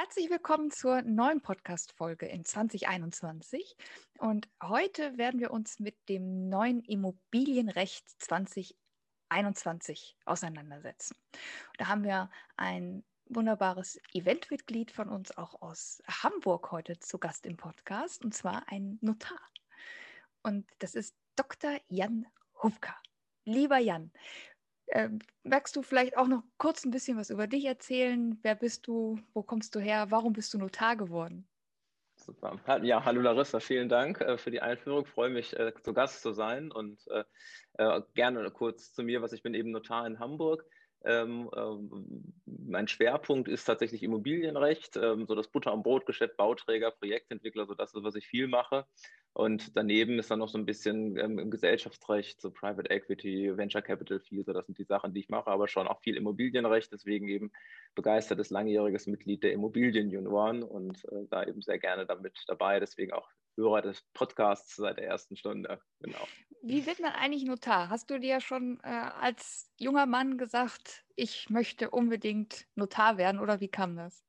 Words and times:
Herzlich 0.00 0.30
willkommen 0.30 0.70
zur 0.70 1.02
neuen 1.02 1.40
Podcast-Folge 1.40 2.26
in 2.26 2.44
2021. 2.44 3.76
Und 4.18 4.48
heute 4.62 5.18
werden 5.18 5.40
wir 5.40 5.50
uns 5.50 5.80
mit 5.80 5.96
dem 6.08 6.48
neuen 6.48 6.84
Immobilienrecht 6.84 8.08
2021 8.22 10.16
auseinandersetzen. 10.24 11.16
Da 11.78 11.88
haben 11.88 12.04
wir 12.04 12.30
ein 12.56 13.02
wunderbares 13.26 13.98
Eventmitglied 14.12 14.92
von 14.92 15.08
uns 15.08 15.36
auch 15.36 15.60
aus 15.62 16.00
Hamburg 16.06 16.70
heute 16.70 17.00
zu 17.00 17.18
Gast 17.18 17.44
im 17.44 17.56
Podcast, 17.56 18.24
und 18.24 18.32
zwar 18.32 18.68
ein 18.68 18.98
Notar. 19.00 19.40
Und 20.44 20.64
das 20.78 20.94
ist 20.94 21.16
Dr. 21.34 21.76
Jan 21.88 22.24
Hufka. 22.62 22.94
Lieber 23.44 23.78
Jan, 23.78 24.12
äh, 24.90 25.08
magst 25.42 25.76
du 25.76 25.82
vielleicht 25.82 26.16
auch 26.16 26.28
noch 26.28 26.42
kurz 26.56 26.84
ein 26.84 26.90
bisschen 26.90 27.16
was 27.16 27.30
über 27.30 27.46
dich 27.46 27.64
erzählen? 27.64 28.38
Wer 28.42 28.54
bist 28.54 28.86
du? 28.86 29.18
Wo 29.34 29.42
kommst 29.42 29.74
du 29.74 29.80
her? 29.80 30.10
Warum 30.10 30.32
bist 30.32 30.52
du 30.54 30.58
Notar 30.58 30.96
geworden? 30.96 31.46
Super. 32.16 32.58
Ja, 32.82 33.04
hallo 33.04 33.20
Larissa, 33.20 33.60
vielen 33.60 33.88
Dank 33.88 34.20
äh, 34.20 34.38
für 34.38 34.50
die 34.50 34.60
Einführung. 34.60 35.06
Freue 35.06 35.30
mich, 35.30 35.58
äh, 35.58 35.72
zu 35.80 35.94
Gast 35.94 36.22
zu 36.22 36.32
sein 36.32 36.70
und 36.72 37.06
äh, 37.08 37.24
äh, 37.74 38.02
gerne 38.14 38.50
kurz 38.50 38.92
zu 38.92 39.02
mir, 39.02 39.22
was 39.22 39.32
ich 39.32 39.42
bin 39.42 39.54
eben 39.54 39.70
Notar 39.70 40.06
in 40.06 40.18
Hamburg. 40.18 40.64
Ähm, 41.04 41.48
ähm, 41.56 42.34
mein 42.44 42.88
Schwerpunkt 42.88 43.48
ist 43.48 43.64
tatsächlich 43.64 44.02
Immobilienrecht, 44.02 44.96
ähm, 44.96 45.26
so 45.26 45.34
das 45.34 45.48
Butter- 45.48 45.72
und 45.72 45.82
Brotgeschäft, 45.82 46.36
Bauträger, 46.36 46.90
Projektentwickler, 46.90 47.66
so 47.66 47.74
das 47.74 47.94
ist, 47.94 48.02
was 48.02 48.16
ich 48.16 48.26
viel 48.26 48.48
mache. 48.48 48.84
Und 49.32 49.76
daneben 49.76 50.18
ist 50.18 50.30
dann 50.30 50.40
noch 50.40 50.48
so 50.48 50.58
ein 50.58 50.66
bisschen 50.66 51.16
ähm, 51.16 51.50
Gesellschaftsrecht, 51.50 52.40
so 52.40 52.50
Private 52.50 52.90
Equity, 52.90 53.56
Venture 53.56 53.82
Capital 53.82 54.18
viel, 54.18 54.44
so 54.44 54.52
das 54.52 54.66
sind 54.66 54.78
die 54.78 54.84
Sachen, 54.84 55.14
die 55.14 55.20
ich 55.20 55.28
mache, 55.28 55.48
aber 55.48 55.68
schon 55.68 55.86
auch 55.86 56.00
viel 56.00 56.16
Immobilienrecht, 56.16 56.90
deswegen 56.92 57.28
eben 57.28 57.52
begeistertes 57.94 58.50
langjähriges 58.50 59.06
Mitglied 59.06 59.44
der 59.44 59.52
Immobilienjunioren 59.52 60.64
und 60.64 61.04
äh, 61.04 61.26
da 61.30 61.44
eben 61.44 61.62
sehr 61.62 61.78
gerne 61.78 62.06
damit 62.06 62.42
dabei, 62.48 62.80
deswegen 62.80 63.12
auch 63.12 63.28
Hörer 63.58 63.82
des 63.82 64.02
Podcasts 64.14 64.76
seit 64.76 64.96
der 64.96 65.06
ersten 65.06 65.36
Stunde. 65.36 65.80
Genau. 66.00 66.26
Wie 66.62 66.86
wird 66.86 67.00
man 67.00 67.12
eigentlich 67.12 67.44
Notar? 67.44 67.90
Hast 67.90 68.10
du 68.10 68.18
dir 68.18 68.40
schon 68.40 68.80
äh, 68.82 68.88
als 68.88 69.70
junger 69.78 70.06
Mann 70.06 70.38
gesagt, 70.38 71.04
ich 71.16 71.50
möchte 71.50 71.90
unbedingt 71.90 72.66
Notar 72.74 73.18
werden 73.18 73.40
oder 73.40 73.60
wie 73.60 73.68
kam 73.68 73.96
das? 73.96 74.24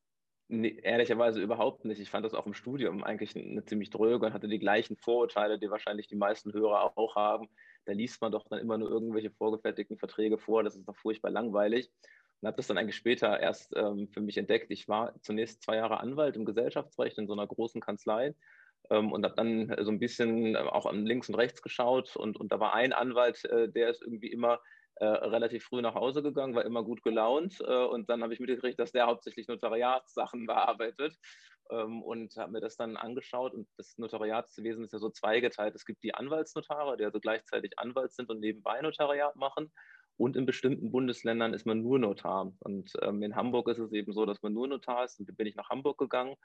Nee, 0.48 0.80
ehrlicherweise 0.82 1.40
überhaupt 1.40 1.84
nicht. 1.84 2.00
Ich 2.00 2.10
fand 2.10 2.26
das 2.26 2.34
auch 2.34 2.46
im 2.46 2.54
Studium 2.54 3.04
eigentlich 3.04 3.36
eine 3.36 3.64
ziemlich 3.64 3.90
dröge 3.90 4.26
und 4.26 4.32
hatte 4.32 4.48
die 4.48 4.58
gleichen 4.58 4.96
Vorurteile, 4.96 5.60
die 5.60 5.70
wahrscheinlich 5.70 6.08
die 6.08 6.16
meisten 6.16 6.52
Hörer 6.52 6.98
auch 6.98 7.14
haben. 7.14 7.48
Da 7.84 7.92
liest 7.92 8.20
man 8.20 8.32
doch 8.32 8.48
dann 8.48 8.58
immer 8.58 8.76
nur 8.76 8.90
irgendwelche 8.90 9.30
vorgefertigten 9.30 9.96
Verträge 9.96 10.38
vor. 10.38 10.64
Das 10.64 10.74
ist 10.74 10.88
doch 10.88 10.96
furchtbar 10.96 11.30
langweilig. 11.30 11.88
Und 12.40 12.48
habe 12.48 12.56
das 12.56 12.66
dann 12.66 12.78
eigentlich 12.78 12.96
später 12.96 13.38
erst 13.38 13.76
ähm, 13.76 14.08
für 14.08 14.20
mich 14.20 14.38
entdeckt. 14.38 14.70
Ich 14.70 14.88
war 14.88 15.14
zunächst 15.22 15.62
zwei 15.62 15.76
Jahre 15.76 16.00
Anwalt 16.00 16.34
im 16.34 16.44
Gesellschaftsrecht 16.44 17.18
in 17.18 17.28
so 17.28 17.32
einer 17.32 17.46
großen 17.46 17.80
Kanzlei 17.80 18.34
und 18.88 19.24
habe 19.24 19.34
dann 19.36 19.74
so 19.82 19.90
ein 19.90 20.00
bisschen 20.00 20.56
auch 20.56 20.86
an 20.86 21.06
links 21.06 21.28
und 21.28 21.36
rechts 21.36 21.62
geschaut. 21.62 22.16
Und, 22.16 22.38
und 22.38 22.50
da 22.50 22.58
war 22.58 22.74
ein 22.74 22.92
Anwalt, 22.92 23.44
äh, 23.44 23.68
der 23.68 23.90
ist 23.90 24.02
irgendwie 24.02 24.32
immer 24.32 24.60
äh, 24.96 25.06
relativ 25.06 25.64
früh 25.64 25.80
nach 25.80 25.94
Hause 25.94 26.22
gegangen, 26.22 26.54
war 26.54 26.64
immer 26.64 26.82
gut 26.82 27.02
gelaunt 27.02 27.60
äh, 27.60 27.84
und 27.84 28.10
dann 28.10 28.22
habe 28.22 28.34
ich 28.34 28.40
mitgekriegt, 28.40 28.78
dass 28.78 28.92
der 28.92 29.06
hauptsächlich 29.06 29.48
Notariatssachen 29.48 30.46
bearbeitet 30.46 31.16
ähm, 31.70 32.02
und 32.02 32.36
habe 32.36 32.52
mir 32.52 32.60
das 32.60 32.76
dann 32.76 32.96
angeschaut 32.96 33.54
und 33.54 33.66
das 33.78 33.96
Notariatswesen 33.96 34.84
ist 34.84 34.92
ja 34.92 34.98
so 34.98 35.08
zweigeteilt. 35.08 35.74
Es 35.74 35.86
gibt 35.86 36.02
die 36.02 36.14
Anwaltsnotare, 36.14 36.98
die 36.98 37.04
also 37.04 37.18
gleichzeitig 37.18 37.78
Anwalt 37.78 38.12
sind 38.12 38.28
und 38.28 38.40
nebenbei 38.40 38.80
Notariat 38.82 39.36
machen 39.36 39.72
und 40.20 40.36
in 40.36 40.44
bestimmten 40.44 40.90
Bundesländern 40.90 41.54
ist 41.54 41.64
man 41.64 41.80
nur 41.80 41.98
Notar. 41.98 42.52
Und 42.58 42.92
ähm, 43.00 43.22
in 43.22 43.36
Hamburg 43.36 43.68
ist 43.68 43.78
es 43.78 43.90
eben 43.92 44.12
so, 44.12 44.26
dass 44.26 44.42
man 44.42 44.52
nur 44.52 44.68
Notar 44.68 45.06
ist. 45.06 45.18
Und 45.18 45.26
da 45.30 45.32
bin 45.34 45.46
ich 45.46 45.56
nach 45.56 45.70
Hamburg 45.70 45.96
gegangen. 45.96 46.36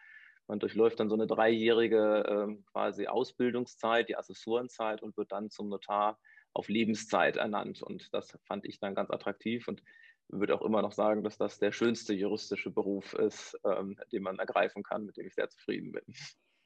Man 0.48 0.60
durchläuft 0.60 1.00
dann 1.00 1.10
so 1.10 1.16
eine 1.16 1.28
dreijährige 1.28 2.26
ähm, 2.28 2.66
quasi 2.72 3.08
Ausbildungszeit, 3.08 4.10
die 4.10 4.18
Assessorenzeit 4.18 5.02
und 5.02 5.18
wird 5.18 5.32
dann 5.32 5.50
zum 5.50 5.70
Notar 5.70 6.20
auf 6.54 6.70
Lebenszeit 6.70 7.38
ernannt. 7.38 7.82
Und 7.82 8.14
das 8.14 8.38
fand 8.46 8.66
ich 8.66 8.80
dann 8.80 8.96
ganz 8.96 9.10
attraktiv 9.10 9.68
und 9.68 9.82
würde 10.28 10.56
auch 10.56 10.62
immer 10.62 10.82
noch 10.82 10.92
sagen, 10.92 11.24
dass 11.24 11.38
das 11.38 11.60
der 11.60 11.72
schönste 11.72 12.14
juristische 12.14 12.72
Beruf 12.72 13.14
ist, 13.14 13.58
ähm, 13.66 13.98
den 14.12 14.24
man 14.24 14.40
ergreifen 14.40 14.84
kann, 14.84 15.06
mit 15.06 15.18
dem 15.18 15.28
ich 15.28 15.36
sehr 15.36 15.50
zufrieden 15.50 15.92
bin. 15.92 16.04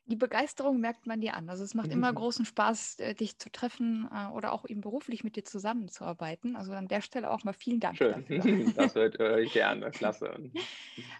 Die 0.09 0.15
Begeisterung 0.15 0.79
merkt 0.79 1.05
man 1.05 1.21
dir 1.21 1.35
an. 1.35 1.49
Also 1.49 1.63
es 1.63 1.75
macht 1.75 1.91
immer 1.91 2.11
großen 2.11 2.43
Spaß, 2.43 2.97
äh, 2.99 3.13
dich 3.13 3.37
zu 3.37 3.51
treffen 3.51 4.09
äh, 4.11 4.31
oder 4.31 4.53
auch 4.53 4.65
eben 4.67 4.81
beruflich 4.81 5.23
mit 5.23 5.35
dir 5.35 5.45
zusammenzuarbeiten. 5.45 6.55
Also 6.55 6.73
an 6.73 6.87
der 6.87 7.01
Stelle 7.01 7.29
auch 7.29 7.43
mal 7.43 7.53
vielen 7.53 7.79
Dank. 7.79 7.97
Schön, 7.97 8.25
dafür. 8.27 8.73
das 8.75 8.95
hört 8.95 9.19
äh, 9.19 9.41
ich 9.41 9.53
gerne, 9.53 9.91
klasse. 9.91 10.33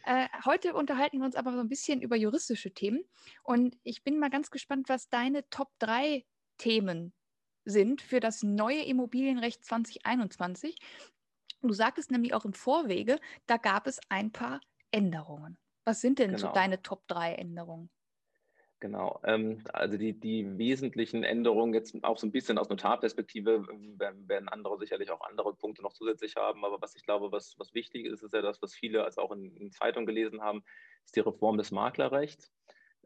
Äh, 0.06 0.28
heute 0.44 0.74
unterhalten 0.74 1.20
wir 1.20 1.26
uns 1.26 1.36
aber 1.36 1.54
so 1.54 1.60
ein 1.60 1.70
bisschen 1.70 2.02
über 2.02 2.16
juristische 2.16 2.74
Themen. 2.74 3.04
Und 3.44 3.78
ich 3.84 4.04
bin 4.04 4.18
mal 4.18 4.32
ganz 4.32 4.50
gespannt, 4.50 4.90
was 4.90 5.08
deine 5.08 5.48
Top 5.52 5.70
3 5.78 6.26
Themen 6.58 7.14
sind 7.66 8.02
für 8.02 8.20
das 8.20 8.42
neue 8.42 8.82
Immobilienrecht 8.82 9.64
2021. 9.64 10.80
Du 11.62 11.74
sagtest 11.74 12.10
nämlich 12.10 12.34
auch 12.34 12.46
im 12.46 12.54
Vorwege, 12.54 13.20
da 13.46 13.58
gab 13.58 13.86
es 13.86 14.00
ein 14.10 14.32
paar 14.32 14.62
Änderungen. 14.90 15.60
Was 15.86 16.02
sind 16.02 16.18
denn 16.18 16.32
genau. 16.32 16.48
so 16.48 16.54
deine 16.54 16.82
Top 16.82 17.08
3 17.08 17.36
Änderungen? 17.36 17.92
Genau, 18.82 19.20
ähm, 19.26 19.62
also 19.74 19.98
die, 19.98 20.18
die 20.18 20.58
wesentlichen 20.58 21.24
Änderungen 21.24 21.74
jetzt 21.74 22.02
auch 22.02 22.18
so 22.18 22.26
ein 22.26 22.32
bisschen 22.32 22.58
aus 22.58 22.70
Notarperspektive 22.70 23.68
werden, 23.98 24.48
andere 24.48 24.78
sicherlich 24.78 25.12
auch 25.12 25.20
andere 25.22 25.54
Punkte 25.54 25.82
noch 25.82 25.92
zusätzlich 25.92 26.38
haben, 26.38 26.64
aber 26.64 26.82
was 26.82 26.96
ich 26.96 27.04
glaube, 27.04 27.30
was, 27.34 27.60
was 27.60 27.74
wichtig 27.74 28.06
ist, 28.06 28.24
ist 28.24 28.34
ja 28.34 28.42
das, 28.42 28.62
was 28.62 28.74
viele 28.74 29.04
als 29.04 29.18
auch 29.18 29.34
in, 29.34 29.54
in 29.58 29.72
Zeitungen 29.72 30.06
gelesen 30.06 30.42
haben, 30.42 30.64
ist 31.04 31.16
die 31.16 31.20
Reform 31.20 31.58
des 31.58 31.72
Maklerrechts. 31.72 32.54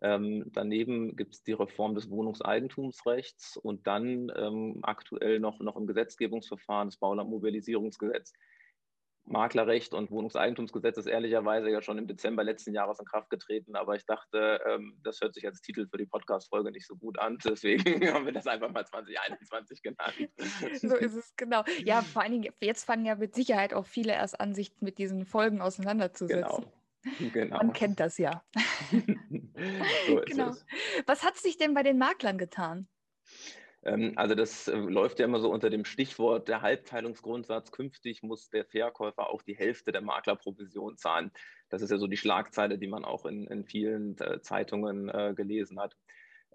Ähm, 0.02 0.46
daneben 0.52 1.16
gibt 1.16 1.34
es 1.34 1.44
die 1.44 1.54
Reform 1.54 1.96
des 1.96 2.10
Wohnungseigentumsrechts 2.10 3.58
und 3.58 3.88
dann 3.88 4.32
ähm, 4.36 4.80
aktuell 4.84 5.40
noch, 5.40 5.60
noch 5.60 5.78
im 5.78 5.88
Gesetzgebungsverfahren 5.88 6.90
das 6.90 6.98
Baulandmobilisierungsgesetz. 6.98 8.34
Maklerrecht 9.26 9.94
und 9.94 10.12
Wohnungseigentumsgesetz 10.12 10.98
ist 10.98 11.06
ehrlicherweise 11.06 11.70
ja 11.70 11.82
schon 11.82 11.98
im 11.98 12.08
Dezember 12.08 12.44
letzten 12.44 12.74
Jahres 12.74 13.00
in 13.00 13.06
Kraft 13.06 13.30
getreten, 13.30 13.76
aber 13.76 13.96
ich 13.96 14.06
dachte, 14.06 14.60
ähm, 14.68 15.00
das 15.04 15.22
hört 15.22 15.34
sich 15.34 15.46
als 15.46 15.62
Titel 15.62 15.88
für 15.88 15.98
die 15.98 16.06
Podcast-Folge 16.06 16.72
nicht 16.72 16.86
so 16.86 16.96
gut 16.96 17.18
an, 17.20 17.38
deswegen 17.44 17.84
haben 18.14 18.26
wir 18.26 18.34
das 18.34 18.48
einfach 18.48 18.72
mal 18.72 18.86
2021 18.86 19.82
genannt. 19.82 20.14
So 20.82 20.96
ist 20.96 21.16
es, 21.16 21.34
genau. 21.38 21.64
Ja, 21.84 22.02
vor 22.02 22.22
allen 22.22 22.32
Dingen, 22.34 22.54
jetzt 22.62 22.84
fangen 22.84 23.06
ja 23.06 23.16
mit 23.16 23.36
Sicherheit 23.36 23.74
auch 23.74 23.86
viele 23.86 24.14
erst 24.14 24.40
an, 24.40 24.54
sich 24.54 24.74
mit 24.82 24.98
diesen 24.98 25.26
Folgen 25.26 25.62
auseinanderzusetzen. 25.62 26.44
Genau. 26.44 26.74
Genau. 27.34 27.58
Man 27.58 27.74
kennt 27.74 28.00
das 28.00 28.18
ja. 28.18 28.46
so 28.92 30.22
genau. 30.26 30.50
Es. 30.52 30.66
Was 31.06 31.24
hat 31.24 31.36
sich 31.36 31.58
denn 31.58 31.74
bei 31.74 31.84
den 31.84 31.98
Maklern 31.98 32.38
getan? 32.38 32.88
Ähm, 33.86 34.14
also 34.16 34.36
das 34.36 34.68
äh, 34.68 34.76
läuft 34.76 35.20
ja 35.20 35.26
immer 35.26 35.40
so 35.40 35.52
unter 35.52 35.70
dem 35.70 35.86
Stichwort 35.86 36.48
der 36.48 36.62
Halbteilungsgrundsatz. 36.62 37.72
Künftig 37.72 38.24
muss 38.24 38.50
der 38.50 38.66
Verkäufer 38.66 39.30
auch 39.30 39.42
die 39.42 39.56
Hälfte 39.56 39.92
der 39.92 40.02
Maklerprovision 40.02 40.98
zahlen. 40.98 41.32
Das 41.70 41.82
ist 41.82 41.92
ja 41.92 41.98
so 41.98 42.08
die 42.08 42.18
Schlagzeile, 42.18 42.78
die 42.78 42.88
man 42.88 43.06
auch 43.06 43.26
in, 43.26 43.48
in 43.48 43.66
vielen 43.66 44.18
äh, 44.20 44.42
Zeitungen 44.42 45.10
äh, 45.10 45.34
gelesen 45.36 45.80
hat. 45.80 45.96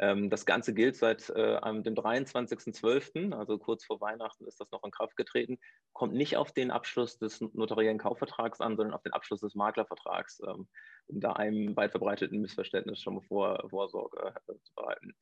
Ähm, 0.01 0.31
das 0.31 0.47
Ganze 0.47 0.75
gilt 0.75 0.97
seit 0.97 1.29
äh, 1.31 1.61
dem 1.83 1.95
23.12., 1.95 3.35
also 3.35 3.59
kurz 3.59 3.85
vor 3.85 4.01
Weihnachten 4.01 4.47
ist 4.47 4.61
das 4.61 4.71
noch 4.71 4.85
in 4.85 4.93
Kraft 4.93 5.17
getreten, 5.17 5.59
kommt 5.93 6.15
nicht 6.15 6.37
auf 6.37 6.53
den 6.53 6.71
Abschluss 6.71 7.19
des 7.19 7.41
notariellen 7.41 7.99
Kaufvertrags 7.99 8.61
an, 8.61 8.77
sondern 8.77 8.95
auf 8.95 9.03
den 9.03 9.13
Abschluss 9.13 9.41
des 9.41 9.57
Maklervertrags, 9.57 10.41
ähm, 10.47 10.69
um 11.09 11.21
da 11.21 11.33
einem 11.33 11.77
weit 11.77 11.91
verbreiteten 11.91 12.41
Missverständnis 12.41 13.01
schon 13.01 13.17
mal 13.17 13.23
vor, 13.23 13.69
Vorsorge 13.69 14.35
äh, 14.47 14.55
zu 14.63 14.75
behalten. 14.75 15.15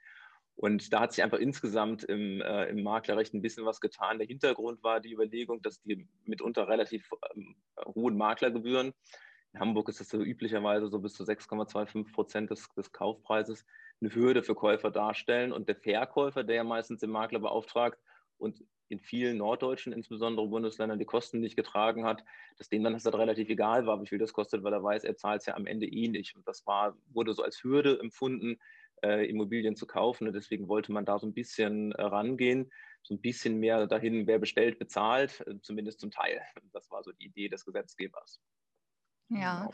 Und 0.56 0.93
da 0.93 1.00
hat 1.00 1.12
sich 1.12 1.22
einfach 1.22 1.39
insgesamt 1.39 2.05
im, 2.05 2.41
äh, 2.41 2.67
im, 2.67 2.83
Maklerrecht 2.83 3.34
ein 3.34 3.43
bisschen 3.43 3.67
was 3.67 3.81
getan. 3.81 4.19
Der 4.19 4.27
Hintergrund 4.27 4.83
war 4.83 5.00
die 5.00 5.12
Überlegung, 5.12 5.61
dass 5.61 5.83
die 5.83 6.09
mitunter 6.25 6.67
relativ 6.67 7.11
ähm, 7.34 7.56
hohen 7.94 8.17
Maklergebühren, 8.17 8.94
in 9.56 9.61
Hamburg 9.61 9.89
ist 9.89 10.00
das 10.00 10.11
so 10.11 10.21
üblicherweise 10.21 10.89
so 10.89 10.99
bis 10.99 11.15
zu 11.15 11.25
6,25 11.25 12.12
Prozent 12.12 12.50
des, 12.50 12.69
des 12.75 12.93
Kaufpreises, 12.93 13.64
eine 14.03 14.14
Hürde 14.14 14.43
für 14.43 14.55
Käufer 14.55 14.91
darstellen. 14.91 15.50
Und 15.50 15.69
der 15.69 15.76
Verkäufer, 15.76 16.44
der 16.44 16.56
ja 16.56 16.64
meistens 16.64 17.00
den 17.00 17.09
Makler 17.09 17.38
beauftragt 17.38 17.99
und 18.37 18.62
in 18.88 19.00
vielen 19.00 19.38
norddeutschen, 19.38 19.94
insbesondere 19.94 20.47
Bundesländern, 20.47 20.99
die 20.99 21.06
Kosten 21.06 21.41
nicht 21.41 21.56
getragen 21.56 22.05
hat, 22.05 22.23
dass 22.59 22.69
dem 22.69 22.85
dann 22.85 22.93
das 22.93 23.06
halt 23.06 23.14
relativ 23.14 23.49
egal 23.49 23.87
war, 23.87 24.00
wie 24.02 24.06
viel 24.06 24.19
das 24.19 24.35
kostet, 24.35 24.62
weil 24.62 24.75
er 24.75 24.82
weiß, 24.82 25.05
er 25.05 25.17
zahlt 25.17 25.41
es 25.41 25.47
ja 25.47 25.55
am 25.55 25.67
Ende 25.67 25.87
eh 25.87 26.09
nicht. 26.09 26.37
Und 26.37 26.47
das 26.47 26.67
war, 26.67 26.94
wurde 27.06 27.32
so 27.32 27.43
als 27.43 27.64
Hürde 27.64 27.99
empfunden, 27.99 28.59
äh, 29.02 29.28
Immobilien 29.28 29.76
zu 29.76 29.87
kaufen. 29.87 30.26
Und 30.26 30.34
deswegen 30.34 30.69
wollte 30.69 30.93
man 30.93 31.04
da 31.04 31.19
so 31.19 31.26
ein 31.26 31.34
bisschen 31.34 31.93
äh, 31.93 32.02
rangehen, 32.02 32.70
so 33.02 33.14
ein 33.14 33.20
bisschen 33.20 33.58
mehr 33.58 33.87
dahin, 33.87 34.26
wer 34.26 34.38
bestellt, 34.38 34.78
bezahlt, 34.78 35.44
äh, 35.46 35.60
zumindest 35.62 36.00
zum 36.00 36.10
Teil. 36.10 36.40
Das 36.72 36.90
war 36.90 37.02
so 37.02 37.12
die 37.12 37.26
Idee 37.26 37.48
des 37.48 37.64
Gesetzgebers. 37.64 38.40
Ja. 39.28 39.60
Genau. 39.60 39.72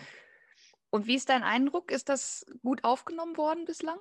Und 0.91 1.07
wie 1.07 1.15
ist 1.15 1.31
dein 1.31 1.43
Eindruck? 1.43 1.91
Ist 1.91 2.09
das 2.09 2.45
gut 2.63 2.85
aufgenommen 2.85 3.37
worden 3.37 3.65
bislang? 3.65 3.99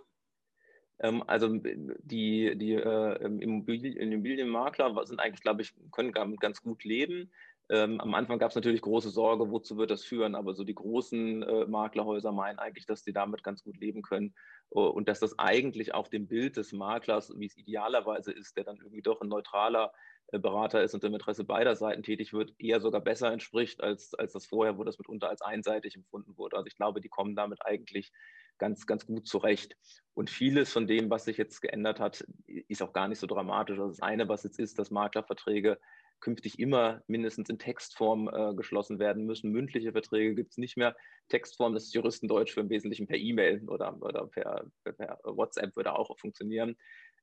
Ähm, 1.00 1.24
also 1.26 1.48
die, 1.58 2.56
die 2.56 2.74
äh, 2.74 3.26
Immobilien, 3.26 3.98
Immobilienmakler 3.98 5.06
sind 5.06 5.20
eigentlich, 5.20 5.42
glaube 5.42 5.62
ich, 5.62 5.74
können 5.92 6.12
ganz 6.12 6.62
gut 6.62 6.84
leben. 6.84 7.32
Ähm, 7.72 8.02
am 8.02 8.14
Anfang 8.16 8.38
gab 8.38 8.50
es 8.50 8.56
natürlich 8.56 8.82
große 8.82 9.12
Sorge, 9.12 9.50
wozu 9.50 9.78
wird 9.78 9.92
das 9.92 10.04
führen, 10.04 10.36
aber 10.36 10.54
so 10.54 10.66
die 10.66 10.76
großen 10.76 11.42
äh, 11.42 11.66
Maklerhäuser 11.68 12.34
meinen 12.34 12.60
eigentlich, 12.60 12.86
dass 12.86 13.06
sie 13.06 13.14
damit 13.14 13.44
ganz 13.44 13.64
gut 13.64 13.78
leben 13.78 14.02
können 14.02 14.36
uh, 14.76 14.82
und 14.82 15.08
dass 15.08 15.22
das 15.22 15.40
eigentlich 15.40 15.94
auch 15.94 16.10
dem 16.10 16.28
Bild 16.28 16.58
des 16.58 16.74
Maklers, 16.74 17.34
wie 17.40 17.46
es 17.46 17.56
idealerweise 17.56 18.34
ist, 18.34 18.58
der 18.58 18.66
dann 18.66 18.76
irgendwie 18.76 19.02
doch 19.02 19.22
ein 19.22 19.30
neutraler 19.30 19.94
äh, 20.34 20.40
Berater 20.40 20.84
ist 20.84 20.94
und 20.96 21.06
im 21.06 21.14
Interesse 21.14 21.46
beider 21.46 21.78
Seiten 21.78 22.04
tätig 22.04 22.34
wird, 22.34 22.54
eher 22.60 22.82
sogar 22.82 23.00
besser 23.00 23.32
entspricht 23.32 23.82
als, 23.82 24.14
als 24.16 24.34
das 24.34 24.46
vorher, 24.46 24.78
wo 24.78 24.84
das 24.84 24.98
mitunter 24.98 25.30
als 25.30 25.42
einseitig 25.42 25.96
empfunden 25.96 26.36
wurde. 26.38 26.58
Also 26.58 26.68
ich 26.68 26.76
glaube, 26.76 27.00
die 27.00 27.08
kommen 27.10 27.38
damit 27.38 27.66
eigentlich 27.66 28.12
ganz, 28.58 28.86
ganz 28.86 29.06
gut 29.06 29.28
zurecht. 29.28 29.78
Und 30.14 30.30
vieles 30.30 30.74
von 30.74 30.88
dem, 30.88 31.10
was 31.10 31.24
sich 31.24 31.38
jetzt 31.38 31.62
geändert 31.62 32.02
hat, 32.02 32.26
ist 32.48 32.84
auch 32.84 32.92
gar 32.92 33.08
nicht 33.08 33.20
so 33.20 33.28
dramatisch. 33.28 33.80
Also 33.80 33.92
das 33.92 34.02
eine, 34.02 34.28
was 34.28 34.44
jetzt 34.44 34.60
ist, 34.60 34.78
dass 34.78 34.92
Maklerverträge 34.92 35.80
künftig 36.22 36.60
immer 36.60 37.02
mindestens 37.08 37.50
in 37.50 37.60
Textform 37.60 38.30
äh, 38.34 38.54
geschlossen 38.56 39.00
werden 39.00 39.26
müssen. 39.26 39.52
Mündliche 39.52 39.92
Verträge 39.92 40.36
gibt 40.36 40.52
es 40.52 40.58
nicht 40.58 40.78
mehr. 40.78 40.96
Textform, 41.28 41.74
das 41.74 41.86
ist 41.86 41.94
Juristendeutsch 41.94 42.54
für 42.54 42.62
im 42.62 42.70
Wesentlichen 42.70 43.08
per 43.08 43.18
E-Mail 43.18 43.68
oder, 43.68 43.98
oder 44.02 44.28
per, 44.28 44.66
per, 44.84 45.20
WhatsApp 45.24 45.76
würde 45.76 45.94
auch 45.94 46.18
funktionieren. 46.18 46.78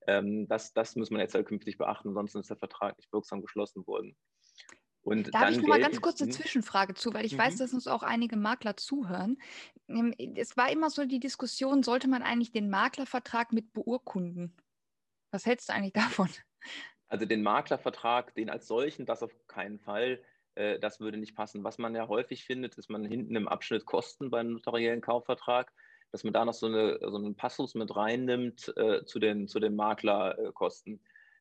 Ähm, 0.07 0.47
das, 0.49 0.73
das 0.73 0.97
muss 0.97 1.11
man 1.11 1.21
jetzt 1.21 1.35
halt 1.35 1.47
künftig 1.47 1.79
beachten, 1.79 2.09
ansonsten 2.09 2.41
ist 2.41 2.51
der 2.51 2.57
Vertrag 2.57 2.97
nicht 2.99 3.13
wirksam 3.13 3.41
geschlossen 3.41 3.87
worden. 3.87 4.17
Und 5.03 5.33
da 5.33 5.41
habe 5.41 5.53
ich 5.53 5.59
noch 5.59 5.69
mal 5.69 5.81
ganz 5.81 6.01
kurz 6.01 6.21
eine 6.21 6.31
Zwischenfrage 6.31 6.95
zu, 6.95 7.15
weil 7.15 7.25
ich 7.25 7.33
mhm. 7.33 7.39
weiß, 7.39 7.57
dass 7.57 7.73
uns 7.73 7.87
auch 7.87 8.03
einige 8.03 8.37
Makler 8.37 8.77
zuhören. 8.77 9.39
Ähm, 9.89 10.15
es 10.37 10.57
war 10.57 10.71
immer 10.71 10.91
so 10.91 11.05
die 11.07 11.21
Diskussion, 11.21 11.83
sollte 11.83 12.09
man 12.09 12.23
eigentlich 12.23 12.53
den 12.53 12.69
Maklervertrag 12.69 13.53
mit 13.53 13.73
beurkunden? 13.73 14.57
Was 15.31 15.47
hältst 15.47 15.69
du 15.69 15.73
eigentlich 15.73 15.93
davon? 15.93 16.29
Also 17.09 17.27
den 17.27 17.43
Maklervertrag, 17.43 18.35
den 18.35 18.51
als 18.51 18.67
solchen, 18.67 19.07
das 19.07 19.23
auf 19.23 19.33
keinen 19.47 19.79
Fall. 19.79 20.23
Äh, 20.55 20.79
das 20.79 21.01
würde 21.01 21.19
nicht 21.19 21.35
passen. 21.35 21.65
Was 21.65 21.79
man 21.79 21.95
ja 21.95 22.09
häufig 22.09 22.45
findet, 22.45 22.77
ist 22.77 22.91
man 22.91 23.05
hinten 23.05 23.37
im 23.37 23.49
Abschnitt 23.49 23.87
Kosten 23.87 24.31
beim 24.31 24.53
notariellen 24.53 25.01
Kaufvertrag, 25.01 25.73
dass 26.13 26.25
man 26.25 26.33
da 26.33 26.45
noch 26.45 26.55
so, 26.55 26.67
eine, 26.67 26.99
so 27.01 27.17
einen 27.17 27.37
Passus 27.37 27.75
mit 27.75 27.95
reinnimmt 27.95 28.73
äh, 28.77 29.05
zu, 29.05 29.19
den, 29.19 29.49
zu 29.49 29.61
den 29.61 29.77
Maklerkosten. 29.77 31.01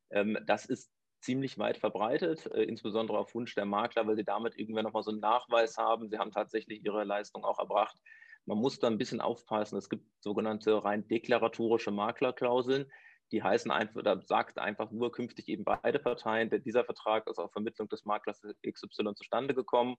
Ähm, 0.09 0.37
das 0.45 0.65
ist 0.65 0.91
ziemlich 1.21 1.57
weit 1.57 1.77
verbreitet, 1.77 2.45
äh, 2.47 2.63
insbesondere 2.63 3.17
auf 3.17 3.33
Wunsch 3.33 3.55
der 3.55 3.65
Makler, 3.65 4.07
weil 4.07 4.15
sie 4.15 4.23
damit 4.23 4.57
irgendwann 4.57 4.85
nochmal 4.85 5.03
so 5.03 5.11
einen 5.11 5.19
Nachweis 5.19 5.77
haben. 5.77 6.09
Sie 6.09 6.17
haben 6.17 6.31
tatsächlich 6.31 6.85
ihre 6.85 7.03
Leistung 7.03 7.43
auch 7.43 7.59
erbracht. 7.59 7.97
Man 8.45 8.59
muss 8.59 8.79
da 8.79 8.87
ein 8.87 8.97
bisschen 8.97 9.19
aufpassen. 9.19 9.77
Es 9.77 9.89
gibt 9.89 10.05
sogenannte 10.21 10.83
rein 10.83 11.05
deklaratorische 11.07 11.91
Maklerklauseln 11.91 12.89
die 13.31 13.43
heißen 13.43 13.71
einfach 13.71 13.95
oder 13.95 14.21
sagt 14.21 14.57
einfach 14.57 14.91
nur 14.91 15.11
künftig 15.11 15.47
eben 15.49 15.63
beide 15.63 15.99
Parteien, 15.99 16.49
dieser 16.63 16.85
Vertrag 16.85 17.27
ist 17.27 17.39
auf 17.39 17.51
Vermittlung 17.51 17.89
des 17.89 18.05
Maklers 18.05 18.41
XY 18.65 19.13
zustande 19.15 19.53
gekommen. 19.53 19.97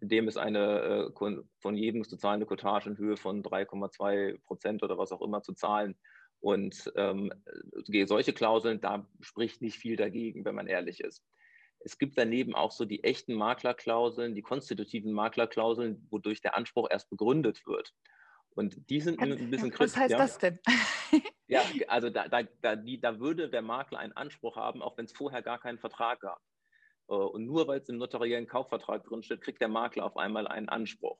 In 0.00 0.08
dem 0.08 0.28
ist 0.28 0.36
eine 0.36 1.10
äh, 1.18 1.42
von 1.58 1.76
jedem 1.76 2.04
zu 2.04 2.16
zahlende 2.16 2.46
Cottage 2.46 2.90
in 2.90 2.98
Höhe 2.98 3.16
von 3.16 3.42
3,2 3.42 4.38
Prozent 4.44 4.82
oder 4.82 4.96
was 4.96 5.10
auch 5.10 5.22
immer 5.22 5.42
zu 5.42 5.54
zahlen. 5.54 5.96
Und 6.40 6.92
ähm, 6.94 7.32
solche 8.06 8.32
Klauseln, 8.32 8.80
da 8.80 9.08
spricht 9.20 9.60
nicht 9.60 9.76
viel 9.76 9.96
dagegen, 9.96 10.44
wenn 10.44 10.54
man 10.54 10.68
ehrlich 10.68 11.00
ist. 11.00 11.24
Es 11.80 11.98
gibt 11.98 12.16
daneben 12.16 12.54
auch 12.54 12.70
so 12.70 12.84
die 12.84 13.02
echten 13.02 13.34
Maklerklauseln, 13.34 14.34
die 14.34 14.42
konstitutiven 14.42 15.12
Maklerklauseln, 15.12 16.06
wodurch 16.10 16.40
der 16.40 16.54
Anspruch 16.56 16.88
erst 16.90 17.10
begründet 17.10 17.66
wird. 17.66 17.92
Und 18.50 18.88
die 18.90 19.00
sind 19.00 19.20
ein 19.20 19.50
bisschen 19.50 19.70
kritisch. 19.70 19.94
Was 19.94 19.96
heißt 19.96 20.12
ja. 20.12 20.18
das 20.18 20.38
denn? 20.38 20.58
ja, 21.48 21.62
also 21.88 22.10
da, 22.10 22.28
da, 22.28 22.42
da, 22.60 22.76
die, 22.76 23.00
da 23.00 23.18
würde 23.18 23.48
der 23.48 23.62
Makler 23.62 23.98
einen 23.98 24.12
Anspruch 24.12 24.56
haben, 24.56 24.82
auch 24.82 24.96
wenn 24.96 25.06
es 25.06 25.12
vorher 25.12 25.42
gar 25.42 25.58
keinen 25.58 25.78
Vertrag 25.78 26.20
gab. 26.20 26.40
Äh, 27.08 27.14
und 27.14 27.46
nur 27.46 27.66
weil 27.66 27.80
es 27.80 27.88
im 27.88 27.98
notariellen 27.98 28.46
Kaufvertrag 28.46 29.04
drinsteht, 29.04 29.40
kriegt 29.40 29.60
der 29.60 29.68
Makler 29.68 30.04
auf 30.04 30.16
einmal 30.16 30.46
einen 30.46 30.68
Anspruch. 30.68 31.18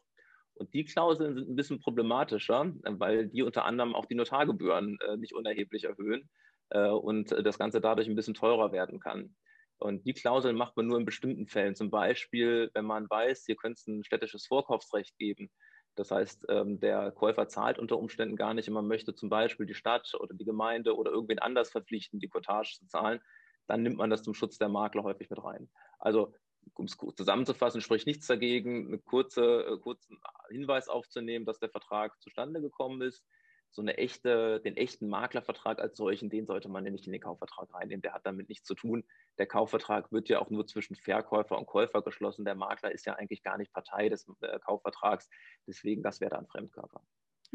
Und 0.55 0.75
die 0.75 0.85
Klauseln 0.85 1.35
sind 1.35 1.49
ein 1.49 1.57
bisschen 1.57 1.81
problematischer, 1.81 2.73
weil 2.83 3.29
die 3.29 3.43
unter 3.43 3.65
anderem 3.65 3.95
auch 3.95 4.07
die 4.07 4.17
Notargebühren 4.17 4.99
äh, 5.07 5.17
nicht 5.17 5.35
unerheblich 5.35 5.85
erhöhen 5.85 6.29
äh, 6.71 6.89
und 6.89 7.31
das 7.31 7.59
Ganze 7.59 7.81
dadurch 7.81 8.09
ein 8.09 8.17
bisschen 8.17 8.35
teurer 8.35 8.73
werden 8.73 8.99
kann. 8.99 9.35
Und 9.79 10.05
die 10.05 10.15
Klauseln 10.15 10.57
macht 10.57 10.77
man 10.77 10.89
nur 10.89 10.99
in 10.99 11.05
bestimmten 11.05 11.47
Fällen. 11.47 11.77
Zum 11.77 11.91
Beispiel, 11.91 12.71
wenn 12.75 12.85
man 12.85 13.09
weiß, 13.09 13.45
hier 13.47 13.55
könnte 13.55 13.79
es 13.79 13.87
ein 13.87 14.05
städtisches 14.05 14.47
Vorkaufsrecht 14.47 15.17
geben, 15.19 15.51
das 15.99 16.11
heißt, 16.11 16.47
ähm, 16.49 16.81
der 16.81 17.11
Käufer 17.11 17.49
zahlt 17.49 17.79
unter 17.79 17.99
Umständen 17.99 18.37
gar 18.37 18.55
nicht 18.55 18.69
und 18.69 18.75
man 18.75 18.87
möchte 18.87 19.15
zum 19.15 19.29
Beispiel 19.29 19.67
die 19.67 19.75
Stadt 19.75 20.13
oder 20.19 20.35
die 20.35 20.45
Gemeinde 20.45 20.97
oder 20.97 21.11
irgendwen 21.11 21.39
anders 21.39 21.71
verpflichten, 21.71 22.21
die 22.21 22.29
Cottage 22.29 22.77
zu 22.79 22.87
zahlen. 22.87 23.21
Dann 23.67 23.83
nimmt 23.83 23.97
man 23.97 24.11
das 24.11 24.23
zum 24.23 24.35
Schutz 24.35 24.59
der 24.59 24.69
Makler 24.69 25.03
häufig 25.03 25.29
mit 25.29 25.43
rein. 25.43 25.69
Also, 25.99 26.35
um 26.75 26.85
es 26.85 26.97
zusammenzufassen, 27.17 27.81
spricht 27.81 28.07
nichts 28.07 28.27
dagegen, 28.27 28.87
einen 28.87 29.05
kurze, 29.05 29.65
äh, 29.67 29.79
kurzen 29.79 30.19
Hinweis 30.51 30.89
aufzunehmen, 30.89 31.45
dass 31.45 31.59
der 31.59 31.71
Vertrag 31.71 32.21
zustande 32.21 32.61
gekommen 32.61 33.03
ist 33.03 33.25
so 33.71 33.83
eine 33.83 33.97
echte, 33.99 34.61
den 34.61 34.77
echten 34.77 35.09
Maklervertrag 35.09 35.79
als 35.79 35.97
solchen, 35.97 36.31
den 36.31 36.47
sollte 36.47 36.69
man 36.69 36.85
ja 36.85 36.91
nicht 36.91 37.07
in 37.07 37.13
den 37.13 37.21
Kaufvertrag 37.21 37.73
reinnehmen. 37.75 38.03
Der 38.03 38.15
hat 38.15 38.27
damit 38.27 38.49
nichts 38.49 38.67
zu 38.67 38.75
tun. 38.75 39.05
Der 39.39 39.47
Kaufvertrag 39.47 40.11
wird 40.11 40.29
ja 40.29 40.41
auch 40.41 40.51
nur 40.51 40.67
zwischen 40.67 40.97
Verkäufer 40.97 41.59
und 41.59 41.67
Käufer 41.67 42.03
geschlossen. 42.03 42.45
Der 42.45 42.55
Makler 42.55 42.93
ist 42.93 43.07
ja 43.07 43.15
eigentlich 43.15 43.43
gar 43.43 43.59
nicht 43.59 43.73
Partei 43.73 44.09
des 44.09 44.27
äh, 44.41 44.59
Kaufvertrags. 44.61 45.29
Deswegen, 45.67 46.03
das 46.03 46.21
wäre 46.21 46.31
da 46.31 46.39
ein 46.39 46.47
Fremdkörper. 46.47 47.03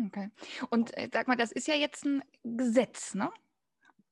Okay. 0.07 0.30
Und 0.69 0.95
äh, 0.98 1.10
sag 1.12 1.27
mal, 1.27 1.36
das 1.36 1.51
ist 1.51 1.68
ja 1.68 1.75
jetzt 1.75 2.06
ein 2.06 2.24
Gesetz, 2.44 3.15
ne? 3.15 3.31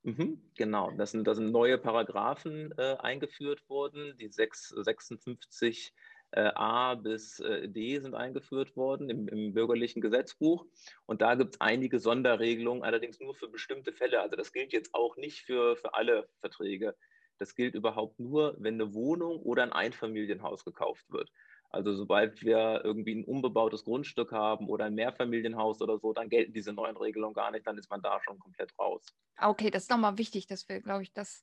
Mhm, 0.04 0.42
genau, 0.56 0.90
das 0.90 1.12
sind, 1.12 1.26
das 1.28 1.36
sind 1.36 1.52
neue 1.52 1.78
Paragraphen 1.78 2.74
äh, 2.76 2.96
eingeführt 2.98 3.68
worden, 3.68 4.16
die 4.18 4.28
6, 4.28 4.70
56 4.70 5.94
äh, 5.94 6.11
A 6.40 6.94
bis 6.94 7.40
äh, 7.40 7.68
D 7.68 7.98
sind 8.00 8.14
eingeführt 8.14 8.76
worden 8.76 9.10
im, 9.10 9.28
im 9.28 9.52
bürgerlichen 9.52 10.00
Gesetzbuch. 10.00 10.66
Und 11.06 11.20
da 11.22 11.34
gibt 11.34 11.54
es 11.54 11.60
einige 11.60 11.98
Sonderregelungen, 11.98 12.82
allerdings 12.82 13.20
nur 13.20 13.34
für 13.34 13.48
bestimmte 13.48 13.92
Fälle. 13.92 14.20
Also 14.20 14.36
das 14.36 14.52
gilt 14.52 14.72
jetzt 14.72 14.94
auch 14.94 15.16
nicht 15.16 15.42
für, 15.42 15.76
für 15.76 15.94
alle 15.94 16.28
Verträge. 16.40 16.96
Das 17.38 17.54
gilt 17.54 17.74
überhaupt 17.74 18.20
nur, 18.20 18.56
wenn 18.58 18.74
eine 18.74 18.94
Wohnung 18.94 19.40
oder 19.40 19.62
ein 19.62 19.72
Einfamilienhaus 19.72 20.64
gekauft 20.64 21.04
wird. 21.10 21.30
Also 21.70 21.94
sobald 21.94 22.42
wir 22.42 22.82
irgendwie 22.84 23.14
ein 23.14 23.24
unbebautes 23.24 23.84
Grundstück 23.84 24.30
haben 24.30 24.68
oder 24.68 24.84
ein 24.84 24.94
Mehrfamilienhaus 24.94 25.80
oder 25.80 25.98
so, 25.98 26.12
dann 26.12 26.28
gelten 26.28 26.52
diese 26.52 26.72
neuen 26.72 26.96
Regelungen 26.98 27.34
gar 27.34 27.50
nicht, 27.50 27.66
dann 27.66 27.78
ist 27.78 27.90
man 27.90 28.02
da 28.02 28.20
schon 28.22 28.38
komplett 28.38 28.78
raus. 28.78 29.06
Okay, 29.38 29.70
das 29.70 29.84
ist 29.84 29.90
nochmal 29.90 30.18
wichtig, 30.18 30.46
dass 30.46 30.68
wir, 30.68 30.80
glaube 30.80 31.02
ich, 31.02 31.14
das 31.14 31.42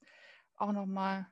auch 0.56 0.72
nochmal 0.72 1.26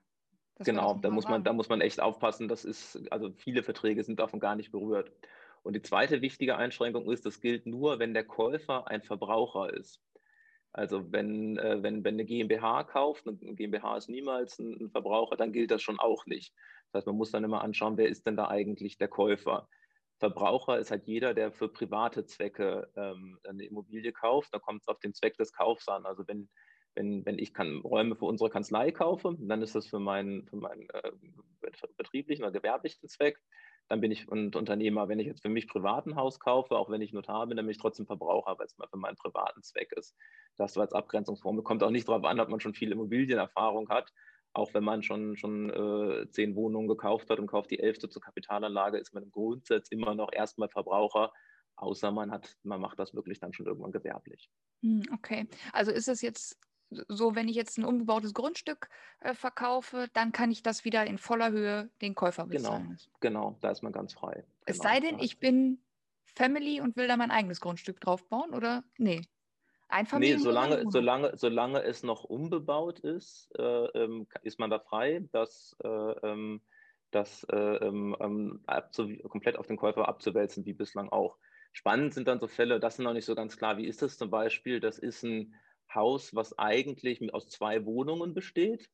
das 0.58 0.66
genau, 0.66 0.96
da 0.96 1.10
muss, 1.10 1.28
man, 1.28 1.44
da 1.44 1.54
muss 1.54 1.70
man 1.70 1.82
echt 1.82 2.00
aufpassen. 2.00 2.48
Das 2.48 2.66
ist, 2.66 3.12
also 3.12 3.32
viele 3.38 3.64
Verträge 3.64 4.04
sind 4.04 4.20
davon 4.20 4.40
gar 4.40 4.56
nicht 4.56 4.72
berührt. 4.72 5.12
Und 5.64 5.74
die 5.74 5.82
zweite 5.82 6.22
wichtige 6.22 6.56
Einschränkung 6.58 7.12
ist, 7.12 7.26
das 7.26 7.42
gilt 7.42 7.66
nur, 7.66 8.00
wenn 8.00 8.14
der 8.14 8.24
Käufer 8.24 8.88
ein 8.88 9.04
Verbraucher 9.04 9.74
ist. 9.74 10.02
Also 10.72 11.12
wenn, 11.12 11.58
äh, 11.58 11.82
wenn, 11.82 12.04
wenn 12.04 12.16
eine 12.16 12.26
GmbH 12.26 12.84
kauft, 12.84 13.28
eine 13.28 13.36
GmbH 13.36 13.98
ist 13.98 14.10
niemals 14.10 14.60
ein, 14.60 14.78
ein, 14.80 14.90
Verbraucher, 14.92 15.36
dann 15.36 15.52
gilt 15.52 15.72
das 15.72 15.82
schon 15.82 16.00
auch 16.00 16.26
nicht. 16.26 16.54
Das 16.92 17.00
heißt, 17.00 17.08
man 17.08 17.18
muss 17.18 17.32
dann 17.32 17.44
immer 17.44 17.62
anschauen, 17.62 17.98
wer 17.98 18.08
ist 18.08 18.26
denn 18.26 18.38
da 18.38 18.48
eigentlich 18.48 18.98
der 18.98 19.08
Käufer. 19.08 19.68
Verbraucher 20.20 20.80
ist 20.80 20.92
halt 20.92 21.06
jeder, 21.06 21.34
der 21.34 21.52
für 21.52 21.70
private 21.70 22.26
Zwecke 22.26 22.90
ähm, 22.96 23.40
eine 23.48 23.66
Immobilie 23.66 24.12
kauft. 24.12 24.54
Da 24.54 24.60
kommt 24.60 24.82
es 24.82 24.88
auf 24.88 25.00
den 25.00 25.14
Zweck 25.14 25.38
des 25.38 25.54
Kaufs 25.54 25.88
an. 25.88 26.06
Also 26.06 26.28
wenn 26.28 26.50
wenn, 26.98 27.26
wenn 27.26 27.38
ich 27.38 27.54
kann, 27.54 27.78
Räume 27.82 28.16
für 28.16 28.26
unsere 28.26 28.50
Kanzlei 28.50 28.92
kaufe, 28.92 29.38
dann 29.40 29.62
ist 29.62 29.76
das 29.76 29.88
für 29.88 30.00
meinen, 30.00 30.48
für 30.48 30.58
meinen 30.58 30.90
äh, 30.90 31.12
betrieblichen 31.96 32.44
oder 32.44 32.52
gewerblichen 32.52 33.08
Zweck. 33.08 33.40
Dann 33.88 34.02
bin 34.02 34.12
ich 34.12 34.30
ein 34.30 34.54
Unternehmer. 34.54 35.08
Wenn 35.08 35.20
ich 35.20 35.28
jetzt 35.28 35.44
für 35.44 35.50
mich 35.50 35.68
privaten 35.68 36.16
Haus 36.16 36.40
kaufe, 36.40 36.76
auch 36.76 36.90
wenn 36.90 37.02
ich 37.02 37.14
Notar 37.14 37.48
bin, 37.48 37.56
dann 37.56 37.66
bin 37.66 37.72
ich 37.72 37.78
trotzdem 37.78 38.06
Verbraucher, 38.06 38.58
weil 38.58 38.66
es 38.66 38.78
mal 38.78 38.88
für 38.88 38.98
meinen 38.98 39.16
privaten 39.16 39.62
Zweck 39.64 39.94
ist. 39.96 40.16
Das 40.58 40.74
so 40.74 40.82
als 40.82 40.94
Abgrenzungsform. 40.94 41.64
Kommt 41.64 41.84
auch 41.84 41.92
nicht 41.92 42.08
darauf 42.08 42.26
an, 42.26 42.40
ob 42.40 42.50
man 42.50 42.60
schon 42.60 42.74
viel 42.74 42.92
Immobilienerfahrung 42.92 43.88
hat. 43.90 44.12
Auch 44.54 44.74
wenn 44.74 44.84
man 44.84 45.04
schon, 45.04 45.38
schon 45.38 45.70
äh, 45.70 46.30
zehn 46.32 46.56
Wohnungen 46.56 46.88
gekauft 46.88 47.30
hat 47.30 47.40
und 47.40 47.48
kauft 47.48 47.70
die 47.70 47.80
elfte 47.80 48.10
zur 48.10 48.22
Kapitalanlage, 48.22 48.98
ist 48.98 49.14
man 49.14 49.24
im 49.24 49.32
Grundsatz 49.32 49.90
immer 49.90 50.16
noch 50.16 50.34
erstmal 50.34 50.68
Verbraucher, 50.68 51.32
außer 51.76 52.12
man 52.12 52.32
hat, 52.32 52.58
man 52.64 52.82
macht 52.82 52.98
das 52.98 53.14
wirklich 53.14 53.40
dann 53.40 53.54
schon 53.54 53.68
irgendwann 53.68 53.92
gewerblich. 53.92 54.50
Hm, 54.82 55.04
okay, 55.14 55.48
also 55.74 55.92
ist 55.92 56.08
es 56.08 56.22
jetzt 56.22 56.58
so, 56.90 57.36
wenn 57.36 57.48
ich 57.48 57.56
jetzt 57.56 57.78
ein 57.78 57.86
unbebautes 57.86 58.34
Grundstück 58.34 58.90
äh, 59.20 59.34
verkaufe, 59.34 60.08
dann 60.14 60.32
kann 60.32 60.52
ich 60.52 60.64
das 60.64 60.86
wieder 60.86 61.06
in 61.06 61.18
voller 61.18 61.52
Höhe 61.52 61.90
den 62.02 62.16
Käufer 62.16 62.44
genau, 62.48 62.72
bezahlen. 62.72 62.98
Genau, 63.20 63.42
genau, 63.50 63.58
da 63.62 63.72
ist 63.72 63.82
man 63.82 63.92
ganz 63.92 64.14
frei. 64.14 64.46
Es 64.66 64.80
genau, 64.80 64.90
sei 64.90 65.00
denn, 65.00 65.20
ich 65.20 65.40
bin 65.40 65.80
Family 66.24 66.82
und 66.82 66.96
will 66.96 67.08
da 67.08 67.18
mein 67.18 67.32
eigenes 67.32 67.62
Grundstück 67.62 68.00
drauf 68.00 68.28
bauen, 68.30 68.54
oder? 68.54 68.84
Nee. 68.98 69.22
Einfamilien 69.90 70.38
nee, 70.38 70.44
solange, 70.44 70.84
solange, 70.90 71.38
solange 71.38 71.82
es 71.84 72.04
noch 72.04 72.24
unbebaut 72.26 73.00
ist, 73.00 73.50
äh, 73.58 73.64
ähm, 73.64 74.28
ist 74.44 74.60
man 74.60 74.70
da 74.70 74.80
frei, 74.80 75.24
das, 75.32 75.78
äh, 75.84 75.88
ähm, 75.88 76.62
das 77.12 77.46
äh, 77.46 77.56
ähm, 77.56 78.16
ähm 78.20 78.66
komplett 79.30 79.56
auf 79.58 79.68
den 79.68 79.78
Käufer 79.78 80.08
abzuwälzen, 80.08 80.66
wie 80.66 80.74
bislang 80.74 81.10
auch. 81.10 81.38
Spannend 81.72 82.14
sind 82.14 82.28
dann 82.28 82.40
so 82.40 82.48
Fälle, 82.48 82.80
das 82.80 82.98
sind 82.98 83.06
noch 83.06 83.14
nicht 83.14 83.26
so 83.26 83.36
ganz 83.36 83.56
klar. 83.56 83.78
Wie 83.78 83.86
ist 83.86 84.02
das 84.02 84.18
zum 84.18 84.30
Beispiel? 84.30 84.80
Das 84.80 85.00
ist 85.00 85.24
ein 85.24 85.54
Haus, 85.94 86.36
was 86.36 86.58
eigentlich 86.58 87.34
aus 87.34 87.50
zwei 87.50 87.86
Wohnungen 87.86 88.34
besteht. 88.34 88.90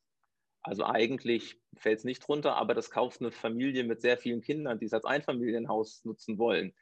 Also 0.62 0.86
eigentlich 0.86 1.60
fällt 1.76 2.00
es 2.00 2.06
nicht 2.06 2.26
drunter, 2.26 2.56
aber 2.56 2.74
das 2.74 2.90
kauft 2.90 3.20
eine 3.20 3.32
Familie 3.32 3.84
mit 3.84 4.02
sehr 4.02 4.18
vielen 4.18 4.42
Kindern, 4.42 4.80
die 4.80 4.86
es 4.86 4.94
als 4.94 5.06
Einfamilienhaus 5.06 6.06
nutzen 6.06 6.38
wollen. 6.38 6.74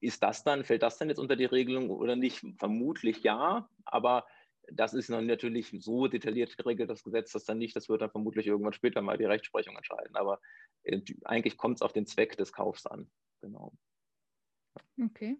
Ist 0.00 0.22
das 0.22 0.42
dann, 0.42 0.64
fällt 0.64 0.82
das 0.82 0.98
dann 0.98 1.08
jetzt 1.08 1.18
unter 1.18 1.36
die 1.36 1.44
Regelung 1.44 1.90
oder 1.90 2.16
nicht? 2.16 2.44
Vermutlich 2.58 3.22
ja, 3.22 3.68
aber 3.84 4.26
das 4.72 4.94
ist 4.94 5.08
natürlich 5.08 5.74
so 5.78 6.08
detailliert 6.08 6.56
geregelt, 6.56 6.90
das 6.90 7.02
Gesetz, 7.02 7.32
dass 7.32 7.44
dann 7.44 7.58
nicht, 7.58 7.76
das 7.76 7.88
wird 7.88 8.02
dann 8.02 8.10
vermutlich 8.10 8.46
irgendwann 8.46 8.72
später 8.72 9.02
mal 9.02 9.18
die 9.18 9.24
Rechtsprechung 9.24 9.76
entscheiden. 9.76 10.16
Aber 10.16 10.40
äh, 10.82 11.00
eigentlich 11.24 11.56
kommt 11.56 11.76
es 11.76 11.82
auf 11.82 11.92
den 11.92 12.06
Zweck 12.06 12.36
des 12.36 12.52
Kaufs 12.52 12.86
an. 12.86 13.10
Genau. 13.40 13.72
Okay. 15.00 15.38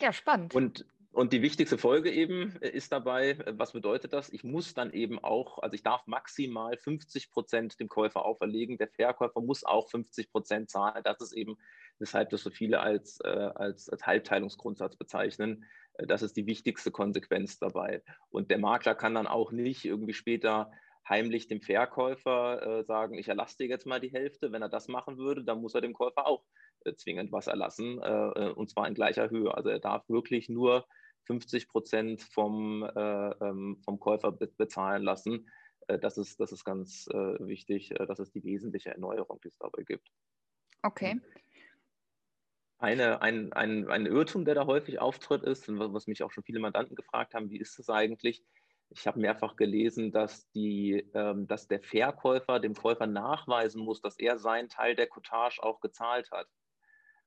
Ja, 0.00 0.12
spannend. 0.12 0.54
Und, 0.54 0.86
und 1.14 1.32
die 1.32 1.42
wichtigste 1.42 1.78
Folge 1.78 2.10
eben 2.10 2.60
äh, 2.60 2.70
ist 2.70 2.90
dabei, 2.90 3.30
äh, 3.30 3.54
was 3.56 3.72
bedeutet 3.72 4.12
das? 4.12 4.32
Ich 4.32 4.42
muss 4.42 4.74
dann 4.74 4.92
eben 4.92 5.20
auch, 5.20 5.60
also 5.60 5.74
ich 5.74 5.84
darf 5.84 6.04
maximal 6.08 6.76
50 6.76 7.30
Prozent 7.30 7.78
dem 7.78 7.88
Käufer 7.88 8.24
auferlegen. 8.24 8.78
Der 8.78 8.88
Verkäufer 8.88 9.40
muss 9.40 9.62
auch 9.62 9.88
50 9.88 10.32
Prozent 10.32 10.70
zahlen. 10.70 11.04
Das 11.04 11.20
ist 11.20 11.32
eben, 11.32 11.56
weshalb 12.00 12.30
das 12.30 12.42
so 12.42 12.50
viele 12.50 12.80
als, 12.80 13.20
äh, 13.22 13.28
als, 13.28 13.88
als 13.88 14.04
Halbteilungsgrundsatz 14.04 14.96
bezeichnen. 14.96 15.64
Das 15.98 16.22
ist 16.22 16.36
die 16.36 16.46
wichtigste 16.46 16.90
Konsequenz 16.90 17.60
dabei. 17.60 18.02
Und 18.30 18.50
der 18.50 18.58
Makler 18.58 18.96
kann 18.96 19.14
dann 19.14 19.28
auch 19.28 19.52
nicht 19.52 19.84
irgendwie 19.84 20.14
später 20.14 20.72
heimlich 21.08 21.46
dem 21.46 21.60
Verkäufer 21.60 22.82
sagen, 22.88 23.14
ich 23.16 23.28
erlasse 23.28 23.58
dir 23.58 23.68
jetzt 23.68 23.86
mal 23.86 24.00
die 24.00 24.10
Hälfte. 24.10 24.50
Wenn 24.50 24.62
er 24.62 24.68
das 24.68 24.88
machen 24.88 25.18
würde, 25.18 25.44
dann 25.44 25.60
muss 25.60 25.74
er 25.74 25.82
dem 25.82 25.92
Käufer 25.92 26.26
auch 26.26 26.42
zwingend 26.96 27.30
was 27.30 27.46
erlassen, 27.46 27.98
und 27.98 28.70
zwar 28.70 28.88
in 28.88 28.94
gleicher 28.94 29.30
Höhe. 29.30 29.54
Also 29.54 29.68
er 29.68 29.78
darf 29.78 30.08
wirklich 30.08 30.48
nur 30.48 30.84
50 31.26 31.68
Prozent 31.68 32.22
vom, 32.22 32.88
ähm, 32.96 33.78
vom 33.84 33.98
Käufer 34.00 34.32
bezahlen 34.32 35.02
lassen. 35.02 35.48
das, 35.86 36.18
ist, 36.18 36.40
das 36.40 36.52
ist 36.52 36.64
ganz 36.64 37.06
wichtig. 37.06 37.94
Das 38.08 38.18
ist 38.18 38.34
die 38.34 38.44
wesentliche 38.44 38.90
Erneuerung, 38.90 39.40
die 39.42 39.48
es 39.48 39.58
dabei 39.58 39.82
gibt. 39.82 40.10
Okay. 40.82 41.20
Eine, 42.78 43.22
ein, 43.22 43.52
ein, 43.54 43.88
ein 43.88 44.04
Irrtum, 44.04 44.44
der 44.44 44.54
da 44.54 44.66
häufig 44.66 44.98
auftritt, 44.98 45.42
ist, 45.42 45.68
und 45.68 45.78
was 45.78 46.06
mich 46.06 46.22
auch 46.22 46.30
schon 46.30 46.44
viele 46.44 46.60
Mandanten 46.60 46.96
gefragt 46.96 47.32
haben, 47.32 47.48
wie 47.48 47.58
ist 47.58 47.78
das 47.78 47.88
eigentlich? 47.88 48.44
Ich 48.90 49.06
habe 49.06 49.20
mehrfach 49.20 49.56
gelesen, 49.56 50.12
dass, 50.12 50.50
die, 50.50 51.08
ähm, 51.14 51.46
dass 51.46 51.66
der 51.66 51.80
Verkäufer 51.80 52.60
dem 52.60 52.74
Käufer 52.74 53.06
nachweisen 53.06 53.82
muss, 53.82 54.02
dass 54.02 54.18
er 54.18 54.38
seinen 54.38 54.68
Teil 54.68 54.94
der 54.94 55.06
Cottage 55.06 55.62
auch 55.62 55.80
gezahlt 55.80 56.30
hat. 56.30 56.46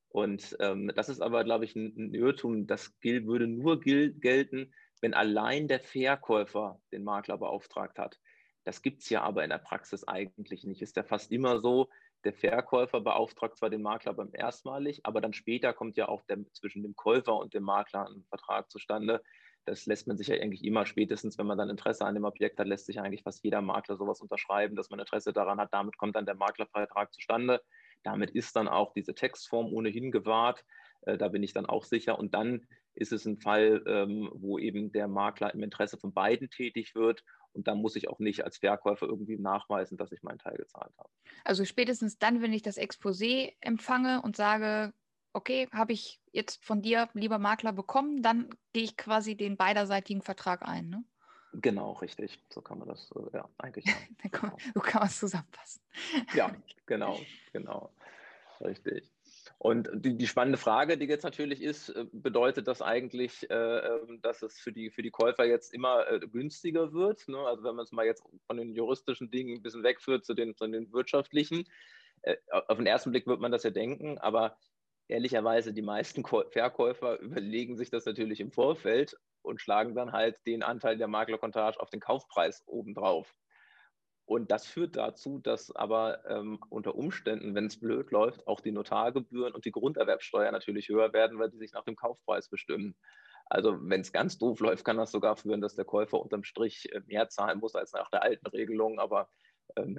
Und 0.10 0.56
ähm, 0.60 0.92
das 0.96 1.10
ist 1.10 1.22
aber, 1.22 1.44
glaube 1.44 1.66
ich, 1.66 1.76
ein, 1.76 1.94
ein 1.98 2.14
Irrtum. 2.14 2.68
Das 2.68 3.00
gilt, 3.00 3.28
würde 3.28 3.48
nur 3.48 3.80
gil 3.80 4.14
gelten, 4.14 4.74
wenn 5.02 5.14
allein 5.14 5.68
der 5.68 5.80
Verkäufer 5.80 6.80
den 6.92 7.04
Makler 7.04 7.38
beauftragt 7.38 8.00
hat. 8.00 8.20
Das 8.64 8.82
gibt 8.82 9.02
es 9.02 9.10
ja 9.10 9.22
aber 9.22 9.44
in 9.44 9.50
der 9.50 9.60
Praxis 9.60 10.06
eigentlich 10.08 10.66
nicht. 10.66 10.82
Ist 10.82 10.98
ja 10.98 11.04
fast 11.04 11.32
immer 11.32 11.62
so, 11.62 11.90
der 12.24 12.34
Verkäufer 12.34 13.00
beauftragt 13.00 13.58
zwar 13.58 13.70
den 13.70 13.82
Makler 13.82 14.14
beim 14.14 14.30
erstmalig, 14.34 15.06
aber 15.06 15.22
dann 15.22 15.34
später 15.34 15.72
kommt 15.74 15.98
ja 15.98 16.10
auch 16.10 16.24
der, 16.24 16.40
zwischen 16.52 16.84
dem 16.84 16.96
Käufer 16.96 17.38
und 17.38 17.54
dem 17.54 17.64
Makler 17.64 18.08
ein 18.10 18.26
Vertrag 18.28 18.70
zustande. 18.72 19.22
Das 19.66 19.86
lässt 19.86 20.08
man 20.08 20.18
sich 20.18 20.28
ja 20.28 20.36
eigentlich 20.36 20.64
immer 20.64 20.86
spätestens, 20.86 21.38
wenn 21.38 21.46
man 21.46 21.58
dann 21.58 21.70
Interesse 21.70 22.06
an 22.06 22.16
dem 22.16 22.26
Objekt 22.26 22.60
hat, 22.60 22.68
lässt 22.68 22.86
sich 22.86 23.00
eigentlich 23.00 23.24
fast 23.24 23.44
jeder 23.44 23.62
Makler 23.62 23.98
sowas 23.98 24.22
unterschreiben, 24.22 24.76
dass 24.76 24.90
man 24.90 25.00
Interesse 25.00 25.34
daran 25.34 25.60
hat. 25.60 25.74
Damit 25.74 25.98
kommt 25.98 26.16
dann 26.16 26.26
der 26.26 26.36
Maklervertrag 26.36 27.14
zustande. 27.14 27.62
Damit 28.04 28.32
ist 28.32 28.56
dann 28.56 28.68
auch 28.68 28.94
diese 28.94 29.16
Textform 29.16 29.74
ohnehin 29.74 30.12
gewahrt. 30.12 30.64
Äh, 31.02 31.18
da 31.18 31.28
bin 31.28 31.44
ich 31.44 31.54
dann 31.54 31.66
auch 31.66 31.84
sicher. 31.84 32.18
Und 32.18 32.34
dann 32.34 32.68
ist 32.94 33.12
es 33.12 33.26
ein 33.26 33.38
Fall, 33.38 33.84
ähm, 33.88 34.30
wo 34.34 34.58
eben 34.58 34.92
der 34.92 35.08
Makler 35.08 35.54
im 35.54 35.64
Interesse 35.64 35.98
von 35.98 36.14
beiden 36.14 36.50
tätig 36.50 36.96
wird. 36.96 37.24
Und 37.54 37.68
da 37.68 37.76
muss 37.76 37.96
ich 37.96 38.10
auch 38.10 38.20
nicht 38.20 38.44
als 38.44 38.58
Verkäufer 38.58 39.08
irgendwie 39.08 39.38
nachweisen, 39.38 39.98
dass 39.98 40.12
ich 40.12 40.24
meinen 40.24 40.40
Teil 40.40 40.58
gezahlt 40.58 40.94
habe. 40.98 41.10
Also 41.44 41.66
spätestens 41.66 42.18
dann, 42.18 42.42
wenn 42.42 42.54
ich 42.54 42.62
das 42.62 42.78
Exposé 42.78 43.54
empfange 43.62 44.22
und 44.22 44.36
sage, 44.36 44.94
okay, 45.34 45.68
habe 45.72 45.94
ich 45.94 46.20
jetzt 46.32 46.64
von 46.66 46.82
dir, 46.82 47.10
lieber 47.14 47.40
Makler, 47.40 47.74
bekommen, 47.74 48.22
dann 48.22 48.50
gehe 48.74 48.84
ich 48.84 48.98
quasi 48.98 49.36
den 49.36 49.58
beiderseitigen 49.58 50.22
Vertrag 50.22 50.68
ein. 50.68 50.90
Ne? 50.90 51.04
Genau, 51.62 51.94
richtig. 51.94 52.40
So 52.50 52.62
kann 52.62 52.80
man 52.80 52.88
das 52.88 53.12
äh, 53.12 53.38
ja 53.38 53.50
eigentlich. 53.58 53.86
so 54.74 54.80
kann 54.80 55.00
man 55.02 55.08
es 55.08 55.20
zusammenfassen. 55.20 55.82
ja, 56.34 56.56
genau, 56.86 57.20
genau. 57.52 57.92
Richtig. 58.62 59.12
Und 59.60 59.90
die, 59.94 60.18
die, 60.18 60.28
spannende 60.28 60.58
Frage, 60.58 60.98
die 60.98 61.06
jetzt 61.06 61.24
natürlich 61.24 61.62
ist, 61.62 61.90
äh, 61.90 62.06
bedeutet 62.12 62.68
das 62.68 62.82
eigentlich, 62.82 63.50
äh, 63.50 63.54
ähm, 63.54 64.22
dass 64.22 64.42
es 64.42 64.60
für 64.60 64.72
die, 64.72 64.92
für 64.92 65.02
die 65.02 65.10
Käufer 65.10 65.46
jetzt 65.46 65.74
immer 65.74 66.08
äh, 66.10 66.20
günstiger 66.20 66.94
wird? 66.94 67.28
Ne? 67.28 67.38
Also 67.40 67.64
wenn 67.64 67.76
man 67.76 67.84
es 67.84 67.92
mal 67.92 68.06
jetzt 68.06 68.24
von 68.46 68.58
den 68.58 68.74
juristischen 68.74 69.32
Dingen 69.32 69.58
ein 69.58 69.64
bisschen 69.64 69.84
wegführt 69.84 70.26
zu 70.26 70.34
den, 70.34 70.56
zu 70.56 70.68
den 70.68 70.92
wirtschaftlichen. 70.92 71.68
Äh, 72.22 72.36
auf 72.50 72.78
den 72.78 72.88
ersten 72.88 73.12
Blick 73.12 73.26
wird 73.26 73.40
man 73.40 73.52
das 73.52 73.64
ja 73.64 73.72
denken, 73.72 74.18
aber 74.20 74.58
ehrlicherweise 75.08 75.74
die 75.74 75.82
meisten 75.82 76.24
Verkäufer 76.24 77.20
überlegen 77.20 77.78
sich 77.78 77.90
das 77.90 78.06
natürlich 78.06 78.40
im 78.40 78.52
Vorfeld 78.52 79.18
und 79.48 79.62
schlagen 79.62 79.96
dann 79.96 80.12
halt 80.12 80.38
den 80.46 80.62
Anteil 80.62 80.98
der 80.98 81.08
Maklerkontage 81.08 81.80
auf 81.80 81.90
den 81.90 82.00
Kaufpreis 82.00 82.64
obendrauf. 82.68 83.34
Und 84.26 84.52
das 84.52 84.68
führt 84.68 84.98
dazu, 84.98 85.40
dass 85.40 85.74
aber 85.74 86.26
ähm, 86.30 86.60
unter 86.70 86.96
Umständen, 86.96 87.56
wenn 87.56 87.68
es 87.68 87.80
blöd 87.80 88.12
läuft, 88.12 88.46
auch 88.46 88.60
die 88.60 88.74
Notargebühren 88.74 89.54
und 89.54 89.64
die 89.64 89.72
Grunderwerbsteuer 89.72 90.52
natürlich 90.52 90.90
höher 90.90 91.14
werden, 91.14 91.40
weil 91.40 91.50
die 91.50 91.58
sich 91.58 91.72
nach 91.72 91.86
dem 91.86 91.96
Kaufpreis 91.96 92.50
bestimmen. 92.50 92.98
Also 93.46 93.78
wenn 93.80 94.02
es 94.02 94.12
ganz 94.12 94.38
doof 94.38 94.60
läuft, 94.60 94.84
kann 94.84 94.98
das 94.98 95.12
sogar 95.12 95.38
führen, 95.38 95.62
dass 95.62 95.76
der 95.76 95.86
Käufer 95.86 96.20
unterm 96.20 96.44
Strich 96.44 96.92
äh, 96.92 97.00
mehr 97.06 97.30
zahlen 97.30 97.60
muss 97.60 97.76
als 97.76 97.94
nach 97.94 98.10
der 98.10 98.22
alten 98.22 98.48
Regelung. 98.48 99.00
Aber 99.00 99.30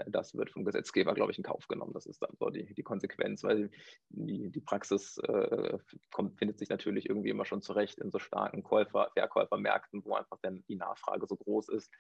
das 0.07 0.35
wird 0.35 0.51
vom 0.51 0.65
Gesetzgeber, 0.65 1.15
glaube 1.15 1.33
ich, 1.33 1.39
in 1.39 1.45
Kauf 1.45 1.69
genommen. 1.69 1.93
Das 1.93 2.07
ist 2.07 2.23
dann 2.23 2.35
so 2.39 2.51
die, 2.51 2.75
die 2.75 2.83
Konsequenz, 2.83 3.43
weil 3.43 3.71
die, 4.09 4.51
die 4.51 4.61
Praxis 4.61 5.19
äh, 5.19 5.79
kommt, 6.11 6.39
findet 6.39 6.59
sich 6.59 6.69
natürlich 6.69 7.09
irgendwie 7.09 7.31
immer 7.31 7.45
schon 7.45 7.63
zurecht 7.63 7.99
in 7.99 8.11
so 8.11 8.19
starken 8.19 8.63
Käufer-, 8.63 9.11
Verkäufermärkten, 9.15 10.05
wo 10.05 10.15
einfach 10.15 10.39
dann 10.43 10.65
die 10.69 10.77
Nachfrage 10.77 11.27
so 11.27 11.37
groß 11.37 11.69
ist, 11.71 11.93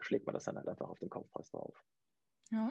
schlägt 0.00 0.26
man 0.26 0.34
das 0.34 0.44
dann 0.44 0.56
halt 0.56 0.68
einfach 0.68 0.88
auf 0.88 0.98
den 0.98 1.10
Kaufpreis 1.10 1.50
drauf. 1.50 1.82
Ja, 2.50 2.70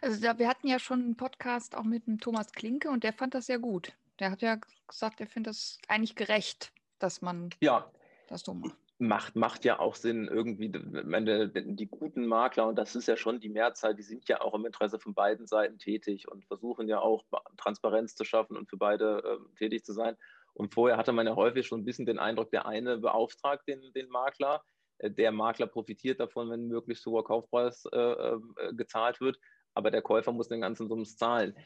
also 0.00 0.20
da, 0.20 0.38
wir 0.38 0.48
hatten 0.48 0.66
ja 0.66 0.78
schon 0.78 1.02
einen 1.02 1.16
Podcast 1.16 1.76
auch 1.76 1.84
mit 1.84 2.06
dem 2.06 2.18
Thomas 2.18 2.52
Klinke 2.52 2.90
und 2.90 3.04
der 3.04 3.12
fand 3.12 3.34
das 3.34 3.48
ja 3.48 3.58
gut. 3.58 3.92
Der 4.18 4.30
hat 4.30 4.42
ja 4.42 4.58
gesagt, 4.86 5.20
er 5.20 5.26
findet 5.26 5.54
das 5.54 5.78
eigentlich 5.88 6.14
gerecht, 6.14 6.72
dass 6.98 7.22
man 7.22 7.50
ja. 7.60 7.90
das 8.28 8.42
so 8.42 8.54
macht 8.54 8.89
macht, 9.00 9.34
macht 9.34 9.64
ja 9.64 9.78
auch 9.78 9.94
Sinn, 9.94 10.28
irgendwie, 10.28 10.68
meine, 10.68 11.48
die 11.48 11.86
guten 11.86 12.26
Makler, 12.26 12.68
und 12.68 12.76
das 12.76 12.94
ist 12.94 13.08
ja 13.08 13.16
schon 13.16 13.40
die 13.40 13.48
Mehrzahl, 13.48 13.94
die 13.94 14.02
sind 14.02 14.28
ja 14.28 14.40
auch 14.40 14.54
im 14.54 14.66
Interesse 14.66 14.98
von 14.98 15.14
beiden 15.14 15.46
Seiten 15.46 15.78
tätig 15.78 16.30
und 16.30 16.44
versuchen 16.44 16.86
ja 16.86 17.00
auch 17.00 17.24
Transparenz 17.56 18.14
zu 18.14 18.24
schaffen 18.24 18.56
und 18.56 18.68
für 18.68 18.76
beide 18.76 19.22
äh, 19.24 19.56
tätig 19.58 19.84
zu 19.84 19.92
sein. 19.92 20.16
Und 20.52 20.74
vorher 20.74 20.96
hatte 20.96 21.12
man 21.12 21.26
ja 21.26 21.34
häufig 21.34 21.66
schon 21.66 21.80
ein 21.80 21.84
bisschen 21.84 22.06
den 22.06 22.18
Eindruck, 22.18 22.50
der 22.50 22.66
eine 22.66 22.98
beauftragt 22.98 23.66
den, 23.66 23.80
den 23.94 24.08
Makler, 24.10 24.62
äh, 24.98 25.10
der 25.10 25.32
Makler 25.32 25.66
profitiert 25.66 26.20
davon, 26.20 26.50
wenn 26.50 26.68
möglichst 26.68 27.06
hoher 27.06 27.24
Kaufpreis 27.24 27.86
äh, 27.92 27.98
äh, 27.98 28.38
gezahlt 28.72 29.20
wird, 29.20 29.38
aber 29.74 29.90
der 29.90 30.02
Käufer 30.02 30.32
muss 30.32 30.48
den 30.48 30.60
ganzen 30.60 30.88
Summen 30.88 31.06
zahlen 31.06 31.56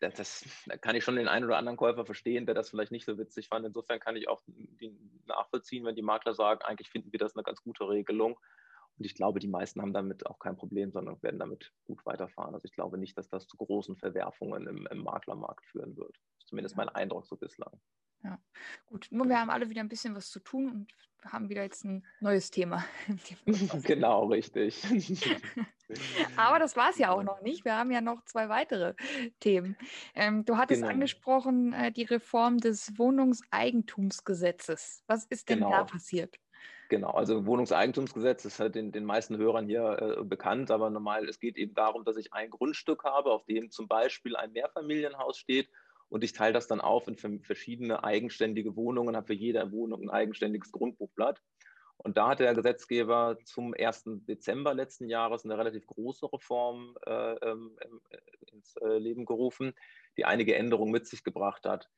das, 0.00 0.14
das, 0.14 0.44
da 0.66 0.76
kann 0.76 0.96
ich 0.96 1.04
schon 1.04 1.16
den 1.16 1.28
einen 1.28 1.44
oder 1.44 1.56
anderen 1.56 1.76
Käufer 1.76 2.04
verstehen, 2.04 2.46
der 2.46 2.54
das 2.54 2.70
vielleicht 2.70 2.92
nicht 2.92 3.06
so 3.06 3.18
witzig 3.18 3.48
fand. 3.48 3.66
Insofern 3.66 4.00
kann 4.00 4.16
ich 4.16 4.28
auch 4.28 4.42
die 4.46 4.94
nachvollziehen, 5.26 5.84
wenn 5.84 5.96
die 5.96 6.02
Makler 6.02 6.34
sagen, 6.34 6.62
eigentlich 6.62 6.90
finden 6.90 7.12
wir 7.12 7.18
das 7.18 7.34
eine 7.36 7.42
ganz 7.42 7.62
gute 7.62 7.88
Regelung. 7.88 8.38
Und 8.98 9.06
ich 9.06 9.14
glaube, 9.14 9.40
die 9.40 9.48
meisten 9.48 9.80
haben 9.80 9.94
damit 9.94 10.26
auch 10.26 10.38
kein 10.38 10.56
Problem, 10.56 10.92
sondern 10.92 11.22
werden 11.22 11.40
damit 11.40 11.72
gut 11.84 12.04
weiterfahren. 12.04 12.54
Also 12.54 12.66
ich 12.66 12.72
glaube 12.72 12.98
nicht, 12.98 13.16
dass 13.16 13.28
das 13.28 13.46
zu 13.46 13.56
großen 13.56 13.96
Verwerfungen 13.96 14.66
im, 14.66 14.86
im 14.86 15.02
Maklermarkt 15.02 15.64
führen 15.66 15.96
wird. 15.96 16.16
Zumindest 16.44 16.76
mein 16.76 16.90
Eindruck 16.90 17.26
so 17.26 17.36
bislang. 17.36 17.80
Ja, 18.24 18.38
gut. 18.86 19.08
Nur 19.10 19.28
wir 19.28 19.40
haben 19.40 19.50
alle 19.50 19.68
wieder 19.68 19.80
ein 19.80 19.88
bisschen 19.88 20.14
was 20.14 20.30
zu 20.30 20.38
tun 20.40 20.70
und 20.70 20.94
haben 21.24 21.48
wieder 21.48 21.62
jetzt 21.62 21.84
ein 21.84 22.04
neues 22.20 22.50
Thema. 22.50 22.84
genau, 23.84 24.26
richtig. 24.26 24.82
Aber 26.36 26.58
das 26.58 26.76
war 26.76 26.90
es 26.90 26.98
ja 26.98 27.10
auch 27.10 27.22
noch 27.22 27.40
nicht. 27.42 27.64
Wir 27.64 27.76
haben 27.76 27.90
ja 27.90 28.00
noch 28.00 28.24
zwei 28.24 28.48
weitere 28.48 28.94
Themen. 29.40 29.76
Ähm, 30.14 30.44
du 30.44 30.56
hattest 30.56 30.82
genau. 30.82 30.92
angesprochen 30.92 31.72
äh, 31.72 31.90
die 31.92 32.04
Reform 32.04 32.58
des 32.58 32.96
Wohnungseigentumsgesetzes. 32.98 35.02
Was 35.06 35.24
ist 35.26 35.48
denn 35.48 35.58
genau. 35.58 35.70
da 35.70 35.84
passiert? 35.84 36.36
Genau, 36.88 37.10
also 37.10 37.46
Wohnungseigentumsgesetz 37.46 38.44
ist 38.44 38.58
halt 38.60 38.74
den, 38.74 38.92
den 38.92 39.04
meisten 39.04 39.36
Hörern 39.38 39.66
hier 39.66 40.18
äh, 40.18 40.24
bekannt, 40.24 40.70
aber 40.70 40.90
normal, 40.90 41.26
es 41.28 41.40
geht 41.40 41.56
eben 41.56 41.74
darum, 41.74 42.04
dass 42.04 42.18
ich 42.18 42.34
ein 42.34 42.50
Grundstück 42.50 43.04
habe, 43.04 43.32
auf 43.32 43.46
dem 43.46 43.70
zum 43.70 43.88
Beispiel 43.88 44.36
ein 44.36 44.52
Mehrfamilienhaus 44.52 45.38
steht 45.38 45.70
und 46.12 46.22
ich 46.24 46.34
teile 46.34 46.52
das 46.52 46.66
dann 46.66 46.82
auf 46.82 47.08
in 47.08 47.16
verschiedene 47.16 48.04
eigenständige 48.04 48.76
Wohnungen, 48.76 49.16
habe 49.16 49.28
für 49.28 49.32
jede 49.32 49.72
Wohnung 49.72 50.02
ein 50.02 50.10
eigenständiges 50.10 50.70
Grundbuchblatt. 50.70 51.40
Und 51.96 52.18
da 52.18 52.28
hat 52.28 52.40
der 52.40 52.52
Gesetzgeber 52.52 53.38
zum 53.46 53.72
1. 53.72 54.02
Dezember 54.28 54.74
letzten 54.74 55.08
Jahres 55.08 55.46
eine 55.46 55.56
relativ 55.56 55.86
große 55.86 56.30
Reform 56.30 56.96
äh, 57.06 57.32
ähm, 57.36 57.78
ins 58.52 58.76
äh, 58.82 58.98
Leben 58.98 59.24
gerufen, 59.24 59.72
die 60.18 60.26
einige 60.26 60.54
Änderungen 60.54 60.92
mit 60.92 61.06
sich 61.06 61.24
gebracht 61.24 61.64
hat. 61.64 61.88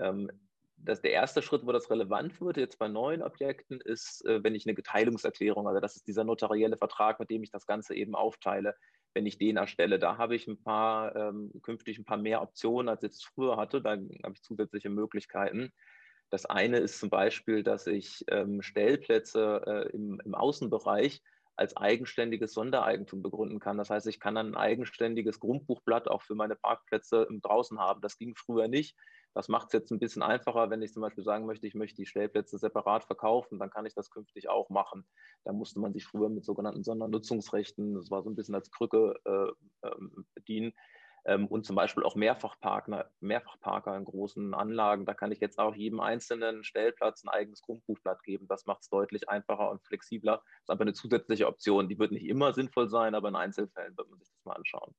Ähm, 0.00 0.32
das, 0.76 1.00
der 1.00 1.12
erste 1.12 1.40
Schritt, 1.40 1.64
wo 1.64 1.70
das 1.70 1.90
relevant 1.90 2.40
wird, 2.40 2.56
jetzt 2.56 2.78
bei 2.78 2.88
neuen 2.88 3.22
Objekten, 3.22 3.80
ist, 3.80 4.24
äh, 4.24 4.42
wenn 4.42 4.56
ich 4.56 4.66
eine 4.66 4.74
Geteilungserklärung, 4.74 5.68
also 5.68 5.78
das 5.78 5.94
ist 5.94 6.08
dieser 6.08 6.24
notarielle 6.24 6.76
Vertrag, 6.76 7.20
mit 7.20 7.30
dem 7.30 7.44
ich 7.44 7.52
das 7.52 7.66
Ganze 7.66 7.94
eben 7.94 8.16
aufteile, 8.16 8.74
wenn 9.14 9.26
ich 9.26 9.38
den 9.38 9.56
erstelle. 9.56 9.98
Da 9.98 10.18
habe 10.18 10.36
ich 10.36 10.46
ein 10.46 10.62
paar, 10.62 11.14
ähm, 11.16 11.52
künftig 11.62 11.98
ein 11.98 12.04
paar 12.04 12.16
mehr 12.16 12.42
Optionen, 12.42 12.88
als 12.88 13.02
ich 13.02 13.10
jetzt 13.10 13.26
früher 13.26 13.56
hatte. 13.56 13.82
Da 13.82 13.92
habe 13.92 14.34
ich 14.34 14.42
zusätzliche 14.42 14.90
Möglichkeiten. 14.90 15.72
Das 16.30 16.46
eine 16.46 16.78
ist 16.78 17.00
zum 17.00 17.10
Beispiel, 17.10 17.62
dass 17.62 17.86
ich 17.86 18.24
ähm, 18.28 18.62
Stellplätze 18.62 19.62
äh, 19.66 19.96
im, 19.96 20.20
im 20.24 20.34
Außenbereich 20.34 21.22
als 21.56 21.76
eigenständiges 21.76 22.54
Sondereigentum 22.54 23.20
begründen 23.20 23.60
kann. 23.60 23.76
Das 23.76 23.90
heißt, 23.90 24.06
ich 24.06 24.20
kann 24.20 24.34
dann 24.34 24.52
ein 24.52 24.56
eigenständiges 24.56 25.40
Grundbuchblatt 25.40 26.08
auch 26.08 26.22
für 26.22 26.34
meine 26.34 26.56
Parkplätze 26.56 27.28
draußen 27.42 27.78
haben. 27.78 28.00
Das 28.00 28.16
ging 28.16 28.34
früher 28.34 28.68
nicht. 28.68 28.96
Das 29.34 29.48
macht 29.48 29.68
es 29.68 29.72
jetzt 29.72 29.90
ein 29.90 29.98
bisschen 29.98 30.22
einfacher, 30.22 30.70
wenn 30.70 30.82
ich 30.82 30.92
zum 30.92 31.02
Beispiel 31.02 31.24
sagen 31.24 31.46
möchte, 31.46 31.66
ich 31.66 31.74
möchte 31.74 31.96
die 31.96 32.06
Stellplätze 32.06 32.58
separat 32.58 33.04
verkaufen, 33.04 33.58
dann 33.58 33.70
kann 33.70 33.86
ich 33.86 33.94
das 33.94 34.10
künftig 34.10 34.48
auch 34.48 34.70
machen. 34.70 35.06
Da 35.44 35.52
musste 35.52 35.78
man 35.80 35.92
sich 35.92 36.04
früher 36.04 36.28
mit 36.28 36.44
sogenannten 36.44 36.82
Sondernutzungsrechten, 36.82 37.94
das 37.94 38.10
war 38.10 38.22
so 38.22 38.30
ein 38.30 38.36
bisschen 38.36 38.54
als 38.54 38.70
Krücke 38.70 39.14
äh, 39.24 39.86
äh, 39.86 39.96
bedienen. 40.34 40.72
Ähm, 41.26 41.46
und 41.48 41.66
zum 41.66 41.76
Beispiel 41.76 42.02
auch 42.02 42.14
Mehrfachparker, 42.14 43.10
Mehrfachparker 43.20 43.96
in 43.96 44.04
großen 44.04 44.54
Anlagen. 44.54 45.04
Da 45.04 45.14
kann 45.14 45.32
ich 45.32 45.40
jetzt 45.40 45.58
auch 45.58 45.74
jedem 45.74 46.00
einzelnen 46.00 46.64
Stellplatz 46.64 47.24
ein 47.24 47.28
eigenes 47.28 47.60
Grundbuchblatt 47.62 48.22
geben. 48.22 48.46
Das 48.48 48.66
macht 48.66 48.82
es 48.82 48.88
deutlich 48.88 49.28
einfacher 49.28 49.70
und 49.70 49.82
flexibler. 49.82 50.38
Das 50.38 50.62
ist 50.62 50.70
einfach 50.70 50.84
eine 50.84 50.94
zusätzliche 50.94 51.46
Option. 51.46 51.88
Die 51.88 51.98
wird 51.98 52.12
nicht 52.12 52.26
immer 52.26 52.54
sinnvoll 52.54 52.88
sein, 52.88 53.14
aber 53.14 53.28
in 53.28 53.36
Einzelfällen 53.36 53.96
wird 53.96 54.08
man 54.08 54.18
sich 54.18 54.30
das 54.30 54.44
mal 54.44 54.54
anschauen. 54.54 54.94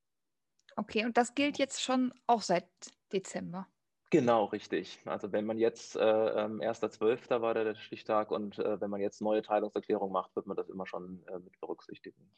Okay, 0.76 1.06
und 1.06 1.18
das 1.18 1.34
gilt 1.34 1.58
jetzt 1.58 1.82
schon 1.82 2.14
auch 2.28 2.42
seit 2.42 2.70
Dezember. 3.12 3.68
Genau, 4.12 4.44
richtig. 4.46 5.00
Also 5.06 5.32
wenn 5.32 5.46
man 5.46 5.58
jetzt, 5.58 5.96
äh, 5.96 6.00
1.12. 6.02 7.38
Ähm, 7.38 7.42
war 7.42 7.54
der 7.54 7.76
Stichtag 7.76 8.30
und 8.32 8.60
äh, 8.60 8.82
wenn 8.82 8.90
man 8.90 9.00
jetzt 9.00 9.22
neue 9.22 9.42
Teilungserklärungen 9.42 10.12
macht, 10.12 10.36
wird 10.36 10.48
man 10.48 10.58
das 10.58 10.68
immer 10.70 10.86
schon 10.86 11.24
äh, 11.28 11.40
mit 11.40 11.58
berücksichtigen. 11.62 12.30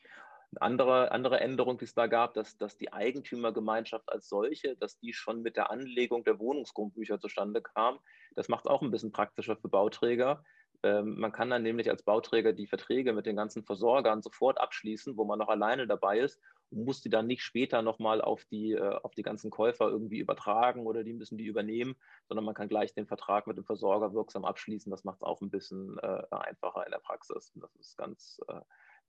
Eine 0.51 0.61
andere, 0.61 1.11
andere 1.11 1.39
Änderung, 1.39 1.79
die 1.79 1.85
es 1.85 1.95
da 1.95 2.05
gab, 2.05 2.35
dass, 2.35 2.57
dass 2.59 2.77
die 2.77 2.93
Eigentümergemeinschaft 2.93 4.07
als 4.11 4.29
solche, 4.29 4.77
dass 4.77 4.99
die 4.99 5.13
schon 5.13 5.41
mit 5.41 5.57
der 5.57 5.71
Anlegung 5.71 6.23
der 6.23 6.37
Wohnungsgrundbücher 6.37 7.19
zustande 7.19 7.63
kam. 7.63 7.97
Das 8.35 8.49
macht 8.49 8.65
es 8.65 8.71
auch 8.71 8.83
ein 8.83 8.91
bisschen 8.91 9.11
praktischer 9.11 9.57
für 9.57 9.67
Bauträger. 9.69 10.43
Ähm, 10.83 11.17
man 11.19 11.31
kann 11.31 11.49
dann 11.49 11.63
nämlich 11.63 11.89
als 11.89 12.03
Bauträger 12.03 12.53
die 12.53 12.67
Verträge 12.67 13.13
mit 13.13 13.25
den 13.25 13.35
ganzen 13.35 13.63
Versorgern 13.63 14.21
sofort 14.21 14.61
abschließen, 14.61 15.17
wo 15.17 15.25
man 15.25 15.39
noch 15.39 15.47
alleine 15.49 15.87
dabei 15.87 16.19
ist 16.19 16.39
muss 16.73 17.01
die 17.01 17.09
dann 17.09 17.27
nicht 17.27 17.43
später 17.43 17.81
nochmal 17.81 18.21
auf 18.21 18.45
die, 18.45 18.73
äh, 18.73 18.99
auf 19.03 19.13
die 19.15 19.23
ganzen 19.23 19.51
Käufer 19.51 19.89
irgendwie 19.89 20.19
übertragen 20.19 20.85
oder 20.85 21.03
die 21.03 21.13
müssen 21.13 21.37
die 21.37 21.45
übernehmen, 21.45 21.95
sondern 22.27 22.45
man 22.45 22.55
kann 22.55 22.69
gleich 22.69 22.93
den 22.93 23.07
Vertrag 23.07 23.47
mit 23.47 23.57
dem 23.57 23.65
Versorger 23.65 24.13
wirksam 24.13 24.45
abschließen. 24.45 24.89
Das 24.89 25.03
macht 25.03 25.17
es 25.17 25.23
auch 25.23 25.41
ein 25.41 25.49
bisschen 25.49 25.97
äh, 25.99 26.23
einfacher 26.31 26.85
in 26.85 26.91
der 26.91 26.99
Praxis. 26.99 27.51
Das 27.55 27.75
ist 27.75 27.97
ganz 27.97 28.39
äh, 28.47 28.61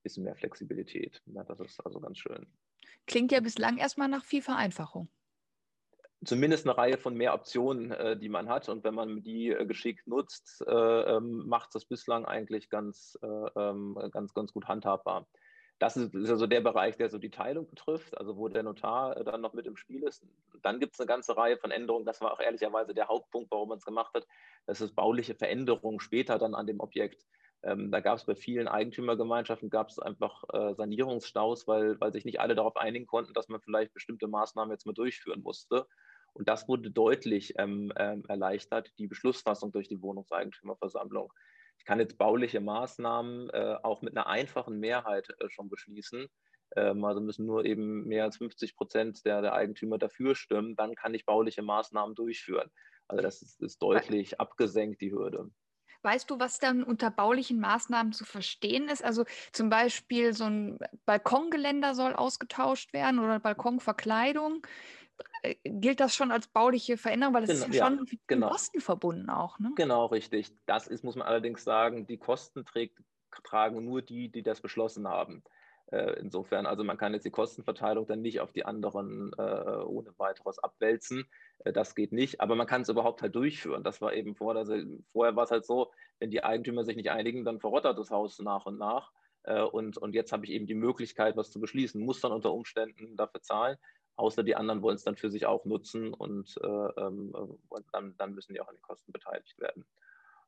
bisschen 0.02 0.24
mehr 0.24 0.36
Flexibilität. 0.36 1.22
Ja, 1.26 1.44
das 1.44 1.60
ist 1.60 1.80
also 1.80 2.00
ganz 2.00 2.18
schön. 2.18 2.46
Klingt 3.06 3.32
ja 3.32 3.40
bislang 3.40 3.78
erstmal 3.78 4.08
nach 4.08 4.24
viel 4.24 4.42
Vereinfachung. 4.42 5.08
Zumindest 6.24 6.66
eine 6.66 6.76
Reihe 6.76 6.98
von 6.98 7.14
mehr 7.14 7.34
Optionen, 7.34 8.18
die 8.18 8.30
man 8.30 8.48
hat. 8.48 8.70
Und 8.70 8.82
wenn 8.82 8.94
man 8.94 9.22
die 9.22 9.54
geschickt 9.66 10.06
nutzt, 10.06 10.64
äh, 10.66 10.72
ähm, 10.72 11.46
macht 11.46 11.74
das 11.74 11.84
bislang 11.84 12.24
eigentlich 12.24 12.70
ganz, 12.70 13.18
äh, 13.22 13.26
ähm, 13.26 13.98
ganz, 14.10 14.32
ganz 14.32 14.52
gut 14.52 14.66
handhabbar. 14.66 15.26
Das 15.78 15.96
ist, 15.96 16.14
ist 16.14 16.30
also 16.30 16.46
der 16.46 16.60
Bereich, 16.60 16.96
der 16.96 17.10
so 17.10 17.18
die 17.18 17.30
Teilung 17.30 17.68
betrifft, 17.68 18.16
also 18.16 18.36
wo 18.36 18.48
der 18.48 18.62
Notar 18.62 19.16
äh, 19.16 19.24
dann 19.24 19.40
noch 19.40 19.54
mit 19.54 19.66
im 19.66 19.76
Spiel 19.76 20.02
ist. 20.04 20.24
Dann 20.62 20.80
gibt 20.80 20.94
es 20.94 21.00
eine 21.00 21.08
ganze 21.08 21.36
Reihe 21.36 21.56
von 21.56 21.70
Änderungen. 21.70 22.06
Das 22.06 22.20
war 22.20 22.32
auch 22.32 22.40
ehrlicherweise 22.40 22.94
der 22.94 23.08
Hauptpunkt, 23.08 23.50
warum 23.50 23.70
man 23.70 23.78
es 23.78 23.84
gemacht 23.84 24.14
hat. 24.14 24.26
Das 24.66 24.80
ist 24.80 24.94
bauliche 24.94 25.34
Veränderungen 25.34 26.00
später 26.00 26.38
dann 26.38 26.54
an 26.54 26.66
dem 26.66 26.80
Objekt. 26.80 27.24
Ähm, 27.64 27.90
da 27.90 28.00
gab 28.00 28.18
es 28.18 28.24
bei 28.24 28.34
vielen 28.34 28.68
Eigentümergemeinschaften 28.68 29.70
gab 29.70 29.88
es 29.88 29.98
einfach 29.98 30.44
äh, 30.52 30.74
Sanierungsstaus, 30.74 31.66
weil, 31.66 31.98
weil 32.00 32.12
sich 32.12 32.24
nicht 32.24 32.40
alle 32.40 32.54
darauf 32.54 32.76
einigen 32.76 33.06
konnten, 33.06 33.32
dass 33.32 33.48
man 33.48 33.60
vielleicht 33.60 33.94
bestimmte 33.94 34.28
Maßnahmen 34.28 34.70
jetzt 34.70 34.86
mal 34.86 34.92
durchführen 34.92 35.42
musste. 35.42 35.86
Und 36.34 36.48
das 36.48 36.68
wurde 36.68 36.90
deutlich 36.90 37.54
ähm, 37.58 37.92
ähm, 37.96 38.24
erleichtert, 38.28 38.92
die 38.98 39.06
Beschlussfassung 39.06 39.72
durch 39.72 39.88
die 39.88 40.02
Wohnungseigentümerversammlung. 40.02 41.32
Ich 41.78 41.84
kann 41.84 42.00
jetzt 42.00 42.18
bauliche 42.18 42.60
Maßnahmen 42.60 43.50
äh, 43.50 43.76
auch 43.82 44.02
mit 44.02 44.16
einer 44.16 44.26
einfachen 44.26 44.78
Mehrheit 44.78 45.28
äh, 45.40 45.48
schon 45.50 45.68
beschließen. 45.68 46.28
Ähm, 46.76 47.04
also 47.04 47.20
müssen 47.20 47.46
nur 47.46 47.64
eben 47.64 48.04
mehr 48.04 48.24
als 48.24 48.38
50 48.38 48.76
Prozent 48.76 49.24
der, 49.24 49.42
der 49.42 49.54
Eigentümer 49.54 49.98
dafür 49.98 50.34
stimmen. 50.34 50.76
Dann 50.76 50.94
kann 50.94 51.14
ich 51.14 51.26
bauliche 51.26 51.62
Maßnahmen 51.62 52.14
durchführen. 52.14 52.70
Also 53.08 53.22
das 53.22 53.42
ist, 53.42 53.60
ist 53.60 53.82
deutlich 53.82 54.40
abgesenkt, 54.40 55.00
die 55.00 55.12
Hürde. 55.12 55.50
Weißt 56.02 56.30
du, 56.30 56.38
was 56.38 56.58
dann 56.58 56.82
unter 56.82 57.10
baulichen 57.10 57.58
Maßnahmen 57.60 58.12
zu 58.12 58.26
verstehen 58.26 58.88
ist? 58.88 59.02
Also 59.02 59.24
zum 59.52 59.70
Beispiel 59.70 60.34
so 60.34 60.44
ein 60.44 60.78
Balkongeländer 61.06 61.94
soll 61.94 62.12
ausgetauscht 62.12 62.92
werden 62.92 63.18
oder 63.20 63.40
Balkonverkleidung. 63.40 64.66
Gilt 65.64 66.00
das 66.00 66.14
schon 66.14 66.32
als 66.32 66.46
bauliche 66.46 66.96
Veränderung, 66.96 67.34
weil 67.34 67.46
das 67.46 67.60
genau, 67.60 67.66
ist 67.70 67.74
ja 67.74 67.86
schon 67.86 67.96
mit 68.00 68.20
genau. 68.26 68.48
Kosten 68.48 68.80
verbunden 68.80 69.28
auch. 69.28 69.58
Ne? 69.58 69.72
Genau, 69.76 70.06
richtig. 70.06 70.52
Das 70.66 70.86
ist, 70.86 71.04
muss 71.04 71.16
man 71.16 71.26
allerdings 71.26 71.64
sagen, 71.64 72.06
die 72.06 72.16
Kosten 72.16 72.64
trägt, 72.64 72.98
tragen 73.44 73.84
nur 73.84 74.00
die, 74.00 74.30
die 74.30 74.42
das 74.42 74.60
beschlossen 74.60 75.06
haben. 75.06 75.44
Äh, 75.92 76.18
insofern, 76.18 76.64
also 76.64 76.82
man 76.82 76.96
kann 76.96 77.12
jetzt 77.12 77.24
die 77.24 77.30
Kostenverteilung 77.30 78.06
dann 78.06 78.22
nicht 78.22 78.40
auf 78.40 78.52
die 78.52 78.64
anderen 78.64 79.32
äh, 79.36 79.42
ohne 79.42 80.18
weiteres 80.18 80.58
abwälzen. 80.58 81.24
Äh, 81.58 81.72
das 81.72 81.94
geht 81.94 82.12
nicht, 82.12 82.40
aber 82.40 82.56
man 82.56 82.66
kann 82.66 82.82
es 82.82 82.88
überhaupt 82.88 83.20
halt 83.20 83.34
durchführen. 83.34 83.84
Das 83.84 84.00
war 84.00 84.14
eben 84.14 84.34
vor, 84.34 84.56
also 84.56 84.74
vorher 85.12 85.36
war 85.36 85.44
es 85.44 85.50
halt 85.50 85.66
so, 85.66 85.92
wenn 86.20 86.30
die 86.30 86.42
Eigentümer 86.42 86.84
sich 86.84 86.96
nicht 86.96 87.10
einigen, 87.10 87.44
dann 87.44 87.60
verrottert 87.60 87.98
das 87.98 88.10
Haus 88.10 88.38
nach 88.38 88.64
und 88.64 88.78
nach. 88.78 89.12
Äh, 89.42 89.60
und, 89.60 89.98
und 89.98 90.14
jetzt 90.14 90.32
habe 90.32 90.46
ich 90.46 90.52
eben 90.52 90.66
die 90.66 90.74
Möglichkeit, 90.74 91.36
was 91.36 91.50
zu 91.50 91.60
beschließen, 91.60 92.02
muss 92.02 92.20
dann 92.20 92.32
unter 92.32 92.52
Umständen 92.52 93.16
dafür 93.16 93.42
zahlen, 93.42 93.76
außer 94.16 94.42
die 94.42 94.56
anderen 94.56 94.82
wollen 94.82 94.96
es 94.96 95.04
dann 95.04 95.16
für 95.16 95.30
sich 95.30 95.46
auch 95.46 95.64
nutzen 95.64 96.14
und, 96.14 96.54
äh, 96.62 96.66
ähm, 96.66 97.34
und 97.68 97.86
dann, 97.92 98.16
dann 98.16 98.34
müssen 98.34 98.54
die 98.54 98.60
auch 98.60 98.68
an 98.68 98.76
den 98.76 98.82
Kosten 98.82 99.12
beteiligt 99.12 99.58
werden. 99.58 99.84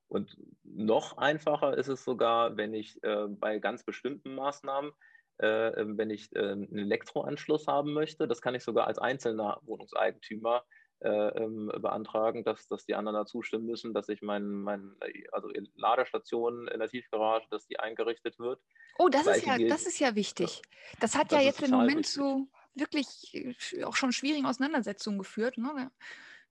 Und 0.09 0.37
noch 0.63 1.19
einfacher 1.19 1.77
ist 1.77 1.89
es 1.89 2.05
sogar, 2.05 2.57
wenn 2.57 2.75
ich 2.75 3.03
äh, 3.03 3.27
bei 3.29 3.59
ganz 3.59 3.83
bestimmten 3.83 4.35
Maßnahmen 4.35 4.93
äh, 5.39 5.81
ähm, 5.81 5.99
wenn 5.99 6.09
ich 6.09 6.35
äh, 6.35 6.53
einen 6.53 6.79
Elektroanschluss 6.79 7.67
haben 7.67 7.93
möchte. 7.93 8.27
Das 8.27 8.41
kann 8.41 8.55
ich 8.55 8.65
sogar 8.65 8.87
als 8.87 8.99
einzelner 8.99 9.61
Wohnungseigentümer 9.65 10.65
äh, 11.01 11.09
ähm, 11.11 11.71
beantragen, 11.79 12.43
dass, 12.43 12.69
dass 12.69 12.87
die 12.87 12.95
anderen 12.95 13.17
da 13.17 13.27
zustimmen 13.27 13.67
müssen, 13.67 13.93
dass 13.93 14.09
ich 14.09 14.23
mein, 14.23 14.49
mein 14.49 14.97
also 15.33 15.51
Ladestation 15.75 16.69
in 16.69 16.79
der 16.79 16.89
Tiefgarage, 16.89 17.47
dass 17.51 17.67
die 17.67 17.79
eingerichtet 17.79 18.39
wird. 18.39 18.63
Oh, 18.99 19.11
das, 19.11 19.27
ist 19.27 19.45
ja, 19.45 19.59
das 19.59 19.87
ist 19.87 19.99
ja 19.99 20.15
wichtig. 20.15 20.63
Das 21.01 21.15
hat 21.15 21.33
das 21.33 21.39
ja 21.39 21.45
jetzt 21.45 21.63
im 21.63 21.71
Moment 21.71 22.07
zu 22.07 22.49
wirklich 22.77 23.57
auch 23.85 23.97
schon 23.97 24.13
schwierigen 24.13 24.47
Auseinandersetzungen 24.47 25.19
geführt. 25.19 25.59
Ne? 25.59 25.91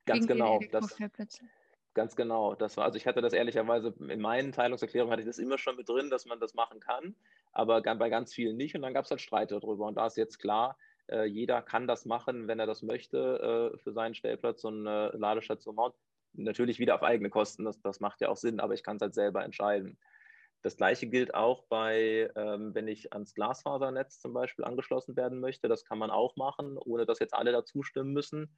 Ganz 0.05 0.27
genau. 0.27 0.59
Das, 0.71 0.97
Ganz 1.93 2.15
genau. 2.17 2.55
Das 2.55 2.75
war, 2.75 2.83
also 2.83 2.97
ich 2.97 3.07
hatte 3.07 3.21
das 3.21 3.31
ehrlicherweise 3.31 3.93
in 4.09 4.19
meinen 4.19 4.51
Teilungserklärungen 4.51 5.13
hatte 5.13 5.21
ich 5.21 5.27
das 5.27 5.39
immer 5.39 5.57
schon 5.57 5.77
mit 5.77 5.87
drin, 5.87 6.09
dass 6.09 6.25
man 6.25 6.41
das 6.41 6.53
machen 6.53 6.81
kann, 6.81 7.15
aber 7.53 7.81
bei 7.81 8.09
ganz 8.09 8.33
vielen 8.33 8.57
nicht. 8.57 8.75
Und 8.75 8.81
dann 8.81 8.93
gab 8.93 9.05
es 9.05 9.11
halt 9.11 9.21
Streit 9.21 9.51
darüber. 9.51 9.85
Und 9.87 9.95
da 9.95 10.07
ist 10.07 10.17
jetzt 10.17 10.37
klar, 10.37 10.77
äh, 11.07 11.23
jeder 11.23 11.61
kann 11.61 11.87
das 11.87 12.05
machen, 12.05 12.49
wenn 12.49 12.59
er 12.59 12.65
das 12.65 12.81
möchte, 12.81 13.71
äh, 13.73 13.77
für 13.77 13.93
seinen 13.93 14.13
Stellplatz 14.13 14.65
und 14.65 14.85
eine 14.85 15.11
Ladestation 15.13 15.75
bauen. 15.75 15.93
Natürlich 16.33 16.79
wieder 16.79 16.95
auf 16.95 17.03
eigene 17.03 17.29
Kosten, 17.29 17.63
das, 17.63 17.79
das 17.79 18.01
macht 18.01 18.19
ja 18.19 18.27
auch 18.27 18.35
Sinn, 18.35 18.59
aber 18.59 18.73
ich 18.73 18.83
kann 18.83 18.97
es 18.97 19.01
halt 19.01 19.13
selber 19.13 19.45
entscheiden. 19.45 19.97
Das 20.65 20.77
gleiche 20.77 21.05
gilt 21.05 21.35
auch 21.35 21.67
bei, 21.69 22.27
ähm, 22.35 22.73
wenn 22.73 22.87
ich 22.87 23.13
ans 23.13 23.35
Glasfasernetz 23.35 24.19
zum 24.19 24.33
Beispiel 24.33 24.65
angeschlossen 24.65 25.15
werden 25.15 25.39
möchte. 25.39 25.67
Das 25.67 25.85
kann 25.85 25.99
man 25.99 26.09
auch 26.09 26.35
machen, 26.37 26.79
ohne 26.79 27.05
dass 27.05 27.19
jetzt 27.19 27.35
alle 27.35 27.51
dazu 27.51 27.83
stimmen 27.83 28.13
müssen. 28.13 28.57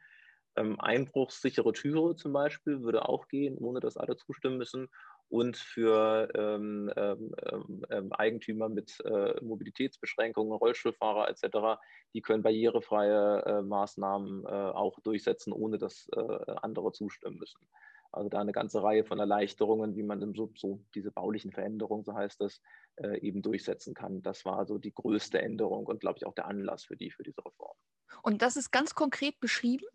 Ähm, 0.55 0.79
einbruchssichere 0.79 1.73
Türe 1.73 2.15
zum 2.15 2.31
Beispiel 2.31 2.81
würde 2.81 3.09
auch 3.09 3.27
gehen, 3.27 3.57
ohne 3.57 3.81
dass 3.81 3.97
alle 3.97 4.15
zustimmen 4.15 4.57
müssen. 4.57 4.87
Und 5.27 5.57
für 5.57 6.29
ähm, 6.33 6.89
ähm, 6.95 7.35
ähm, 7.51 7.85
ähm 7.89 8.13
Eigentümer 8.13 8.69
mit 8.69 9.01
äh, 9.03 9.43
Mobilitätsbeschränkungen, 9.43 10.53
Rollstuhlfahrer 10.53 11.27
etc., 11.27 11.77
die 12.13 12.21
können 12.21 12.41
barrierefreie 12.41 13.43
äh, 13.45 13.61
Maßnahmen 13.63 14.45
äh, 14.45 14.47
auch 14.47 14.97
durchsetzen, 15.01 15.51
ohne 15.51 15.77
dass 15.77 16.07
äh, 16.15 16.51
andere 16.61 16.93
zustimmen 16.93 17.37
müssen. 17.37 17.67
Also 18.11 18.29
da 18.29 18.39
eine 18.39 18.51
ganze 18.51 18.81
Reihe 18.81 19.03
von 19.03 19.19
Erleichterungen, 19.19 19.95
wie 19.95 20.03
man 20.03 20.33
so, 20.33 20.51
so 20.55 20.83
diese 20.95 21.11
baulichen 21.11 21.51
Veränderungen, 21.51 22.03
so 22.03 22.13
heißt 22.13 22.41
es, 22.41 22.61
äh, 22.95 23.19
eben 23.19 23.41
durchsetzen 23.41 23.93
kann. 23.93 24.21
Das 24.21 24.45
war 24.45 24.57
also 24.57 24.77
die 24.77 24.93
größte 24.93 25.41
Änderung 25.41 25.85
und, 25.85 25.99
glaube 25.99 26.17
ich, 26.17 26.25
auch 26.25 26.33
der 26.33 26.47
Anlass 26.47 26.85
für 26.85 26.95
die, 26.95 27.11
für 27.11 27.23
diese 27.23 27.43
Reform. 27.45 27.77
Und 28.23 28.41
das 28.41 28.57
ist 28.57 28.71
ganz 28.71 28.95
konkret 28.95 29.39
beschrieben? 29.39 29.85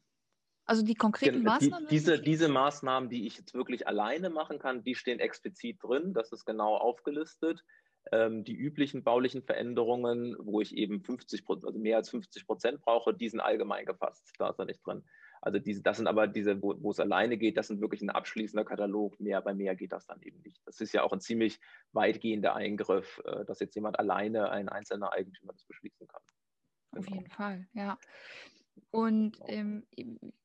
Also 0.65 0.83
die 0.83 0.95
konkreten 0.95 1.43
Maßnahmen? 1.43 1.89
Die, 1.89 1.95
diese, 1.95 2.21
diese 2.21 2.49
Maßnahmen, 2.49 3.09
die 3.09 3.27
ich 3.27 3.37
jetzt 3.37 3.55
wirklich 3.55 3.87
alleine 3.87 4.31
machen 4.31 4.59
kann, 4.59 4.85
die 4.85 4.95
stehen 4.95 5.19
explizit 5.19 5.83
drin. 5.83 6.15
Das 6.15 6.33
ist 6.33 6.45
genau 6.45 6.77
aufgelistet. 6.77 7.65
Ähm, 8.11 8.45
die 8.45 8.55
üblichen 8.55 9.03
baulichen 9.03 9.43
Veränderungen, 9.43 10.37
wo 10.39 10.61
ich 10.61 10.77
eben 10.77 11.03
50 11.03 11.45
also 11.49 11.79
mehr 11.79 11.97
als 11.97 12.11
50 12.11 12.47
Prozent 12.47 12.81
brauche, 12.81 13.15
die 13.15 13.29
sind 13.29 13.41
allgemein 13.41 13.87
gefasst. 13.87 14.33
Da 14.39 14.51
ist 14.51 14.59
er 14.59 14.65
nicht 14.65 14.85
drin. 14.85 15.05
Also 15.43 15.59
diese, 15.59 15.83
das 15.83 15.97
sind 15.97 16.07
aber 16.07 16.29
diese, 16.29 16.63
wo, 16.63 16.77
wo, 16.81 16.93
es 16.93 17.01
alleine 17.01 17.37
geht, 17.37 17.57
das 17.57 17.67
sind 17.67 17.81
wirklich 17.81 18.01
ein 18.01 18.11
abschließender 18.11 18.65
Katalog. 18.65 19.19
Mehr 19.19 19.43
bei 19.43 19.55
mehr 19.55 19.75
geht 19.75 19.91
das 19.91 20.07
dann 20.07 20.23
eben 20.23 20.41
nicht. 20.43 20.63
Das 20.65 20.81
ist 20.81 20.95
ja 20.95 21.03
auch 21.03 21.13
ein 21.13 21.21
ziemlich 21.21 21.61
weitgehender 21.93 22.55
Eingriff, 22.55 23.21
äh, 23.25 23.45
dass 23.45 23.59
jetzt 23.59 23.75
jemand 23.75 23.99
alleine, 23.99 24.51
ein 24.51 24.69
einzelner 24.69 25.13
Eigentümer 25.13 25.53
das 25.53 25.65
beschließen 25.65 26.07
kann. 26.07 26.23
Auf 26.97 27.09
jeden 27.09 27.29
Fall, 27.29 27.67
ja. 27.73 27.99
Und 28.93 29.39
ähm, 29.47 29.85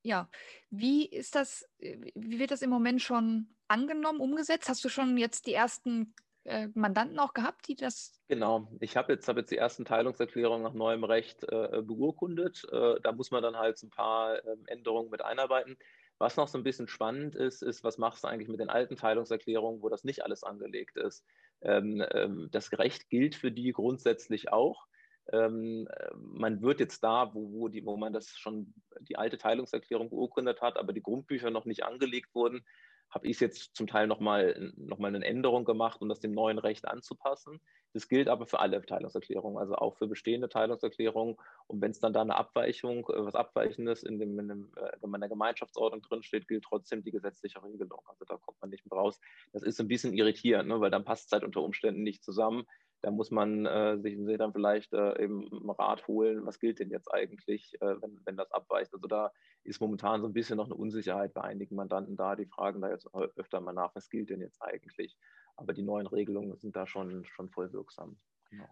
ja, 0.01 0.29
wie 0.71 1.05
ist 1.05 1.35
das, 1.35 1.69
äh, 1.77 1.99
wie 2.15 2.39
wird 2.39 2.49
das 2.49 2.63
im 2.63 2.71
Moment 2.71 3.01
schon 3.01 3.55
angenommen, 3.67 4.19
umgesetzt? 4.19 4.67
Hast 4.67 4.83
du 4.83 4.89
schon 4.89 5.15
jetzt 5.17 5.45
die 5.45 5.53
ersten 5.53 6.15
äh, 6.47 6.69
Mandanten 6.73 7.19
auch 7.19 7.33
gehabt, 7.33 7.67
die 7.67 7.75
das. 7.75 8.19
Genau, 8.27 8.67
ich 8.79 8.95
habe 8.95 9.13
jetzt, 9.13 9.27
hab 9.27 9.37
jetzt 9.37 9.51
die 9.51 9.57
ersten 9.57 9.85
Teilungserklärungen 9.85 10.63
nach 10.63 10.73
neuem 10.73 11.03
Recht 11.03 11.43
äh, 11.43 11.81
beurkundet. 11.81 12.65
Äh, 12.71 12.99
da 13.01 13.11
muss 13.11 13.31
man 13.31 13.43
dann 13.43 13.57
halt 13.57 13.81
ein 13.83 13.89
paar 13.89 14.43
ähm, 14.45 14.63
Änderungen 14.67 15.09
mit 15.09 15.23
einarbeiten. 15.23 15.77
Was 16.19 16.37
noch 16.37 16.47
so 16.47 16.57
ein 16.57 16.63
bisschen 16.63 16.87
spannend 16.87 17.35
ist, 17.35 17.61
ist, 17.61 17.83
was 17.83 17.97
machst 17.97 18.23
du 18.23 18.27
eigentlich 18.27 18.47
mit 18.47 18.59
den 18.59 18.69
alten 18.69 18.95
Teilungserklärungen, 18.95 19.81
wo 19.81 19.89
das 19.89 20.03
nicht 20.03 20.23
alles 20.23 20.43
angelegt 20.43 20.97
ist? 20.97 21.23
Ähm, 21.61 22.03
ähm, 22.11 22.47
das 22.51 22.71
Recht 22.73 23.09
gilt 23.09 23.35
für 23.35 23.51
die 23.51 23.71
grundsätzlich 23.71 24.51
auch. 24.51 24.87
Ähm, 25.31 25.87
man 26.15 26.61
wird 26.61 26.79
jetzt 26.79 27.03
da, 27.03 27.33
wo, 27.33 27.51
wo, 27.51 27.67
die, 27.67 27.85
wo 27.85 27.97
man 27.97 28.13
das 28.13 28.29
schon 28.37 28.73
die 29.01 29.17
alte 29.17 29.37
Teilungserklärung 29.37 30.09
beurkundet 30.09 30.61
hat, 30.61 30.77
aber 30.77 30.93
die 30.93 31.03
Grundbücher 31.03 31.51
noch 31.51 31.65
nicht 31.65 31.83
angelegt 31.83 32.33
wurden, 32.33 32.65
habe 33.09 33.27
ich 33.27 33.39
jetzt 33.39 33.75
zum 33.75 33.87
Teil 33.87 34.07
nochmal 34.07 34.73
noch 34.75 34.99
mal 34.99 35.13
eine 35.13 35.25
Änderung 35.25 35.65
gemacht, 35.65 36.01
um 36.01 36.09
das 36.09 36.19
dem 36.19 36.33
neuen 36.33 36.59
Recht 36.59 36.87
anzupassen. 36.87 37.59
Das 37.93 38.07
gilt 38.07 38.27
aber 38.27 38.45
für 38.45 38.59
alle 38.59 38.85
Teilungserklärungen, 38.85 39.57
also 39.57 39.75
auch 39.75 39.95
für 39.95 40.07
bestehende 40.07 40.49
Teilungserklärungen. 40.49 41.37
Und 41.67 41.81
wenn 41.81 41.91
es 41.91 41.99
dann 41.99 42.13
da 42.13 42.21
eine 42.21 42.35
Abweichung, 42.35 43.07
äh, 43.09 43.25
was 43.25 43.35
Abweichendes 43.35 44.03
in, 44.03 44.19
dem, 44.19 44.37
in, 44.37 44.47
dem, 44.47 44.71
äh, 44.75 44.91
in 45.01 45.19
der 45.19 45.29
Gemeinschaftsordnung 45.29 46.01
drinsteht, 46.01 46.47
gilt 46.47 46.65
trotzdem 46.65 47.03
die 47.03 47.11
gesetzliche 47.11 47.63
Regelung. 47.63 48.01
Also 48.05 48.25
da 48.25 48.37
kommt 48.37 48.59
man 48.61 48.69
nicht 48.69 48.85
mehr 48.89 48.99
raus. 48.99 49.19
Das 49.53 49.63
ist 49.63 49.79
ein 49.79 49.87
bisschen 49.87 50.13
irritierend, 50.13 50.69
ne, 50.69 50.79
weil 50.81 50.91
dann 50.91 51.05
passt 51.05 51.27
es 51.27 51.31
halt 51.31 51.43
unter 51.43 51.61
Umständen 51.61 52.03
nicht 52.03 52.23
zusammen. 52.23 52.65
Da 53.01 53.11
muss 53.11 53.29
man 53.29 53.65
äh, 53.65 53.97
sich, 53.99 54.17
sich, 54.17 54.37
dann 54.37 54.53
vielleicht 54.53 54.93
äh, 54.93 55.23
eben 55.23 55.47
Rat 55.69 56.07
holen, 56.07 56.45
was 56.45 56.59
gilt 56.59 56.79
denn 56.79 56.89
jetzt 56.89 57.13
eigentlich, 57.13 57.75
äh, 57.79 58.01
wenn, 58.01 58.19
wenn 58.25 58.37
das 58.37 58.51
abweicht. 58.51 58.93
Also 58.93 59.07
da 59.07 59.31
ist 59.63 59.79
momentan 59.79 60.21
so 60.21 60.27
ein 60.27 60.33
bisschen 60.33 60.57
noch 60.57 60.65
eine 60.65 60.75
Unsicherheit 60.75 61.33
bei 61.33 61.41
einigen 61.41 61.75
Mandanten 61.75 62.15
da. 62.15 62.35
Die 62.35 62.47
fragen 62.47 62.81
da 62.81 62.89
jetzt 62.89 63.07
öfter 63.35 63.61
mal 63.61 63.73
nach, 63.73 63.93
was 63.95 64.09
gilt 64.09 64.29
denn 64.29 64.41
jetzt 64.41 64.61
eigentlich. 64.61 65.15
Aber 65.55 65.73
die 65.73 65.83
neuen 65.83 66.07
Regelungen 66.07 66.57
sind 66.57 66.75
da 66.75 66.87
schon, 66.87 67.23
schon 67.25 67.49
voll 67.49 67.71
wirksam. 67.71 68.17
Genau. 68.49 68.67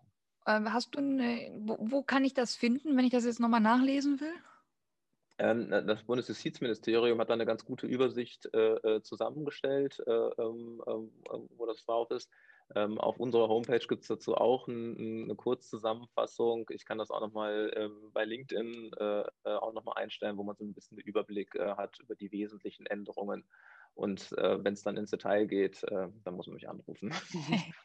Ähm, 0.47 0.71
hast 0.71 0.95
du 0.95 0.99
eine, 0.99 1.51
wo, 1.59 1.77
wo, 1.79 2.03
kann 2.03 2.23
ich 2.23 2.33
das 2.33 2.55
finden, 2.55 2.95
wenn 2.97 3.05
ich 3.05 3.11
das 3.11 3.25
jetzt 3.25 3.39
nochmal 3.39 3.61
nachlesen 3.61 4.19
will? 4.19 4.33
Ähm, 5.37 5.69
das 5.69 6.03
Bundesjustizministerium 6.03 7.19
hat 7.19 7.29
da 7.29 7.33
eine 7.33 7.45
ganz 7.45 7.65
gute 7.65 7.87
Übersicht 7.87 8.47
äh, 8.53 8.75
äh 8.75 9.01
zusammengestellt, 9.01 10.01
äh, 10.05 10.11
ähm, 10.11 10.81
ähm, 10.87 11.11
wo 11.57 11.65
das 11.65 11.83
drauf 11.83 12.09
ist. 12.11 12.29
Ähm, 12.73 12.97
auf 12.97 13.19
unserer 13.19 13.47
Homepage 13.47 13.85
gibt 13.87 14.01
es 14.01 14.07
dazu 14.07 14.35
auch 14.35 14.67
ein, 14.67 15.23
eine 15.25 15.35
Kurzzusammenfassung. 15.35 16.67
Ich 16.71 16.85
kann 16.85 16.97
das 16.97 17.11
auch 17.11 17.21
nochmal 17.21 17.71
ähm, 17.75 18.11
bei 18.11 18.25
LinkedIn 18.25 18.91
äh, 18.99 19.21
äh 19.21 19.25
auch 19.43 19.73
nochmal 19.73 20.01
einstellen, 20.01 20.37
wo 20.37 20.43
man 20.43 20.55
so 20.55 20.63
ein 20.63 20.73
bisschen 20.73 20.97
den 20.97 21.05
Überblick 21.05 21.53
äh, 21.55 21.75
hat 21.75 21.99
über 21.99 22.15
die 22.15 22.31
wesentlichen 22.31 22.85
Änderungen. 22.87 23.43
Und 23.93 24.33
äh, 24.37 24.61
wenn 24.63 24.73
es 24.73 24.83
dann 24.83 24.97
ins 24.97 25.11
Detail 25.11 25.45
geht, 25.45 25.83
äh, 25.83 26.07
dann 26.23 26.35
muss 26.35 26.47
man 26.47 26.55
mich 26.55 26.67
anrufen. 26.67 27.13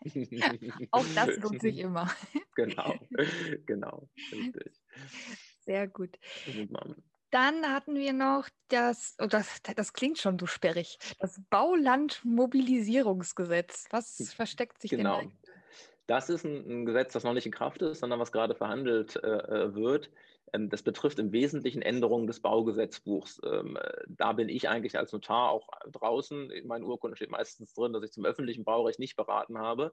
auch 0.90 1.06
das 1.14 1.36
lohnt 1.40 1.60
sich 1.60 1.78
immer. 1.78 2.10
genau, 2.56 2.94
genau, 3.66 4.08
richtig. 4.32 4.80
Sehr 5.60 5.86
gut. 5.86 6.18
Dann 7.30 7.72
hatten 7.72 7.94
wir 7.94 8.12
noch 8.12 8.48
das, 8.68 9.16
oh, 9.20 9.26
das, 9.26 9.62
das 9.76 9.92
klingt 9.92 10.18
schon 10.18 10.36
so 10.38 10.46
sperrig, 10.46 10.98
das 11.20 11.40
Baulandmobilisierungsgesetz. 11.50 13.86
Was 13.90 14.18
hm, 14.18 14.26
versteckt 14.26 14.80
sich 14.80 14.90
genau. 14.90 15.20
denn 15.20 15.30
da? 15.30 15.36
Das 16.06 16.28
ist 16.28 16.44
ein, 16.44 16.68
ein, 16.68 16.84
Gesetz, 16.86 17.12
das 17.12 17.22
noch 17.22 17.34
nicht 17.34 17.46
in 17.46 17.52
Kraft 17.52 17.82
ist, 17.82 18.00
sondern 18.00 18.18
was 18.18 18.32
gerade 18.32 18.56
verhandelt 18.56 19.14
äh, 19.22 19.28
äh 19.28 19.72
wird. 19.74 20.10
Ähm, 20.52 20.68
das 20.68 20.82
betrifft 20.82 21.18
im 21.18 21.32
Wesentlichen 21.32 21.82
Änderungen 21.82 22.26
des 22.26 22.40
Baugesetzbuchs. 22.40 23.40
Ähm, 23.44 23.76
äh, 23.76 24.04
da 24.08 24.32
bin 24.32 24.48
ich 24.48 24.68
eigentlich 24.68 24.98
als 24.98 25.12
Notar 25.12 25.50
auch 25.50 25.68
draußen. 25.90 26.50
In 26.50 26.66
meinen 26.66 26.84
Urkunden 26.84 27.16
steht 27.16 27.30
meistens 27.30 27.74
drin, 27.74 27.92
dass 27.92 28.04
ich 28.04 28.12
zum 28.12 28.24
öffentlichen 28.24 28.64
Baurecht 28.64 28.98
nicht 28.98 29.16
beraten 29.16 29.58
habe. 29.58 29.92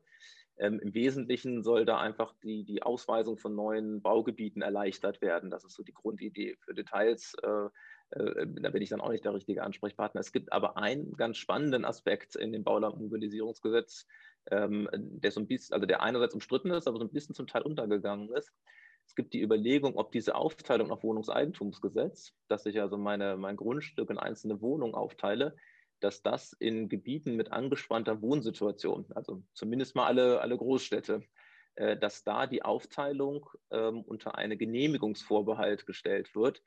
Ähm, 0.60 0.80
Im 0.80 0.94
Wesentlichen 0.94 1.64
soll 1.64 1.86
da 1.86 2.00
einfach 2.00 2.34
die, 2.44 2.64
die 2.64 2.82
Ausweisung 2.82 3.38
von 3.38 3.56
neuen 3.56 4.02
Baugebieten 4.02 4.62
erleichtert 4.62 5.22
werden. 5.22 5.52
Das 5.52 5.64
ist 5.64 5.76
so 5.76 5.84
die 5.84 5.94
Grundidee. 5.94 6.58
Für 6.62 6.74
Details, 6.74 7.36
äh, 7.44 8.20
äh, 8.20 8.48
da 8.48 8.70
bin 8.72 8.82
ich 8.82 8.90
dann 8.90 9.02
auch 9.02 9.12
nicht 9.12 9.26
der 9.26 9.36
richtige 9.36 9.64
Ansprechpartner. 9.64 10.22
Es 10.22 10.32
gibt 10.32 10.52
aber 10.52 10.78
einen 10.78 11.14
ganz 11.14 11.38
spannenden 11.38 11.86
Aspekt 11.86 12.36
in 12.36 12.52
dem 12.52 12.64
Baulandmobilisierungsgesetz, 12.64 14.08
der 14.50 15.32
so 15.32 15.42
ein 15.42 15.48
bisschen, 15.48 15.74
also 15.74 15.86
der 15.86 16.02
einerseits 16.02 16.34
umstritten 16.34 16.72
ist, 16.72 16.88
aber 16.88 17.00
so 17.00 17.04
ein 17.04 17.12
bisschen 17.12 17.36
zum 17.36 17.48
Teil 17.48 17.64
untergegangen 17.64 18.30
ist. 18.34 18.54
Es 19.08 19.16
gibt 19.16 19.34
die 19.34 19.42
Überlegung, 19.42 19.96
ob 19.96 20.12
diese 20.12 20.36
Aufteilung 20.36 20.90
nach 20.90 21.02
Wohnungseigentumsgesetz, 21.02 22.34
dass 22.50 22.66
ich 22.66 22.80
also 22.82 22.98
meine, 22.98 23.38
mein 23.38 23.56
Grundstück 23.56 24.10
in 24.10 24.20
einzelne 24.20 24.62
Wohnungen 24.62 24.94
aufteile, 24.94 25.56
dass 26.02 26.22
das 26.22 26.54
in 26.54 26.90
Gebieten 26.90 27.36
mit 27.36 27.52
angespannter 27.52 28.22
Wohnsituation, 28.22 29.06
also 29.16 29.42
zumindest 29.54 29.96
mal 29.96 30.06
alle, 30.06 30.42
alle 30.42 30.58
Großstädte, 30.58 31.24
äh, 31.76 31.98
dass 31.98 32.24
da 32.24 32.48
die 32.48 32.64
Aufteilung 32.64 33.50
ähm, 33.72 34.02
unter 34.02 34.36
eine 34.38 34.58
Genehmigungsvorbehalt 34.58 35.86
gestellt 35.86 36.36
wird, 36.36 36.62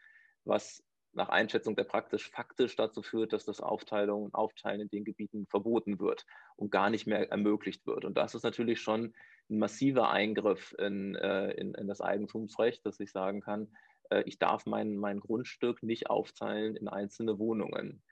was 0.44 0.82
nach 1.12 1.28
Einschätzung 1.28 1.76
der 1.76 1.84
praktisch 1.84 2.30
faktisch 2.30 2.76
dazu 2.76 3.02
führt, 3.02 3.32
dass 3.32 3.44
das 3.44 3.60
Aufteilung 3.60 4.24
und 4.24 4.34
Aufteilen 4.34 4.80
in 4.80 4.88
den 4.88 5.04
Gebieten 5.04 5.46
verboten 5.46 5.98
wird 5.98 6.24
und 6.56 6.70
gar 6.70 6.90
nicht 6.90 7.06
mehr 7.06 7.30
ermöglicht 7.30 7.86
wird. 7.86 8.04
Und 8.04 8.16
das 8.16 8.34
ist 8.34 8.44
natürlich 8.44 8.80
schon 8.80 9.14
ein 9.48 9.58
massiver 9.58 10.10
Eingriff 10.10 10.74
in, 10.78 11.16
äh, 11.16 11.50
in, 11.52 11.74
in 11.74 11.88
das 11.88 12.00
Eigentumsrecht, 12.00 12.86
dass 12.86 13.00
ich 13.00 13.10
sagen 13.10 13.40
kann, 13.40 13.68
äh, 14.10 14.22
ich 14.26 14.38
darf 14.38 14.66
mein, 14.66 14.96
mein 14.96 15.20
Grundstück 15.20 15.82
nicht 15.82 16.08
aufteilen 16.08 16.76
in 16.76 16.88
einzelne 16.88 17.38
Wohnungen. 17.38 18.02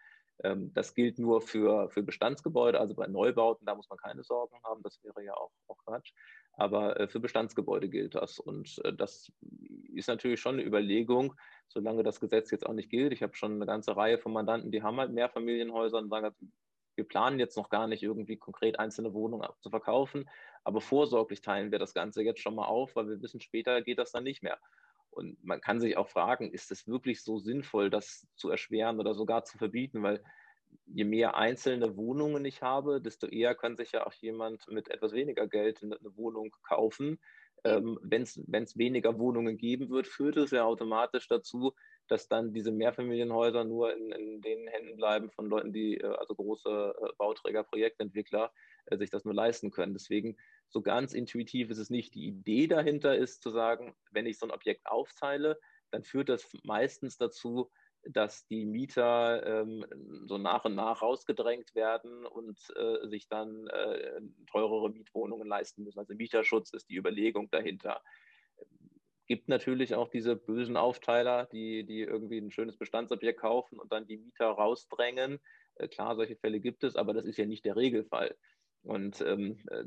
Ähm, 0.44 0.72
das 0.74 0.94
gilt 0.94 1.18
nur 1.18 1.40
für, 1.40 1.90
für 1.90 2.02
Bestandsgebäude, 2.02 2.78
also 2.80 2.94
bei 2.94 3.06
Neubauten, 3.06 3.66
da 3.66 3.74
muss 3.74 3.88
man 3.88 3.98
keine 3.98 4.22
Sorgen 4.22 4.56
haben, 4.64 4.82
das 4.82 5.02
wäre 5.02 5.24
ja 5.24 5.34
auch, 5.34 5.50
auch 5.66 5.78
Quatsch. 5.84 6.12
Aber 6.52 6.98
äh, 6.98 7.08
für 7.08 7.20
Bestandsgebäude 7.20 7.88
gilt 7.88 8.14
das. 8.14 8.38
Und 8.38 8.80
äh, 8.84 8.92
das 8.92 9.32
ist 9.94 10.08
natürlich 10.08 10.40
schon 10.40 10.54
eine 10.54 10.64
Überlegung, 10.64 11.34
solange 11.68 12.02
das 12.02 12.20
Gesetz 12.20 12.50
jetzt 12.50 12.66
auch 12.66 12.72
nicht 12.72 12.90
gilt. 12.90 13.12
Ich 13.12 13.22
habe 13.22 13.36
schon 13.36 13.52
eine 13.52 13.66
ganze 13.66 13.96
Reihe 13.96 14.18
von 14.18 14.32
Mandanten, 14.32 14.70
die 14.70 14.82
haben 14.82 14.98
halt 14.98 15.12
Mehrfamilienhäuser 15.12 15.98
und 15.98 16.08
sagen, 16.08 16.34
wir 16.96 17.06
planen 17.06 17.38
jetzt 17.38 17.56
noch 17.56 17.68
gar 17.68 17.86
nicht 17.86 18.02
irgendwie 18.02 18.36
konkret 18.36 18.78
einzelne 18.80 19.14
Wohnungen 19.14 19.48
zu 19.60 19.70
verkaufen, 19.70 20.28
aber 20.64 20.80
vorsorglich 20.80 21.40
teilen 21.40 21.70
wir 21.70 21.78
das 21.78 21.94
Ganze 21.94 22.22
jetzt 22.22 22.40
schon 22.40 22.56
mal 22.56 22.66
auf, 22.66 22.96
weil 22.96 23.08
wir 23.08 23.22
wissen, 23.22 23.40
später 23.40 23.80
geht 23.82 23.98
das 23.98 24.10
dann 24.10 24.24
nicht 24.24 24.42
mehr. 24.42 24.58
Und 25.10 25.42
man 25.44 25.60
kann 25.60 25.80
sich 25.80 25.96
auch 25.96 26.08
fragen, 26.08 26.52
ist 26.52 26.70
es 26.70 26.86
wirklich 26.86 27.22
so 27.22 27.38
sinnvoll, 27.38 27.90
das 27.90 28.26
zu 28.36 28.50
erschweren 28.50 29.00
oder 29.00 29.14
sogar 29.14 29.44
zu 29.44 29.58
verbieten? 29.58 30.02
Weil 30.02 30.22
je 30.86 31.04
mehr 31.04 31.36
einzelne 31.36 31.96
Wohnungen 31.96 32.44
ich 32.44 32.62
habe, 32.62 33.00
desto 33.00 33.26
eher 33.26 33.54
kann 33.54 33.76
sich 33.76 33.92
ja 33.92 34.06
auch 34.06 34.12
jemand 34.14 34.68
mit 34.68 34.90
etwas 34.90 35.12
weniger 35.12 35.46
Geld 35.46 35.82
eine 35.82 35.98
Wohnung 36.16 36.54
kaufen. 36.62 37.18
Ähm, 37.64 37.98
Wenn 38.02 38.22
es 38.22 38.78
weniger 38.78 39.18
Wohnungen 39.18 39.56
geben 39.56 39.90
wird, 39.90 40.06
führt 40.06 40.36
es 40.36 40.52
ja 40.52 40.64
automatisch 40.64 41.26
dazu, 41.28 41.74
dass 42.06 42.28
dann 42.28 42.52
diese 42.52 42.72
Mehrfamilienhäuser 42.72 43.64
nur 43.64 43.94
in, 43.94 44.12
in 44.12 44.40
den 44.40 44.66
Händen 44.68 44.96
bleiben 44.96 45.30
von 45.30 45.46
Leuten, 45.46 45.72
die, 45.72 45.98
äh, 45.98 46.06
also 46.06 46.34
große 46.34 46.94
äh, 47.00 47.08
Bauträger, 47.18 47.64
Projektentwickler, 47.64 48.52
äh, 48.86 48.96
sich 48.96 49.10
das 49.10 49.24
nur 49.24 49.34
leisten 49.34 49.70
können. 49.70 49.92
Deswegen 49.92 50.36
so 50.68 50.82
ganz 50.82 51.14
intuitiv 51.14 51.70
ist 51.70 51.78
es 51.78 51.90
nicht. 51.90 52.14
Die 52.14 52.26
Idee 52.26 52.66
dahinter 52.66 53.16
ist 53.16 53.42
zu 53.42 53.50
sagen, 53.50 53.94
wenn 54.10 54.26
ich 54.26 54.38
so 54.38 54.46
ein 54.46 54.52
Objekt 54.52 54.86
aufteile, 54.86 55.58
dann 55.90 56.02
führt 56.02 56.28
das 56.28 56.46
meistens 56.64 57.16
dazu, 57.16 57.70
dass 58.04 58.46
die 58.46 58.64
Mieter 58.64 59.62
ähm, 59.62 59.84
so 60.26 60.38
nach 60.38 60.64
und 60.64 60.74
nach 60.74 61.02
rausgedrängt 61.02 61.74
werden 61.74 62.26
und 62.26 62.58
äh, 62.76 63.06
sich 63.08 63.28
dann 63.28 63.66
äh, 63.68 64.20
teurere 64.50 64.90
Mietwohnungen 64.90 65.48
leisten 65.48 65.84
müssen. 65.84 65.98
Also 65.98 66.14
Mieterschutz 66.14 66.72
ist 66.72 66.88
die 66.88 66.96
Überlegung 66.96 67.50
dahinter. 67.50 68.02
Gibt 69.26 69.48
natürlich 69.48 69.94
auch 69.94 70.08
diese 70.08 70.36
bösen 70.36 70.76
Aufteiler, 70.76 71.46
die, 71.46 71.84
die 71.84 72.00
irgendwie 72.00 72.38
ein 72.38 72.50
schönes 72.50 72.78
Bestandsobjekt 72.78 73.40
kaufen 73.40 73.78
und 73.78 73.92
dann 73.92 74.06
die 74.06 74.16
Mieter 74.16 74.46
rausdrängen. 74.46 75.40
Äh, 75.74 75.88
klar, 75.88 76.16
solche 76.16 76.36
Fälle 76.36 76.60
gibt 76.60 76.84
es, 76.84 76.96
aber 76.96 77.12
das 77.12 77.24
ist 77.24 77.36
ja 77.36 77.46
nicht 77.46 77.64
der 77.64 77.76
Regelfall. 77.76 78.36
Und 78.82 79.20
ähm, 79.20 79.58
äh, 79.70 79.84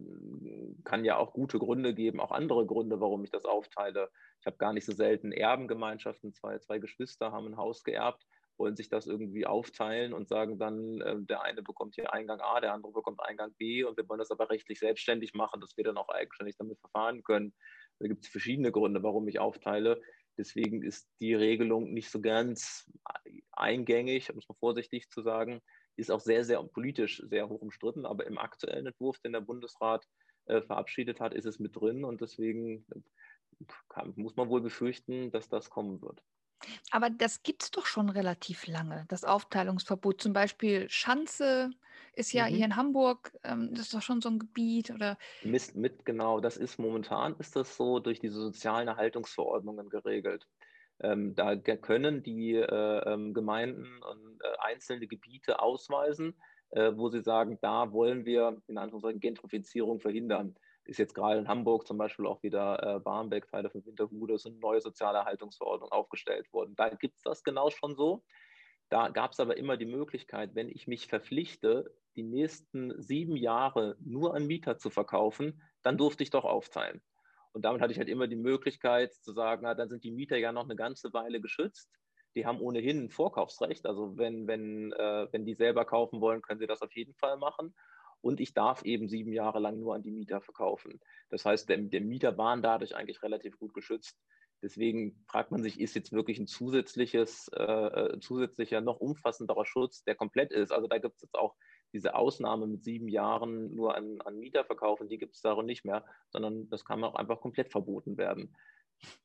kann 0.83 1.05
ja 1.05 1.17
auch 1.17 1.33
gute 1.33 1.59
Gründe 1.59 1.93
geben, 1.93 2.19
auch 2.19 2.31
andere 2.31 2.65
Gründe, 2.65 2.99
warum 2.99 3.23
ich 3.23 3.31
das 3.31 3.45
aufteile. 3.45 4.09
Ich 4.39 4.45
habe 4.45 4.57
gar 4.57 4.73
nicht 4.73 4.85
so 4.85 4.91
selten 4.91 5.31
Erbengemeinschaften, 5.31 6.33
zwei, 6.33 6.59
zwei 6.59 6.79
Geschwister 6.79 7.31
haben 7.31 7.47
ein 7.47 7.57
Haus 7.57 7.83
geerbt, 7.83 8.25
wollen 8.57 8.75
sich 8.75 8.89
das 8.89 9.07
irgendwie 9.07 9.45
aufteilen 9.45 10.13
und 10.13 10.27
sagen 10.27 10.59
dann, 10.59 11.01
äh, 11.01 11.15
der 11.21 11.41
eine 11.41 11.63
bekommt 11.63 11.95
hier 11.95 12.13
Eingang 12.13 12.41
A, 12.41 12.59
der 12.59 12.73
andere 12.73 12.91
bekommt 12.91 13.21
Eingang 13.21 13.53
B 13.57 13.83
und 13.83 13.97
wir 13.97 14.07
wollen 14.09 14.19
das 14.19 14.31
aber 14.31 14.49
rechtlich 14.49 14.79
selbstständig 14.79 15.33
machen, 15.33 15.61
dass 15.61 15.77
wir 15.77 15.83
dann 15.83 15.97
auch 15.97 16.09
eigenständig 16.09 16.57
damit 16.57 16.79
verfahren 16.79 17.23
können. 17.23 17.53
Da 17.99 18.07
gibt 18.07 18.25
es 18.25 18.31
verschiedene 18.31 18.71
Gründe, 18.71 19.01
warum 19.03 19.27
ich 19.27 19.39
aufteile. 19.39 20.01
Deswegen 20.37 20.83
ist 20.83 21.09
die 21.19 21.33
Regelung 21.33 21.93
nicht 21.93 22.09
so 22.09 22.21
ganz 22.21 22.91
eingängig, 23.51 24.31
um 24.31 24.37
es 24.37 24.47
mal 24.49 24.55
vorsichtig 24.59 25.09
zu 25.09 25.21
sagen 25.21 25.61
ist 25.95 26.11
auch 26.11 26.19
sehr, 26.19 26.43
sehr 26.45 26.61
politisch 26.63 27.21
sehr 27.25 27.49
hoch 27.49 27.61
umstritten, 27.61 28.05
aber 28.05 28.25
im 28.25 28.37
aktuellen 28.37 28.87
Entwurf, 28.87 29.19
den 29.19 29.33
der 29.33 29.41
Bundesrat 29.41 30.07
äh, 30.45 30.61
verabschiedet 30.61 31.19
hat, 31.19 31.33
ist 31.33 31.45
es 31.45 31.59
mit 31.59 31.75
drin 31.75 32.03
und 32.03 32.21
deswegen 32.21 32.85
kann, 33.89 34.13
muss 34.15 34.35
man 34.35 34.49
wohl 34.49 34.61
befürchten, 34.61 35.31
dass 35.31 35.49
das 35.49 35.69
kommen 35.69 36.01
wird. 36.01 36.21
Aber 36.91 37.09
das 37.09 37.43
gibt 37.43 37.63
es 37.63 37.71
doch 37.71 37.85
schon 37.85 38.09
relativ 38.09 38.67
lange, 38.67 39.05
das 39.07 39.23
Aufteilungsverbot. 39.23 40.21
Zum 40.21 40.33
Beispiel 40.33 40.89
Schanze 40.89 41.71
ist 42.13 42.33
ja 42.33 42.45
mhm. 42.45 42.55
hier 42.55 42.65
in 42.65 42.75
Hamburg, 42.75 43.33
ähm, 43.43 43.69
das 43.71 43.85
ist 43.85 43.93
doch 43.93 44.01
schon 44.01 44.21
so 44.21 44.29
ein 44.29 44.39
Gebiet 44.39 44.91
oder. 44.91 45.17
Mit, 45.43 45.75
mit, 45.75 46.05
genau, 46.05 46.39
das 46.39 46.57
ist 46.57 46.77
momentan 46.77 47.35
ist 47.39 47.55
das 47.55 47.75
so 47.75 47.99
durch 47.99 48.19
diese 48.19 48.39
sozialen 48.39 48.87
Erhaltungsverordnungen 48.87 49.89
geregelt. 49.89 50.47
Ähm, 51.01 51.35
da 51.35 51.55
können 51.55 52.23
die 52.23 52.55
äh, 52.55 53.11
ähm, 53.11 53.33
Gemeinden 53.33 54.01
und 54.03 54.41
äh, 54.41 54.47
einzelne 54.59 55.07
Gebiete 55.07 55.59
ausweisen, 55.59 56.35
äh, 56.71 56.91
wo 56.95 57.09
sie 57.09 57.21
sagen, 57.21 57.57
da 57.61 57.91
wollen 57.91 58.25
wir 58.25 58.61
in 58.67 58.77
Anführungszeichen 58.77 59.19
Gentrifizierung 59.19 59.99
verhindern 59.99 60.55
ist 60.85 60.97
jetzt 60.97 61.13
gerade 61.13 61.39
in 61.39 61.47
Hamburg 61.47 61.87
zum 61.87 61.97
Beispiel 61.97 62.25
auch 62.25 62.41
wieder 62.43 62.81
äh, 62.83 62.99
Barmbek, 62.99 63.47
Teile 63.47 63.69
von 63.69 63.85
Winterhude, 63.85 64.37
sind 64.37 64.59
neue 64.59 64.81
soziale 64.81 65.19
Erhaltungsverordnungen 65.19 65.91
aufgestellt 65.91 66.51
worden. 66.51 66.75
Da 66.75 66.89
gibt 66.89 67.17
es 67.17 67.23
das 67.23 67.43
genau 67.43 67.69
schon 67.69 67.95
so. 67.95 68.23
Da 68.89 69.09
gab 69.09 69.31
es 69.31 69.39
aber 69.39 69.57
immer 69.57 69.77
die 69.77 69.85
Möglichkeit, 69.85 70.53
wenn 70.53 70.69
ich 70.69 70.87
mich 70.87 71.07
verpflichte, 71.07 71.95
die 72.15 72.23
nächsten 72.23 73.01
sieben 73.01 73.37
Jahre 73.37 73.95
nur 74.01 74.35
an 74.35 74.47
Mieter 74.47 74.77
zu 74.77 74.89
verkaufen, 74.89 75.61
dann 75.81 75.97
durfte 75.97 76.23
ich 76.23 76.29
doch 76.29 76.43
aufteilen. 76.43 77.01
Und 77.53 77.65
damit 77.65 77.81
hatte 77.81 77.91
ich 77.91 77.99
halt 77.99 78.09
immer 78.09 78.27
die 78.27 78.35
Möglichkeit 78.35 79.13
zu 79.13 79.33
sagen, 79.33 79.61
na, 79.63 79.73
dann 79.73 79.89
sind 79.89 80.03
die 80.03 80.11
Mieter 80.11 80.37
ja 80.37 80.51
noch 80.51 80.63
eine 80.63 80.75
ganze 80.75 81.13
Weile 81.13 81.41
geschützt. 81.41 81.89
Die 82.35 82.45
haben 82.45 82.61
ohnehin 82.61 83.05
ein 83.05 83.09
Vorkaufsrecht. 83.09 83.85
Also 83.85 84.17
wenn, 84.17 84.47
wenn, 84.47 84.93
äh, 84.93 85.27
wenn 85.31 85.45
die 85.45 85.55
selber 85.55 85.85
kaufen 85.85 86.21
wollen, 86.21 86.41
können 86.41 86.59
sie 86.59 86.67
das 86.67 86.81
auf 86.81 86.93
jeden 86.95 87.13
Fall 87.15 87.37
machen 87.37 87.73
und 88.21 88.39
ich 88.39 88.53
darf 88.53 88.83
eben 88.83 89.09
sieben 89.09 89.33
Jahre 89.33 89.59
lang 89.59 89.79
nur 89.79 89.95
an 89.95 90.03
die 90.03 90.11
Mieter 90.11 90.41
verkaufen. 90.41 90.99
Das 91.29 91.45
heißt, 91.45 91.67
der, 91.69 91.77
der 91.77 92.01
Mieter 92.01 92.37
waren 92.37 92.61
dadurch 92.61 92.95
eigentlich 92.95 93.21
relativ 93.23 93.57
gut 93.57 93.73
geschützt. 93.73 94.17
Deswegen 94.61 95.23
fragt 95.27 95.49
man 95.49 95.63
sich, 95.63 95.79
ist 95.79 95.95
jetzt 95.95 96.11
wirklich 96.11 96.37
ein 96.37 96.45
zusätzliches, 96.45 97.49
äh, 97.55 97.63
äh 97.63 98.19
zusätzlicher, 98.19 98.79
noch 98.79 98.99
umfassenderer 98.99 99.65
Schutz, 99.65 100.03
der 100.03 100.15
komplett 100.15 100.51
ist? 100.51 100.71
Also 100.71 100.87
da 100.87 100.99
gibt 100.99 101.15
es 101.15 101.21
jetzt 101.23 101.35
auch 101.35 101.55
diese 101.93 102.15
Ausnahme 102.15 102.67
mit 102.67 102.83
sieben 102.83 103.07
Jahren 103.07 103.75
nur 103.75 103.95
an, 103.95 104.21
an 104.21 104.37
Mieter 104.37 104.63
verkaufen, 104.63 105.09
die 105.09 105.17
gibt 105.17 105.35
es 105.35 105.41
darin 105.41 105.65
nicht 105.65 105.85
mehr, 105.85 106.05
sondern 106.29 106.69
das 106.69 106.85
kann 106.85 107.03
auch 107.03 107.15
einfach 107.15 107.41
komplett 107.41 107.71
verboten 107.71 108.17
werden. 108.17 108.55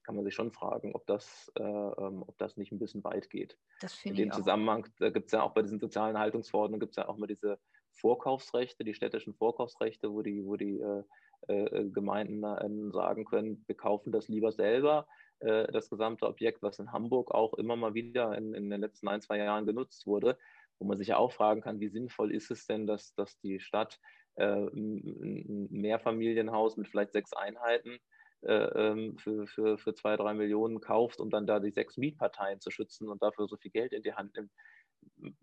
Kann 0.04 0.16
man 0.16 0.24
sich 0.24 0.34
schon 0.34 0.52
fragen, 0.52 0.94
ob 0.94 1.06
das, 1.06 1.52
äh, 1.56 1.62
ähm, 1.62 2.24
ob 2.26 2.38
das 2.38 2.56
nicht 2.56 2.72
ein 2.72 2.78
bisschen 2.78 3.04
weit 3.04 3.28
geht. 3.28 3.58
Das 3.80 4.04
In 4.04 4.14
dem 4.14 4.32
Zusammenhang 4.32 4.86
gibt 4.98 5.26
es 5.26 5.32
ja 5.32 5.42
auch 5.42 5.52
bei 5.52 5.62
diesen 5.62 5.80
sozialen 5.80 6.18
Haltungsverordnungen 6.18 6.80
gibt 6.80 6.92
es 6.92 6.96
ja 6.96 7.08
auch 7.08 7.18
mal 7.18 7.26
diese 7.26 7.58
Vorkaufsrechte, 7.90 8.84
die 8.84 8.94
städtischen 8.94 9.34
Vorkaufsrechte, 9.34 10.12
wo 10.12 10.22
die, 10.22 10.44
wo 10.44 10.56
die 10.56 10.80
äh, 10.80 11.02
äh, 11.48 11.84
Gemeinden 11.90 12.42
äh, 12.42 12.92
sagen 12.92 13.24
können, 13.24 13.64
wir 13.66 13.76
kaufen 13.76 14.12
das 14.12 14.28
lieber 14.28 14.52
selber, 14.52 15.06
äh, 15.40 15.70
das 15.72 15.90
gesamte 15.90 16.26
Objekt, 16.26 16.62
was 16.62 16.78
in 16.78 16.92
Hamburg 16.92 17.30
auch 17.30 17.54
immer 17.54 17.76
mal 17.76 17.94
wieder 17.94 18.36
in, 18.36 18.54
in, 18.54 18.70
den 18.70 18.80
letzten 18.80 19.08
ein, 19.08 19.20
zwei 19.20 19.38
Jahren 19.38 19.66
genutzt 19.66 20.06
wurde, 20.06 20.38
wo 20.78 20.86
man 20.86 20.98
sich 20.98 21.08
ja 21.08 21.16
auch 21.16 21.32
fragen 21.32 21.60
kann, 21.60 21.80
wie 21.80 21.88
sinnvoll 21.88 22.32
ist 22.32 22.50
es 22.50 22.66
denn, 22.66 22.86
dass, 22.86 23.14
dass 23.14 23.38
die 23.40 23.60
Stadt 23.60 23.98
äh, 24.36 24.44
ein 24.44 25.68
Mehrfamilienhaus 25.70 26.76
mit 26.76 26.88
vielleicht 26.88 27.12
sechs 27.12 27.32
Einheiten 27.32 27.98
äh, 28.42 28.52
ähm, 28.52 29.16
für, 29.18 29.46
für, 29.46 29.78
für 29.78 29.94
zwei, 29.94 30.16
drei 30.16 30.34
Millionen 30.34 30.80
kauft, 30.80 31.20
um 31.20 31.30
dann 31.30 31.46
da 31.46 31.60
die 31.60 31.70
sechs 31.70 31.96
Mietparteien 31.96 32.60
zu 32.60 32.70
schützen 32.70 33.08
und 33.08 33.22
dafür 33.22 33.48
so 33.48 33.56
viel 33.56 33.70
Geld 33.70 33.92
in 33.92 34.02
die 34.02 34.14
Hand 34.14 34.34
nimmt 34.36 34.50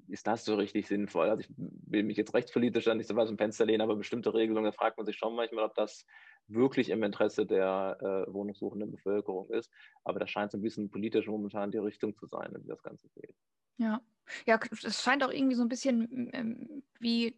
ist 0.07 0.27
das 0.27 0.45
so 0.45 0.55
richtig 0.55 0.87
sinnvoll? 0.87 1.29
Also 1.29 1.41
ich 1.41 1.49
will 1.57 2.03
mich 2.03 2.17
jetzt 2.17 2.33
rechtspolitisch 2.33 2.85
da 2.85 2.93
nicht 2.93 3.07
so 3.07 3.15
weit 3.15 3.29
im 3.29 3.37
Fenster 3.37 3.65
lehnen, 3.65 3.81
aber 3.81 3.95
bestimmte 3.95 4.33
Regelungen, 4.33 4.65
da 4.65 4.71
fragt 4.71 4.97
man 4.97 5.05
sich 5.05 5.17
schon 5.17 5.35
manchmal, 5.35 5.65
ob 5.65 5.75
das 5.75 6.05
wirklich 6.47 6.89
im 6.89 7.03
Interesse 7.03 7.45
der 7.45 7.97
äh, 8.01 8.33
wohnungssuchenden 8.33 8.91
Bevölkerung 8.91 9.49
ist. 9.49 9.71
Aber 10.03 10.19
das 10.19 10.29
scheint 10.29 10.51
so 10.51 10.57
ein 10.57 10.61
bisschen 10.61 10.89
politisch 10.89 11.27
momentan 11.27 11.71
die 11.71 11.77
Richtung 11.77 12.15
zu 12.15 12.27
sein, 12.27 12.53
wie 12.59 12.67
das 12.67 12.83
Ganze 12.83 13.07
geht. 13.09 13.35
Ja. 13.77 14.01
Ja, 14.45 14.59
es 14.71 15.03
scheint 15.03 15.23
auch 15.23 15.31
irgendwie 15.31 15.55
so 15.55 15.63
ein 15.63 15.69
bisschen 15.69 16.29
ähm, 16.33 16.83
wie 16.99 17.38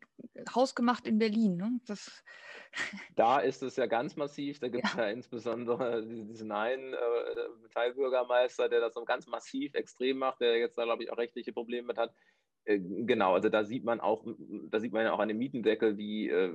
hausgemacht 0.53 1.07
in 1.07 1.17
Berlin. 1.17 1.57
Ne? 1.57 1.79
Das 1.87 2.23
da 3.15 3.39
ist 3.39 3.63
es 3.63 3.75
ja 3.75 3.85
ganz 3.85 4.15
massiv. 4.15 4.59
Da 4.59 4.67
gibt 4.67 4.85
es 4.85 4.93
ja. 4.93 5.05
ja. 5.05 5.09
insbesondere 5.09 6.05
diesen 6.05 6.51
einen 6.51 6.93
äh, 6.93 7.69
Teilbürgermeister, 7.73 8.69
der 8.69 8.81
das 8.81 8.93
so 8.93 9.03
ganz 9.05 9.27
massiv 9.27 9.73
extrem 9.73 10.17
macht, 10.17 10.41
der 10.41 10.57
jetzt 10.57 10.77
da, 10.77 10.83
glaube 10.83 11.03
ich, 11.03 11.11
auch 11.11 11.17
rechtliche 11.17 11.53
Probleme 11.53 11.87
mit 11.87 11.97
hat. 11.97 12.13
Äh, 12.65 12.79
genau, 12.79 13.33
also 13.33 13.49
da 13.49 13.63
sieht 13.63 13.83
man 13.83 13.99
auch, 13.99 14.25
da 14.69 14.79
sieht 14.79 14.93
man 14.93 15.05
ja 15.05 15.13
auch 15.13 15.19
an 15.19 15.29
dem 15.29 15.37
Mietendeckel, 15.37 15.97
wie, 15.97 16.29
äh, 16.29 16.51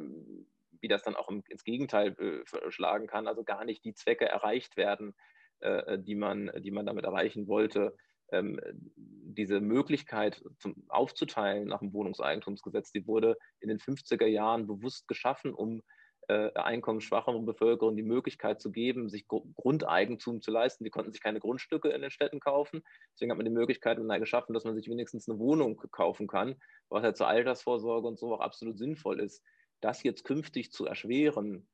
wie 0.80 0.88
das 0.88 1.02
dann 1.02 1.16
auch 1.16 1.28
im, 1.28 1.42
ins 1.48 1.64
Gegenteil 1.64 2.16
äh, 2.18 2.70
schlagen 2.70 3.06
kann. 3.06 3.26
Also 3.26 3.44
gar 3.44 3.64
nicht 3.64 3.84
die 3.84 3.94
Zwecke 3.94 4.26
erreicht 4.26 4.76
werden, 4.76 5.14
äh, 5.60 5.98
die, 5.98 6.14
man, 6.14 6.50
die 6.58 6.70
man 6.70 6.86
damit 6.86 7.04
erreichen 7.04 7.48
wollte 7.48 7.96
ähm, 8.32 8.60
diese 8.96 9.60
Möglichkeit 9.60 10.42
zum, 10.58 10.74
aufzuteilen 10.88 11.68
nach 11.68 11.80
dem 11.80 11.92
Wohnungseigentumsgesetz, 11.92 12.92
die 12.92 13.06
wurde 13.06 13.36
in 13.60 13.68
den 13.68 13.78
50er 13.78 14.26
Jahren 14.26 14.66
bewusst 14.66 15.08
geschaffen, 15.08 15.54
um 15.54 15.82
äh, 16.30 16.52
einkommensschwacheren 16.54 17.44
Bevölkerung 17.44 17.96
die 17.96 18.04
Möglichkeit 18.04 18.60
zu 18.60 18.70
geben, 18.70 19.08
sich 19.08 19.26
Gr 19.26 19.42
Grundeigentum 19.56 20.40
zu 20.40 20.52
leisten. 20.52 20.84
Die 20.84 20.90
konnten 20.90 21.10
sich 21.10 21.20
keine 21.20 21.40
Grundstücke 21.40 21.88
in 21.88 22.02
den 22.02 22.12
Städten 22.12 22.38
kaufen. 22.38 22.82
Deswegen 23.12 23.32
hat 23.32 23.38
man 23.38 23.46
die 23.46 23.50
Möglichkeit 23.50 23.98
geschaffen, 23.98 24.54
dass 24.54 24.64
man 24.64 24.76
sich 24.76 24.88
wenigstens 24.88 25.28
eine 25.28 25.40
Wohnung 25.40 25.76
kaufen 25.90 26.28
kann, 26.28 26.54
was 26.88 27.02
halt 27.02 27.16
zur 27.16 27.26
Altersvorsorge 27.26 28.06
und 28.06 28.18
so 28.18 28.32
auch 28.32 28.40
absolut 28.40 28.78
sinnvoll 28.78 29.18
ist. 29.18 29.42
Das 29.80 30.04
jetzt 30.04 30.24
künftig 30.24 30.70
zu 30.70 30.86
erschweren, 30.86 31.66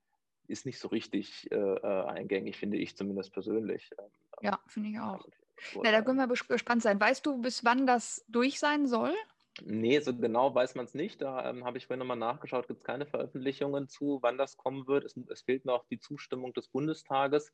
ist 0.48 0.64
nicht 0.64 0.78
so 0.78 0.88
richtig 0.88 1.50
äh, 1.50 1.56
äh 1.56 2.04
eingängig, 2.06 2.56
finde 2.56 2.78
ich 2.78 2.96
zumindest 2.96 3.34
persönlich. 3.34 3.90
Ähm, 3.98 4.10
ja, 4.40 4.58
finde 4.68 4.88
ich 4.88 4.98
auch. 4.98 5.22
Na, 5.82 5.90
da 5.90 6.02
können 6.02 6.18
wir 6.18 6.28
gespannt 6.28 6.82
sein. 6.82 7.00
Weißt 7.00 7.24
du, 7.26 7.40
bis 7.40 7.64
wann 7.64 7.86
das 7.86 8.24
durch 8.28 8.58
sein 8.58 8.86
soll? 8.86 9.14
Nee, 9.64 10.00
so 10.00 10.14
genau 10.14 10.54
weiß 10.54 10.74
man 10.74 10.84
es 10.84 10.94
nicht. 10.94 11.22
Da 11.22 11.48
ähm, 11.48 11.64
habe 11.64 11.78
ich 11.78 11.86
vorhin 11.86 12.00
nochmal 12.00 12.16
nachgeschaut, 12.16 12.68
gibt 12.68 12.80
es 12.80 12.84
keine 12.84 13.06
Veröffentlichungen 13.06 13.88
zu, 13.88 14.18
wann 14.22 14.36
das 14.36 14.56
kommen 14.56 14.86
wird. 14.86 15.04
Es, 15.04 15.16
es 15.30 15.42
fehlt 15.42 15.64
noch 15.64 15.86
die 15.86 15.98
Zustimmung 15.98 16.52
des 16.52 16.68
Bundestages. 16.68 17.52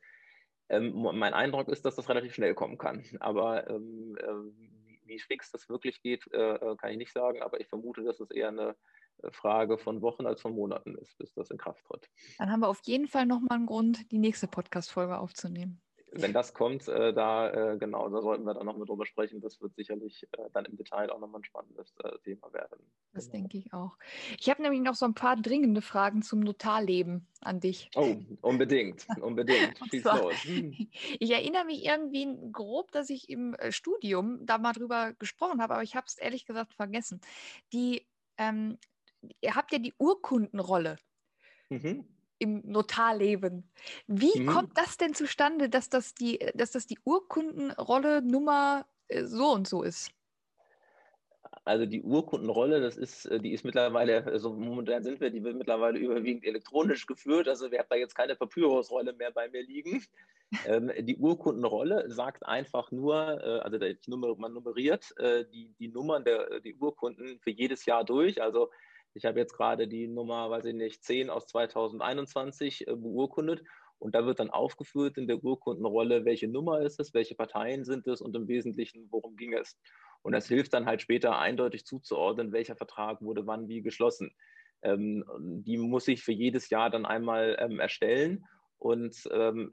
Ähm, 0.68 0.92
mein 0.94 1.34
Eindruck 1.34 1.68
ist, 1.68 1.84
dass 1.84 1.96
das 1.96 2.08
relativ 2.08 2.34
schnell 2.34 2.54
kommen 2.54 2.78
kann. 2.78 3.04
Aber 3.20 3.68
ähm, 3.70 4.16
äh, 4.18 5.06
wie 5.06 5.18
fix 5.18 5.50
das 5.52 5.68
wirklich 5.68 6.02
geht, 6.02 6.26
äh, 6.32 6.54
äh, 6.54 6.76
kann 6.76 6.90
ich 6.90 6.98
nicht 6.98 7.12
sagen. 7.12 7.42
Aber 7.42 7.60
ich 7.60 7.68
vermute, 7.68 8.02
dass 8.02 8.18
es 8.18 8.30
eher 8.30 8.48
eine 8.48 8.74
äh, 9.22 9.30
Frage 9.30 9.78
von 9.78 10.02
Wochen 10.02 10.26
als 10.26 10.40
von 10.40 10.54
Monaten 10.54 10.96
ist, 10.96 11.16
bis 11.18 11.32
das 11.34 11.50
in 11.50 11.58
Kraft 11.58 11.84
tritt. 11.84 12.08
Dann 12.38 12.50
haben 12.50 12.60
wir 12.60 12.68
auf 12.68 12.80
jeden 12.84 13.06
Fall 13.06 13.26
nochmal 13.26 13.58
einen 13.58 13.66
Grund, 13.66 14.10
die 14.10 14.18
nächste 14.18 14.48
Podcast-Folge 14.48 15.18
aufzunehmen 15.18 15.80
wenn 16.14 16.32
das 16.32 16.52
kommt, 16.52 16.88
äh, 16.88 17.12
da 17.12 17.72
äh, 17.72 17.78
genau, 17.78 18.08
da 18.08 18.20
sollten 18.20 18.44
wir 18.44 18.54
dann 18.54 18.66
nochmal 18.66 18.86
drüber 18.86 19.06
sprechen. 19.06 19.40
Das 19.40 19.60
wird 19.60 19.74
sicherlich 19.74 20.26
äh, 20.32 20.50
dann 20.52 20.64
im 20.66 20.76
Detail 20.76 21.10
auch 21.10 21.18
nochmal 21.18 21.40
ein 21.40 21.44
spannendes 21.44 21.94
äh, 22.04 22.18
Thema 22.24 22.52
werden. 22.52 22.78
Das 23.12 23.30
genau. 23.30 23.38
denke 23.38 23.58
ich 23.58 23.72
auch. 23.72 23.96
Ich 24.38 24.50
habe 24.50 24.62
nämlich 24.62 24.82
noch 24.82 24.94
so 24.94 25.06
ein 25.06 25.14
paar 25.14 25.36
dringende 25.36 25.80
Fragen 25.80 26.22
zum 26.22 26.40
Notarleben 26.40 27.26
an 27.40 27.60
dich. 27.60 27.90
Oh, 27.94 28.16
unbedingt, 28.42 29.06
unbedingt. 29.20 29.78
Schieß 29.90 30.04
los. 30.04 30.34
Ich 31.18 31.30
erinnere 31.30 31.64
mich 31.64 31.84
irgendwie 31.84 32.26
grob, 32.52 32.92
dass 32.92 33.10
ich 33.10 33.28
im 33.28 33.54
äh, 33.54 33.72
Studium 33.72 34.44
da 34.44 34.58
mal 34.58 34.72
drüber 34.72 35.12
gesprochen 35.14 35.62
habe, 35.62 35.74
aber 35.74 35.82
ich 35.82 35.96
habe 35.96 36.06
es 36.06 36.18
ehrlich 36.18 36.44
gesagt 36.44 36.74
vergessen. 36.74 37.20
Die, 37.72 38.06
ähm, 38.38 38.78
ihr 39.40 39.54
habt 39.54 39.72
ja 39.72 39.78
die 39.78 39.94
Urkundenrolle. 39.98 40.98
Mhm 41.70 42.06
im 42.42 42.60
Notarleben. 42.64 43.70
Wie 44.08 44.40
mhm. 44.40 44.46
kommt 44.46 44.76
das 44.76 44.96
denn 44.96 45.14
zustande, 45.14 45.68
dass 45.68 45.88
das 45.88 46.14
die, 46.14 46.40
dass 46.54 46.72
das 46.72 46.88
die 46.88 46.98
Urkundenrolle 47.04 48.20
Nummer 48.20 48.84
äh, 49.08 49.24
so 49.24 49.52
und 49.52 49.68
so 49.68 49.84
ist? 49.84 50.10
Also 51.64 51.86
die 51.86 52.02
Urkundenrolle, 52.02 52.80
das 52.80 52.96
ist, 52.96 53.26
äh, 53.26 53.38
die 53.38 53.52
ist 53.52 53.64
mittlerweile, 53.64 54.24
also 54.24 54.52
momentan 54.52 55.04
sind 55.04 55.20
wir, 55.20 55.30
die 55.30 55.44
wird 55.44 55.56
mittlerweile 55.56 56.00
überwiegend 56.00 56.44
elektronisch 56.44 57.06
geführt. 57.06 57.46
Also 57.46 57.70
wir 57.70 57.78
haben 57.78 57.86
da 57.88 57.96
jetzt 57.96 58.16
keine 58.16 58.34
Papyrusrolle 58.34 59.12
mehr 59.12 59.30
bei 59.30 59.48
mir 59.48 59.62
liegen. 59.62 60.04
ähm, 60.66 60.90
die 60.98 61.16
Urkundenrolle 61.16 62.10
sagt 62.10 62.44
einfach 62.44 62.90
nur, 62.90 63.14
äh, 63.40 63.60
also 63.60 63.78
der, 63.78 63.94
man 64.08 64.52
nummeriert 64.52 65.14
äh, 65.18 65.44
die, 65.52 65.72
die 65.78 65.88
Nummern 65.88 66.24
der 66.24 66.58
die 66.58 66.74
Urkunden 66.74 67.38
für 67.38 67.50
jedes 67.50 67.86
Jahr 67.86 68.04
durch. 68.04 68.42
Also 68.42 68.70
ich 69.14 69.24
habe 69.24 69.38
jetzt 69.38 69.54
gerade 69.54 69.88
die 69.88 70.08
Nummer, 70.08 70.50
weiß 70.50 70.66
ich 70.66 70.74
nicht, 70.74 71.04
10 71.04 71.30
aus 71.30 71.46
2021 71.46 72.86
äh, 72.86 72.96
beurkundet 72.96 73.62
und 73.98 74.14
da 74.14 74.26
wird 74.26 74.40
dann 74.40 74.50
aufgeführt 74.50 75.16
in 75.16 75.28
der 75.28 75.42
Urkundenrolle, 75.44 76.24
welche 76.24 76.48
Nummer 76.48 76.80
ist 76.80 76.98
es, 76.98 77.14
welche 77.14 77.34
Parteien 77.34 77.84
sind 77.84 78.06
es 78.08 78.20
und 78.20 78.34
im 78.34 78.48
Wesentlichen, 78.48 79.06
worum 79.10 79.36
ging 79.36 79.54
es. 79.54 79.78
Und 80.22 80.32
das 80.32 80.48
hilft 80.48 80.74
dann 80.74 80.86
halt 80.86 81.02
später 81.02 81.38
eindeutig 81.38 81.84
zuzuordnen, 81.84 82.52
welcher 82.52 82.76
Vertrag 82.76 83.22
wurde 83.22 83.46
wann 83.46 83.68
wie 83.68 83.82
geschlossen. 83.82 84.34
Ähm, 84.82 85.24
die 85.38 85.78
muss 85.78 86.08
ich 86.08 86.22
für 86.22 86.32
jedes 86.32 86.68
Jahr 86.70 86.90
dann 86.90 87.06
einmal 87.06 87.56
ähm, 87.60 87.78
erstellen 87.78 88.44
und 88.78 89.16
ähm, 89.30 89.72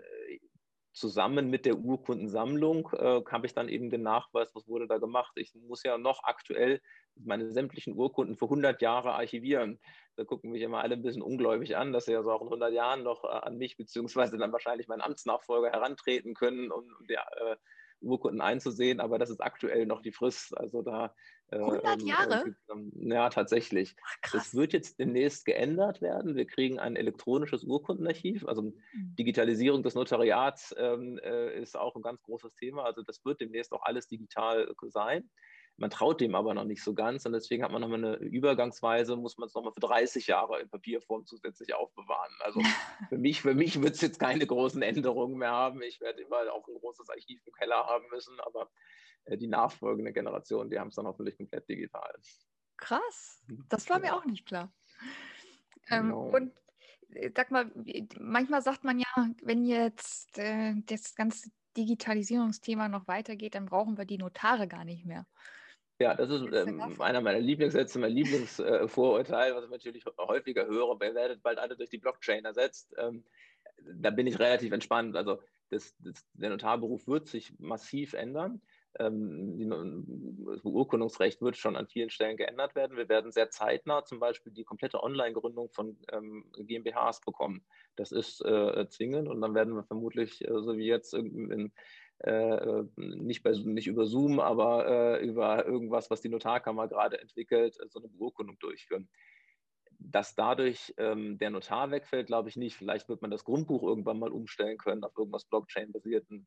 zusammen 0.99 1.49
mit 1.49 1.65
der 1.65 1.77
Urkundensammlung 1.77 2.89
äh, 2.93 3.21
habe 3.31 3.47
ich 3.47 3.53
dann 3.53 3.69
eben 3.69 3.89
den 3.89 4.03
Nachweis, 4.03 4.53
was 4.53 4.67
wurde 4.67 4.87
da 4.87 4.97
gemacht. 4.97 5.31
Ich 5.35 5.55
muss 5.55 5.83
ja 5.83 5.97
noch 5.97 6.23
aktuell 6.23 6.81
meine 7.15 7.51
sämtlichen 7.51 7.95
Urkunden 7.95 8.37
für 8.37 8.45
100 8.45 8.81
Jahre 8.81 9.13
archivieren. 9.13 9.79
Da 10.15 10.25
gucken 10.25 10.51
mich 10.51 10.61
immer 10.61 10.81
alle 10.81 10.95
ein 10.95 11.01
bisschen 11.01 11.21
ungläubig 11.21 11.77
an, 11.77 11.93
dass 11.93 12.05
sie 12.05 12.11
ja 12.11 12.21
so 12.21 12.31
auch 12.31 12.41
in 12.41 12.47
100 12.47 12.73
Jahren 12.73 13.03
noch 13.03 13.23
äh, 13.23 13.27
an 13.27 13.57
mich 13.57 13.77
beziehungsweise 13.77 14.37
dann 14.37 14.51
wahrscheinlich 14.51 14.87
meinen 14.87 15.01
Amtsnachfolger 15.01 15.71
herantreten 15.71 16.33
können, 16.33 16.71
um, 16.71 16.83
um 16.99 17.07
der 17.07 17.25
äh, 17.37 17.55
Urkunden 18.01 18.41
einzusehen, 18.41 18.99
aber 18.99 19.19
das 19.19 19.29
ist 19.29 19.41
aktuell 19.41 19.85
noch 19.85 20.01
die 20.01 20.11
Frist. 20.11 20.57
Also 20.57 20.81
da 20.81 21.13
100 21.51 22.01
ähm, 22.01 22.07
Jahre? 22.07 22.55
Äh, 22.67 23.13
ja, 23.13 23.29
tatsächlich. 23.29 23.95
Ach, 24.03 24.31
das 24.31 24.55
wird 24.55 24.73
jetzt 24.73 24.99
demnächst 24.99 25.45
geändert 25.45 26.01
werden. 26.01 26.35
Wir 26.35 26.45
kriegen 26.45 26.79
ein 26.79 26.95
elektronisches 26.95 27.63
Urkundenarchiv. 27.63 28.45
Also 28.47 28.61
mhm. 28.63 28.75
Digitalisierung 29.17 29.83
des 29.83 29.95
Notariats 29.95 30.75
ähm, 30.77 31.19
äh, 31.23 31.59
ist 31.59 31.77
auch 31.77 31.95
ein 31.95 32.01
ganz 32.01 32.21
großes 32.23 32.55
Thema. 32.55 32.83
Also 32.83 33.01
das 33.03 33.23
wird 33.25 33.41
demnächst 33.41 33.71
auch 33.73 33.83
alles 33.83 34.07
digital 34.07 34.73
sein. 34.87 35.29
Man 35.79 35.89
traut 35.89 36.19
dem 36.19 36.35
aber 36.35 36.53
noch 36.53 36.65
nicht 36.65 36.83
so 36.83 36.93
ganz 36.93 37.25
und 37.25 37.31
deswegen 37.31 37.63
hat 37.63 37.71
man 37.71 37.81
nochmal 37.81 38.03
eine 38.03 38.15
Übergangsweise, 38.17 39.15
muss 39.15 39.37
man 39.37 39.47
es 39.47 39.53
nochmal 39.53 39.71
für 39.71 39.79
30 39.79 40.27
Jahre 40.27 40.59
in 40.59 40.69
Papierform 40.69 41.25
zusätzlich 41.25 41.73
aufbewahren. 41.73 42.33
Also 42.41 42.59
für 43.09 43.17
mich, 43.17 43.41
für 43.41 43.53
mich 43.53 43.81
wird 43.81 43.95
es 43.95 44.01
jetzt 44.01 44.19
keine 44.19 44.45
großen 44.45 44.81
Änderungen 44.81 45.37
mehr 45.37 45.51
haben. 45.51 45.81
Ich 45.81 46.01
werde 46.01 46.21
immer 46.21 46.51
auch 46.51 46.67
ein 46.67 46.75
großes 46.79 47.09
Archiv 47.09 47.41
im 47.45 47.53
Keller 47.53 47.85
haben 47.87 48.03
müssen, 48.11 48.37
aber 48.41 48.63
äh, 48.63 48.65
die 49.27 49.47
nachfolgende 49.47 50.13
Generation, 50.13 50.69
die 50.69 50.79
haben 50.79 50.89
es 50.89 50.95
dann 50.95 51.07
hoffentlich 51.07 51.37
komplett 51.37 51.67
digital. 51.69 52.13
Krass, 52.77 53.43
mhm. 53.47 53.65
das 53.69 53.89
war 53.89 53.99
mir 53.99 54.15
auch 54.15 54.25
nicht 54.25 54.45
klar. 54.45 54.73
Ähm, 55.89 56.09
genau. 56.09 56.29
und 56.29 56.53
äh, 57.13 57.31
sag 57.35 57.51
mal, 57.51 57.71
manchmal 58.19 58.61
sagt 58.61 58.83
man 58.83 58.99
ja, 58.99 59.29
wenn 59.43 59.65
jetzt 59.65 60.37
äh, 60.37 60.75
das 60.85 61.15
ganze 61.15 61.49
Digitalisierungsthema 61.77 62.89
noch 62.89 63.07
weitergeht, 63.07 63.55
dann 63.55 63.65
brauchen 63.65 63.97
wir 63.97 64.05
die 64.05 64.17
Notare 64.17 64.67
gar 64.67 64.85
nicht 64.85 65.05
mehr. 65.05 65.25
Ja, 66.01 66.15
das 66.15 66.29
ist 66.29 66.53
ähm, 66.53 67.01
einer 67.01 67.19
meiner 67.19 67.39
Lieblingssätze, 67.39 67.99
mein 67.99 68.13
Lieblingsvorurteil, 68.13 69.51
äh, 69.51 69.55
was 69.55 69.65
ich 69.65 69.69
natürlich 69.69 70.05
häufiger 70.17 70.65
höre. 70.65 70.97
Ihr 71.01 71.13
werdet 71.13 71.43
bald 71.43 71.59
alle 71.59 71.75
durch 71.75 71.89
die 71.89 71.97
Blockchain 71.97 72.45
ersetzt. 72.45 72.95
Ähm, 72.97 73.25
da 73.95 74.09
bin 74.09 74.25
ich 74.25 74.39
relativ 74.39 74.71
entspannt. 74.71 75.17
Also 75.17 75.41
das, 75.69 75.93
das, 75.99 76.25
der 76.33 76.51
Notarberuf 76.51 77.05
wird 77.07 77.27
sich 77.27 77.53
massiv 77.59 78.13
ändern. 78.13 78.61
Ähm, 78.97 80.45
das 80.45 80.61
Beurkundungsrecht 80.61 81.41
wird 81.41 81.57
schon 81.57 81.75
an 81.75 81.87
vielen 81.87 82.09
Stellen 82.09 82.37
geändert 82.37 82.75
werden. 82.75 82.97
Wir 82.97 83.07
werden 83.07 83.31
sehr 83.31 83.49
zeitnah 83.49 84.03
zum 84.03 84.19
Beispiel 84.19 84.51
die 84.51 84.63
komplette 84.63 85.03
Online-Gründung 85.03 85.69
von 85.69 85.97
ähm, 86.11 86.51
GmbHs 86.57 87.21
bekommen. 87.21 87.63
Das 87.95 88.11
ist 88.11 88.43
äh, 88.43 88.87
zwingend 88.89 89.27
und 89.27 89.41
dann 89.41 89.53
werden 89.53 89.75
wir 89.75 89.83
vermutlich, 89.83 90.43
äh, 90.47 90.61
so 90.61 90.75
wie 90.75 90.87
jetzt, 90.87 91.13
in, 91.13 91.71
äh, 92.19 92.83
nicht, 92.95 93.43
bei, 93.43 93.51
nicht 93.51 93.87
über 93.87 94.05
Zoom, 94.05 94.39
aber 94.39 95.19
über 95.21 95.65
irgendwas, 95.65 96.09
was 96.09 96.21
die 96.21 96.29
Notarkammer 96.29 96.87
gerade 96.87 97.19
entwickelt, 97.21 97.77
so 97.89 97.99
eine 97.99 98.09
Beurkundung 98.09 98.57
durchführen. 98.59 99.09
Dass 99.99 100.33
dadurch 100.33 100.93
ähm, 100.97 101.37
der 101.37 101.49
Notar 101.49 101.91
wegfällt, 101.91 102.27
glaube 102.27 102.49
ich 102.49 102.55
nicht. 102.55 102.75
Vielleicht 102.75 103.09
wird 103.09 103.21
man 103.21 103.31
das 103.31 103.43
Grundbuch 103.43 103.83
irgendwann 103.83 104.19
mal 104.19 104.31
umstellen 104.31 104.77
können 104.77 105.03
auf 105.03 105.17
irgendwas 105.17 105.45
Blockchain-basierten. 105.45 106.45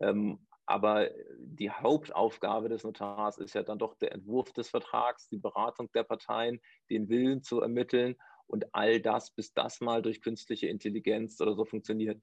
Ähm, 0.00 0.46
aber 0.70 1.10
die 1.36 1.70
Hauptaufgabe 1.70 2.68
des 2.68 2.84
Notars 2.84 3.38
ist 3.38 3.54
ja 3.54 3.62
dann 3.62 3.78
doch 3.78 3.94
der 3.96 4.12
Entwurf 4.12 4.52
des 4.52 4.68
Vertrags, 4.68 5.28
die 5.28 5.38
Beratung 5.38 5.90
der 5.92 6.04
Parteien, 6.04 6.60
den 6.90 7.08
Willen 7.08 7.42
zu 7.42 7.60
ermitteln 7.60 8.16
und 8.46 8.74
all 8.74 9.00
das, 9.00 9.32
bis 9.32 9.52
das 9.52 9.80
mal 9.80 10.00
durch 10.00 10.22
künstliche 10.22 10.68
Intelligenz 10.68 11.40
oder 11.40 11.54
so 11.54 11.64
funktioniert. 11.64 12.22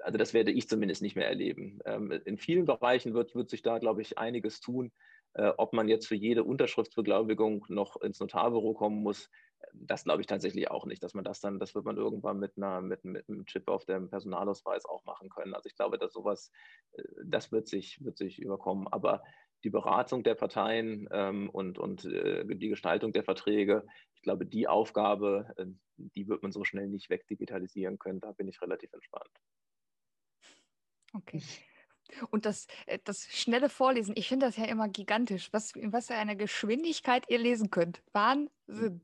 Also 0.00 0.18
das 0.18 0.34
werde 0.34 0.52
ich 0.52 0.68
zumindest 0.68 1.02
nicht 1.02 1.16
mehr 1.16 1.28
erleben. 1.28 1.80
Ähm, 1.84 2.12
in 2.24 2.38
vielen 2.38 2.66
Bereichen 2.66 3.14
wird, 3.14 3.34
wird 3.34 3.50
sich 3.50 3.62
da, 3.62 3.78
glaube 3.78 4.02
ich, 4.02 4.18
einiges 4.18 4.60
tun. 4.60 4.92
Äh, 5.34 5.52
ob 5.56 5.72
man 5.72 5.88
jetzt 5.88 6.06
für 6.06 6.16
jede 6.16 6.44
Unterschriftsbeglaubigung 6.44 7.66
noch 7.68 7.96
ins 8.00 8.20
Notarbüro 8.20 8.74
kommen 8.74 9.02
muss, 9.02 9.30
das 9.72 10.04
glaube 10.04 10.22
ich 10.22 10.26
tatsächlich 10.26 10.70
auch 10.70 10.86
nicht, 10.86 11.02
dass 11.02 11.14
man 11.14 11.24
das 11.24 11.40
dann, 11.40 11.58
das 11.58 11.74
wird 11.74 11.84
man 11.84 11.96
irgendwann 11.96 12.38
mit, 12.38 12.56
einer, 12.56 12.80
mit, 12.80 13.04
mit 13.04 13.28
einem 13.28 13.44
Chip 13.46 13.68
auf 13.68 13.84
dem 13.84 14.08
Personalausweis 14.08 14.84
auch 14.86 15.04
machen 15.04 15.28
können. 15.28 15.54
Also 15.54 15.68
ich 15.68 15.76
glaube, 15.76 15.98
dass 15.98 16.12
sowas, 16.12 16.50
äh, 16.92 17.02
das 17.24 17.52
wird 17.52 17.68
sich, 17.68 18.02
wird 18.04 18.16
sich 18.16 18.38
überkommen. 18.38 18.88
Aber 18.88 19.22
die 19.62 19.70
Beratung 19.70 20.22
der 20.22 20.34
Parteien 20.34 21.08
ähm, 21.12 21.50
und, 21.50 21.78
und 21.78 22.04
äh, 22.06 22.44
die 22.46 22.68
Gestaltung 22.68 23.12
der 23.12 23.24
Verträge, 23.24 23.86
ich 24.14 24.22
glaube, 24.22 24.46
die 24.46 24.68
Aufgabe, 24.68 25.52
äh, 25.56 25.66
die 25.96 26.28
wird 26.28 26.42
man 26.42 26.52
so 26.52 26.64
schnell 26.64 26.88
nicht 26.88 27.10
wegdigitalisieren 27.10 27.98
können. 27.98 28.20
Da 28.20 28.32
bin 28.32 28.48
ich 28.48 28.60
relativ 28.62 28.92
entspannt. 28.92 29.30
Okay. 31.12 31.42
Und 32.30 32.46
das, 32.46 32.66
äh, 32.86 32.98
das 33.04 33.24
schnelle 33.30 33.68
Vorlesen, 33.68 34.14
ich 34.16 34.28
finde 34.28 34.46
das 34.46 34.56
ja 34.56 34.64
immer 34.64 34.88
gigantisch, 34.88 35.52
was, 35.52 35.72
in 35.72 35.92
was 35.92 36.08
für 36.08 36.14
eine 36.14 36.36
Geschwindigkeit 36.36 37.24
ihr 37.28 37.38
lesen 37.38 37.70
könnt. 37.70 38.02
Wahnsinn 38.12 39.00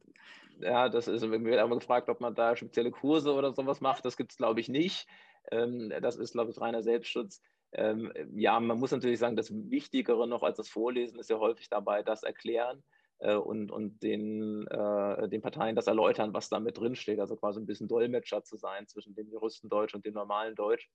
ja, 0.60 0.88
das 0.88 1.08
ist, 1.08 1.24
mir 1.24 1.44
wird 1.44 1.58
einmal 1.58 1.78
gefragt, 1.78 2.08
ob 2.08 2.20
man 2.20 2.34
da 2.34 2.56
spezielle 2.56 2.90
Kurse 2.90 3.32
oder 3.32 3.52
sowas 3.52 3.80
macht. 3.80 4.04
Das 4.04 4.16
gibt 4.16 4.32
es, 4.32 4.38
glaube 4.38 4.60
ich, 4.60 4.68
nicht. 4.68 5.06
Ähm, 5.50 5.92
das 6.00 6.16
ist, 6.16 6.32
glaube 6.32 6.50
ich, 6.50 6.60
reiner 6.60 6.82
Selbstschutz. 6.82 7.42
Ähm, 7.72 8.12
ja, 8.34 8.58
man 8.58 8.78
muss 8.78 8.92
natürlich 8.92 9.18
sagen, 9.18 9.36
das 9.36 9.52
Wichtigere 9.52 10.26
noch 10.26 10.42
als 10.42 10.56
das 10.56 10.68
Vorlesen 10.68 11.18
ist 11.18 11.30
ja 11.30 11.38
häufig 11.38 11.68
dabei, 11.68 12.02
das 12.02 12.22
Erklären 12.22 12.82
äh, 13.18 13.34
und, 13.34 13.70
und 13.70 14.02
den, 14.02 14.66
äh, 14.68 15.28
den 15.28 15.42
Parteien 15.42 15.76
das 15.76 15.86
erläutern, 15.86 16.32
was 16.32 16.48
da 16.48 16.58
mit 16.58 16.78
drinsteht. 16.78 17.20
Also 17.20 17.36
quasi 17.36 17.60
ein 17.60 17.66
bisschen 17.66 17.88
Dolmetscher 17.88 18.42
zu 18.44 18.56
sein 18.56 18.86
zwischen 18.86 19.14
dem 19.14 19.28
Juristendeutsch 19.28 19.94
und 19.94 20.06
dem 20.06 20.14
normalen 20.14 20.54
Deutsch. 20.54 20.88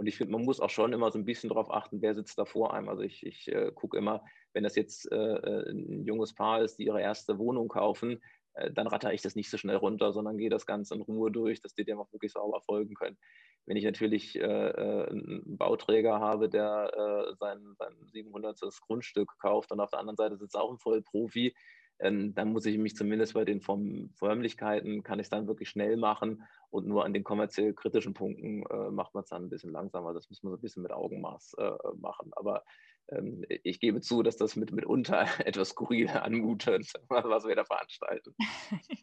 Und 0.00 0.06
ich 0.06 0.16
finde, 0.16 0.32
man 0.32 0.46
muss 0.46 0.60
auch 0.60 0.70
schon 0.70 0.94
immer 0.94 1.12
so 1.12 1.18
ein 1.18 1.26
bisschen 1.26 1.50
darauf 1.50 1.70
achten, 1.70 2.00
wer 2.00 2.14
sitzt 2.14 2.38
da 2.38 2.46
vor 2.46 2.72
einem. 2.72 2.88
Also 2.88 3.02
ich, 3.02 3.26
ich 3.26 3.52
äh, 3.52 3.70
gucke 3.70 3.98
immer, 3.98 4.24
wenn 4.54 4.64
das 4.64 4.74
jetzt 4.74 5.12
äh, 5.12 5.14
äh, 5.14 5.70
ein 5.70 6.06
junges 6.06 6.34
Paar 6.34 6.62
ist, 6.62 6.78
die 6.78 6.86
ihre 6.86 7.02
erste 7.02 7.36
Wohnung 7.36 7.68
kaufen, 7.68 8.18
äh, 8.54 8.70
dann 8.72 8.86
ratter 8.86 9.12
ich 9.12 9.20
das 9.20 9.36
nicht 9.36 9.50
so 9.50 9.58
schnell 9.58 9.76
runter, 9.76 10.14
sondern 10.14 10.38
gehe 10.38 10.48
das 10.48 10.64
Ganze 10.64 10.94
in 10.94 11.02
Ruhe 11.02 11.30
durch, 11.30 11.60
dass 11.60 11.74
die 11.74 11.84
dem 11.84 11.98
auch 11.98 12.10
wirklich 12.14 12.32
sauber 12.32 12.62
folgen 12.62 12.94
können. 12.94 13.18
Wenn 13.66 13.76
ich 13.76 13.84
natürlich 13.84 14.36
äh, 14.36 14.40
äh 14.40 15.10
einen 15.10 15.58
Bauträger 15.58 16.18
habe, 16.18 16.48
der 16.48 17.34
sein, 17.38 17.74
sein 17.76 17.94
700. 18.06 18.58
Grundstück 18.80 19.30
kauft 19.38 19.70
und 19.70 19.80
auf 19.80 19.90
der 19.90 19.98
anderen 19.98 20.16
Seite 20.16 20.38
sitzt 20.38 20.56
auch 20.56 20.72
ein 20.72 20.78
Vollprofi, 20.78 21.54
ähm, 22.00 22.34
dann 22.34 22.52
muss 22.52 22.66
ich 22.66 22.78
mich 22.78 22.96
zumindest 22.96 23.34
bei 23.34 23.44
den 23.44 23.60
Förmlichkeiten, 23.60 25.02
kann 25.02 25.18
ich 25.18 25.26
es 25.26 25.30
dann 25.30 25.46
wirklich 25.46 25.68
schnell 25.68 25.96
machen 25.96 26.42
und 26.70 26.86
nur 26.86 27.04
an 27.04 27.12
den 27.12 27.24
kommerziell 27.24 27.74
kritischen 27.74 28.14
Punkten 28.14 28.64
äh, 28.70 28.90
macht 28.90 29.14
man 29.14 29.24
es 29.24 29.30
dann 29.30 29.44
ein 29.44 29.50
bisschen 29.50 29.72
langsamer. 29.72 30.14
Das 30.14 30.30
muss 30.30 30.42
man 30.42 30.52
so 30.52 30.58
ein 30.58 30.62
bisschen 30.62 30.82
mit 30.82 30.92
Augenmaß 30.92 31.54
äh, 31.58 31.72
machen. 31.96 32.30
Aber 32.36 32.64
ähm, 33.08 33.44
ich 33.48 33.80
gebe 33.80 34.00
zu, 34.00 34.22
dass 34.22 34.36
das 34.36 34.56
mit, 34.56 34.72
mitunter 34.72 35.26
etwas 35.46 35.70
skurril 35.70 36.08
anmutet, 36.08 36.92
was 37.08 37.44
wir 37.44 37.56
da 37.56 37.64
veranstalten. 37.64 38.34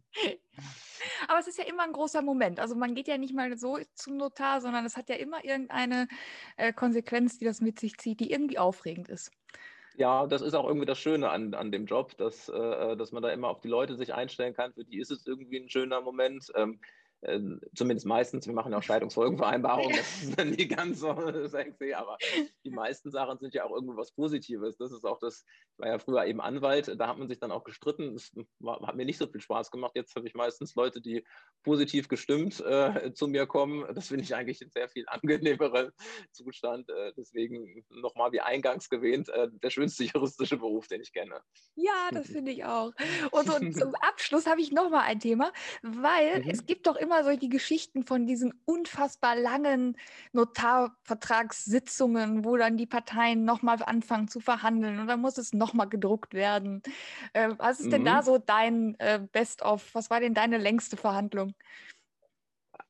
Aber 1.28 1.38
es 1.38 1.46
ist 1.46 1.58
ja 1.58 1.64
immer 1.64 1.84
ein 1.84 1.92
großer 1.92 2.22
Moment. 2.22 2.58
Also 2.60 2.74
man 2.74 2.94
geht 2.94 3.08
ja 3.08 3.18
nicht 3.18 3.34
mal 3.34 3.56
so 3.56 3.78
zum 3.94 4.16
Notar, 4.16 4.60
sondern 4.60 4.84
es 4.84 4.96
hat 4.96 5.08
ja 5.08 5.16
immer 5.16 5.44
irgendeine 5.44 6.08
äh, 6.56 6.72
Konsequenz, 6.72 7.38
die 7.38 7.44
das 7.44 7.60
mit 7.60 7.78
sich 7.78 7.98
zieht, 7.98 8.20
die 8.20 8.30
irgendwie 8.30 8.58
aufregend 8.58 9.08
ist. 9.08 9.30
Ja, 9.96 10.26
das 10.26 10.42
ist 10.42 10.54
auch 10.54 10.66
irgendwie 10.66 10.86
das 10.86 10.98
Schöne 10.98 11.30
an, 11.30 11.54
an 11.54 11.70
dem 11.70 11.86
Job, 11.86 12.16
dass, 12.16 12.48
äh, 12.48 12.96
dass 12.96 13.12
man 13.12 13.22
da 13.22 13.30
immer 13.30 13.48
auf 13.48 13.60
die 13.60 13.68
Leute 13.68 13.94
sich 13.94 14.12
einstellen 14.12 14.52
kann. 14.54 14.72
Für 14.74 14.84
die 14.84 14.98
ist 14.98 15.10
es 15.12 15.24
irgendwie 15.26 15.58
ein 15.58 15.68
schöner 15.68 16.00
Moment. 16.00 16.50
Ähm, 16.56 16.80
äh, 17.24 17.40
zumindest 17.74 18.06
meistens, 18.06 18.46
wir 18.46 18.54
machen 18.54 18.72
ja 18.72 18.78
auch 18.78 18.82
Scheidungsfolgenvereinbarungen, 18.82 19.96
das 19.96 20.22
ist 20.22 20.38
dann 20.38 20.50
nie 20.50 20.66
ganz 20.68 21.00
so 21.00 21.14
sexy, 21.48 21.92
aber 21.92 22.18
die 22.64 22.70
meisten 22.70 23.10
Sachen 23.10 23.38
sind 23.38 23.54
ja 23.54 23.64
auch 23.64 23.74
irgendwie 23.74 23.96
was 23.96 24.12
Positives. 24.12 24.76
Das 24.76 24.92
ist 24.92 25.04
auch 25.04 25.18
das, 25.18 25.44
ich 25.72 25.78
war 25.78 25.88
ja 25.88 25.98
früher 25.98 26.24
eben 26.26 26.40
Anwalt, 26.40 26.94
da 26.98 27.08
hat 27.08 27.18
man 27.18 27.28
sich 27.28 27.38
dann 27.38 27.52
auch 27.52 27.64
gestritten, 27.64 28.14
das 28.14 28.32
war, 28.58 28.80
hat 28.86 28.96
mir 28.96 29.04
nicht 29.04 29.18
so 29.18 29.26
viel 29.26 29.40
Spaß 29.40 29.70
gemacht. 29.70 29.92
Jetzt 29.94 30.14
habe 30.16 30.26
ich 30.26 30.34
meistens 30.34 30.74
Leute, 30.74 31.00
die 31.00 31.24
positiv 31.62 32.08
gestimmt 32.08 32.60
äh, 32.60 33.12
zu 33.14 33.26
mir 33.26 33.46
kommen. 33.46 33.86
Das 33.94 34.08
finde 34.08 34.24
ich 34.24 34.34
eigentlich 34.34 34.60
ein 34.60 34.70
sehr 34.70 34.88
viel 34.88 35.04
angenehmeren 35.08 35.90
Zustand. 36.32 36.88
Äh, 36.90 37.12
deswegen 37.16 37.84
nochmal 37.90 38.32
wie 38.32 38.40
eingangs 38.40 38.88
gewähnt, 38.88 39.28
äh, 39.30 39.48
der 39.50 39.70
schönste 39.70 40.04
juristische 40.04 40.56
Beruf, 40.56 40.88
den 40.88 41.00
ich 41.00 41.12
kenne. 41.12 41.40
Ja, 41.74 42.10
das 42.12 42.26
finde 42.26 42.52
ich 42.52 42.64
auch. 42.64 42.92
Und 43.30 43.46
so, 43.46 43.58
zum 43.80 43.94
Abschluss 43.96 44.46
habe 44.46 44.60
ich 44.60 44.72
nochmal 44.72 45.04
ein 45.04 45.20
Thema, 45.20 45.52
weil 45.82 46.42
mhm. 46.42 46.50
es 46.50 46.66
gibt 46.66 46.86
doch 46.86 46.96
immer 46.96 47.13
immer 47.14 47.24
so 47.24 47.38
die 47.38 47.48
Geschichten 47.48 48.04
von 48.04 48.26
diesen 48.26 48.52
unfassbar 48.64 49.36
langen 49.36 49.96
Notarvertragssitzungen, 50.32 52.44
wo 52.44 52.56
dann 52.56 52.76
die 52.76 52.86
Parteien 52.86 53.44
nochmal 53.44 53.78
anfangen 53.84 54.26
zu 54.28 54.40
verhandeln 54.40 54.98
und 55.00 55.06
dann 55.06 55.20
muss 55.20 55.38
es 55.38 55.52
nochmal 55.52 55.88
gedruckt 55.88 56.34
werden. 56.34 56.82
Äh, 57.32 57.50
was 57.58 57.78
ist 57.80 57.86
mhm. 57.86 57.90
denn 57.90 58.04
da 58.04 58.20
mhm. 58.20 58.24
so 58.24 58.38
dein 58.38 58.96
äh, 58.98 59.20
Best-of? 59.32 59.94
Was 59.94 60.10
war 60.10 60.20
denn 60.20 60.34
deine 60.34 60.58
längste 60.58 60.96
Verhandlung? 60.96 61.54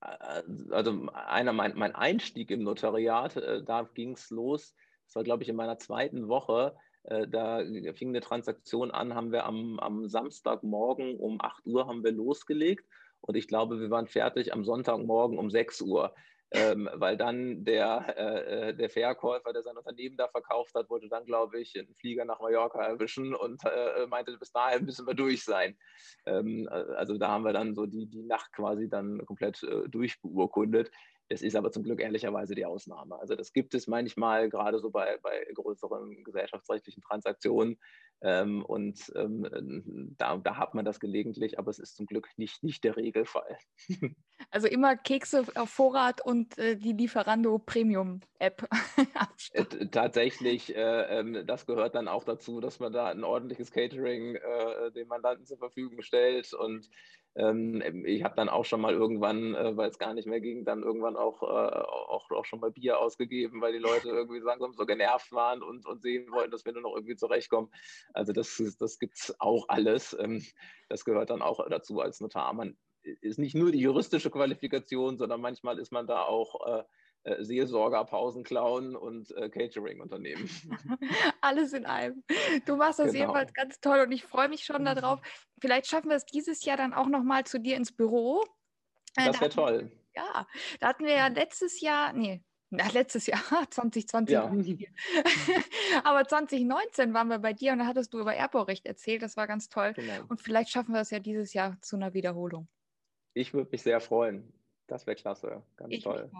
Äh, 0.00 0.42
also 0.70 1.08
einer, 1.12 1.52
mein, 1.52 1.76
mein 1.76 1.94
Einstieg 1.94 2.50
im 2.50 2.62
Notariat, 2.62 3.36
äh, 3.36 3.62
da 3.62 3.82
ging 3.94 4.12
es 4.12 4.30
los, 4.30 4.74
das 5.06 5.16
war 5.16 5.24
glaube 5.24 5.42
ich 5.42 5.50
in 5.50 5.56
meiner 5.56 5.78
zweiten 5.78 6.28
Woche, 6.28 6.74
äh, 7.04 7.28
da 7.28 7.62
fing 7.94 8.08
eine 8.08 8.20
Transaktion 8.20 8.90
an, 8.90 9.14
haben 9.14 9.32
wir 9.32 9.44
am, 9.44 9.78
am 9.80 10.08
Samstagmorgen 10.08 11.18
um 11.18 11.38
8 11.40 11.66
Uhr 11.66 11.86
haben 11.86 12.02
wir 12.02 12.12
losgelegt 12.12 12.86
und 13.26 13.36
ich 13.36 13.48
glaube, 13.48 13.80
wir 13.80 13.90
waren 13.90 14.06
fertig 14.06 14.52
am 14.52 14.64
Sonntagmorgen 14.64 15.38
um 15.38 15.50
6 15.50 15.80
Uhr. 15.82 16.14
ähm, 16.50 16.88
weil 16.92 17.16
dann 17.16 17.64
der, 17.64 18.14
äh, 18.16 18.68
äh, 18.68 18.74
der 18.74 18.88
Verkäufer, 18.88 19.52
der 19.52 19.62
sein 19.62 19.76
Unternehmen 19.76 20.16
da 20.16 20.28
verkauft 20.28 20.72
hat, 20.74 20.88
wollte 20.88 21.08
dann, 21.08 21.24
glaube 21.24 21.58
ich, 21.58 21.76
einen 21.76 21.94
Flieger 21.96 22.24
nach 22.24 22.38
Mallorca 22.38 22.80
erwischen 22.80 23.34
und 23.34 23.64
äh, 23.64 24.06
meinte, 24.06 24.36
bis 24.38 24.52
dahin 24.52 24.84
müssen 24.84 25.04
wir 25.04 25.14
durch 25.14 25.42
sein. 25.42 25.76
Ähm, 26.26 26.68
äh, 26.70 26.74
also 26.94 27.18
da 27.18 27.28
haben 27.28 27.44
wir 27.44 27.52
dann 27.52 27.74
so 27.74 27.86
die, 27.86 28.06
die 28.06 28.22
Nacht 28.22 28.52
quasi 28.52 28.88
dann 28.88 29.24
komplett 29.26 29.64
äh, 29.64 29.88
durchbeurkundet. 29.88 30.92
Es 31.28 31.42
ist 31.42 31.56
aber 31.56 31.72
zum 31.72 31.82
Glück 31.82 32.00
ehrlicherweise 32.00 32.54
die 32.54 32.66
Ausnahme. 32.66 33.18
Also 33.18 33.34
das 33.34 33.52
gibt 33.52 33.74
es 33.74 33.86
manchmal 33.86 34.48
gerade 34.50 34.78
so 34.78 34.90
bei, 34.90 35.18
bei 35.22 35.44
größeren 35.54 36.22
gesellschaftsrechtlichen 36.22 37.02
Transaktionen. 37.02 37.80
Ähm, 38.20 38.64
und 38.64 39.12
ähm, 39.16 40.14
da, 40.16 40.36
da, 40.38 40.56
hat 40.56 40.74
man 40.74 40.84
das 40.84 40.98
gelegentlich, 40.98 41.58
aber 41.58 41.70
es 41.70 41.78
ist 41.78 41.96
zum 41.96 42.06
Glück 42.06 42.28
nicht, 42.36 42.62
nicht 42.62 42.84
der 42.84 42.96
Regelfall. 42.96 43.58
Also 44.50 44.66
immer 44.66 44.96
Kekse 44.96 45.44
auf 45.54 45.70
Vorrat 45.70 46.20
und 46.20 46.58
äh, 46.58 46.76
die 46.76 46.92
Lieferando 46.92 47.58
Premium 47.58 48.20
App. 48.40 48.68
äh, 49.52 49.64
tatsächlich, 49.86 50.74
äh, 50.74 51.20
ähm, 51.20 51.46
das 51.46 51.66
gehört 51.66 51.94
dann 51.94 52.08
auch 52.08 52.24
dazu, 52.24 52.60
dass 52.60 52.80
man 52.80 52.92
da 52.92 53.06
ein 53.06 53.24
ordentliches 53.24 53.70
Catering 53.70 54.34
äh, 54.34 54.90
dem 54.92 55.08
Mandanten 55.08 55.46
zur 55.46 55.58
Verfügung 55.58 56.02
stellt 56.02 56.52
und 56.52 56.90
ähm, 57.36 58.04
ich 58.06 58.22
habe 58.22 58.36
dann 58.36 58.48
auch 58.48 58.64
schon 58.64 58.80
mal 58.80 58.92
irgendwann, 58.92 59.54
äh, 59.54 59.76
weil 59.76 59.90
es 59.90 59.98
gar 59.98 60.14
nicht 60.14 60.28
mehr 60.28 60.40
ging, 60.40 60.64
dann 60.64 60.84
irgendwann 60.84 61.16
auch, 61.16 61.42
äh, 61.42 61.46
auch, 61.46 62.30
auch 62.30 62.44
schon 62.44 62.60
mal 62.60 62.70
Bier 62.70 63.00
ausgegeben, 63.00 63.60
weil 63.60 63.72
die 63.72 63.80
Leute 63.80 64.08
irgendwie 64.08 64.38
langsam 64.38 64.72
so 64.72 64.86
genervt 64.86 65.32
waren 65.32 65.62
und, 65.62 65.84
und 65.84 66.00
sehen 66.00 66.30
wollten, 66.30 66.52
dass 66.52 66.64
wir 66.64 66.72
nur 66.72 66.82
noch 66.82 66.94
irgendwie 66.94 67.16
zurechtkommen. 67.16 67.70
Also 68.12 68.32
das, 68.32 68.62
das 68.78 68.98
gibt 68.98 69.18
es 69.18 69.34
auch 69.40 69.68
alles. 69.68 70.16
Ähm, 70.18 70.44
das 70.88 71.04
gehört 71.04 71.30
dann 71.30 71.42
auch 71.42 71.66
dazu 71.68 72.00
als 72.00 72.20
Notar. 72.20 72.52
Man 72.52 72.76
ist 73.02 73.38
nicht 73.38 73.54
nur 73.54 73.72
die 73.72 73.80
juristische 73.80 74.30
Qualifikation, 74.30 75.18
sondern 75.18 75.40
manchmal 75.40 75.78
ist 75.78 75.92
man 75.92 76.06
da 76.06 76.22
auch 76.22 76.66
äh, 76.66 76.84
äh, 77.24 77.42
Seelsorger, 77.42 78.04
Pausenclown 78.04 78.96
und 78.96 79.30
äh, 79.36 79.48
Catering-Unternehmen. 79.48 80.48
Alles 81.40 81.72
in 81.72 81.86
einem. 81.86 82.22
Du 82.66 82.76
machst 82.76 82.98
das 82.98 83.12
genau. 83.12 83.20
jedenfalls 83.20 83.54
ganz 83.54 83.80
toll 83.80 84.00
und 84.00 84.12
ich 84.12 84.24
freue 84.24 84.48
mich 84.48 84.64
schon 84.64 84.84
darauf. 84.84 85.20
Vielleicht 85.58 85.86
schaffen 85.86 86.10
wir 86.10 86.16
es 86.16 86.26
dieses 86.26 86.64
Jahr 86.64 86.76
dann 86.76 86.92
auch 86.92 87.06
nochmal 87.06 87.44
zu 87.44 87.58
dir 87.58 87.76
ins 87.76 87.96
Büro. 87.96 88.44
Äh, 89.16 89.26
das 89.26 89.40
wäre 89.40 89.50
toll. 89.50 89.90
Ja, 90.14 90.46
da 90.80 90.88
hatten 90.88 91.04
wir 91.04 91.14
ja 91.14 91.28
letztes 91.28 91.80
Jahr, 91.80 92.12
nee, 92.12 92.42
na, 92.76 92.88
letztes 92.92 93.26
Jahr, 93.26 93.40
2020 93.70 94.32
ja. 94.32 94.44
Aber 96.04 96.26
2019 96.26 97.14
waren 97.14 97.28
wir 97.28 97.38
bei 97.38 97.52
dir 97.52 97.72
und 97.72 97.78
da 97.78 97.86
hattest 97.86 98.12
du 98.14 98.20
über 98.20 98.34
Erbbaurecht 98.34 98.86
erzählt. 98.86 99.22
Das 99.22 99.36
war 99.36 99.46
ganz 99.46 99.68
toll. 99.68 99.92
Genau. 99.94 100.24
Und 100.28 100.40
vielleicht 100.40 100.70
schaffen 100.70 100.94
wir 100.94 101.00
es 101.00 101.10
ja 101.10 101.18
dieses 101.18 101.52
Jahr 101.52 101.80
zu 101.80 101.96
einer 101.96 102.14
Wiederholung. 102.14 102.68
Ich 103.34 103.52
würde 103.52 103.70
mich 103.72 103.82
sehr 103.82 104.00
freuen. 104.00 104.52
Das 104.86 105.06
wäre 105.06 105.16
klasse, 105.16 105.62
ganz 105.76 105.94
ich 105.94 106.04
toll. 106.04 106.30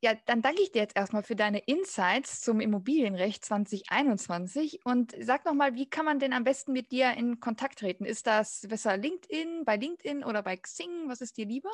Ja, 0.00 0.14
dann 0.24 0.40
danke 0.40 0.62
ich 0.62 0.72
dir 0.72 0.80
jetzt 0.80 0.96
erstmal 0.96 1.22
für 1.22 1.36
deine 1.36 1.58
Insights 1.58 2.40
zum 2.40 2.60
Immobilienrecht 2.60 3.44
2021 3.44 4.86
und 4.86 5.14
sag 5.20 5.44
nochmal, 5.44 5.74
wie 5.74 5.88
kann 5.88 6.06
man 6.06 6.18
denn 6.18 6.32
am 6.32 6.44
besten 6.44 6.72
mit 6.72 6.92
dir 6.92 7.12
in 7.12 7.40
Kontakt 7.40 7.80
treten? 7.80 8.06
Ist 8.06 8.26
das 8.26 8.66
besser 8.68 8.96
LinkedIn, 8.96 9.64
bei 9.66 9.76
LinkedIn 9.76 10.24
oder 10.24 10.42
bei 10.42 10.56
Xing? 10.56 11.08
Was 11.08 11.20
ist 11.20 11.36
dir 11.36 11.44
lieber? 11.44 11.70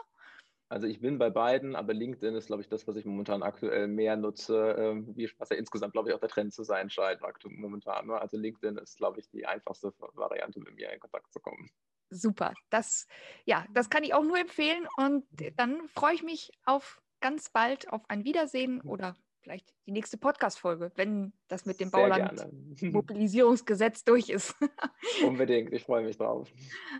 Also 0.75 0.89
ich 0.89 1.01
bin 1.01 1.19
bei 1.19 1.31
beiden, 1.31 1.77
aber 1.77 1.95
LinkedIn 1.95 2.35
ist, 2.35 2.49
glaube 2.49 2.63
ich, 2.63 2.69
das, 2.69 2.89
was 2.89 2.97
ich 2.97 3.05
momentan 3.05 3.45
aktuell 3.45 3.87
mehr 3.87 4.17
nutze, 4.17 4.75
ähm, 4.77 5.17
wie, 5.17 5.31
was 5.39 5.51
ja 5.51 5.57
insgesamt, 5.57 5.93
glaube 5.93 6.09
ich, 6.09 6.15
auch 6.17 6.19
der 6.19 6.29
Trend 6.29 6.53
zu 6.53 6.65
sein 6.65 6.91
scheint 6.91 7.21
momentan. 7.47 8.09
Ne? 8.09 8.21
Also 8.21 8.37
LinkedIn 8.37 8.79
ist, 8.79 8.97
glaube 8.97 9.21
ich, 9.21 9.31
die 9.31 9.47
einfachste 9.47 9.95
Variante, 10.15 10.59
mit 10.59 10.75
mir 10.75 10.93
in 10.93 10.99
Kontakt 10.99 11.33
zu 11.33 11.39
kommen 11.39 11.71
super. 12.11 12.53
Das, 12.71 13.07
ja, 13.45 13.67
das 13.73 13.91
kann 13.91 14.05
ich 14.05 14.15
auch 14.15 14.23
nur 14.23 14.39
empfehlen. 14.39 14.87
Und 14.97 15.27
dann 15.57 15.89
freue 15.89 16.15
ich 16.15 16.23
mich 16.23 16.53
auf 16.65 17.03
ganz 17.21 17.51
bald 17.51 17.93
auf 17.93 18.09
ein 18.09 18.25
Wiedersehen 18.25 18.81
oder 18.81 19.17
vielleicht 19.41 19.75
die 19.87 19.93
nächste 19.93 20.17
Podcast-Folge, 20.17 20.93
wenn 20.97 21.33
das 21.49 21.67
mit 21.67 21.81
dem 21.81 21.91
Bauland-Mobilisierungsgesetz 21.91 24.05
durch 24.05 24.29
ist. 24.29 24.55
Unbedingt, 25.25 25.73
ich 25.73 25.83
freue 25.85 26.05
mich 26.05 26.17
drauf. 26.17 26.49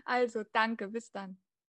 Also, 0.03 0.43
danke, 0.51 0.89
bis 0.89 1.09
dann. 1.11 1.39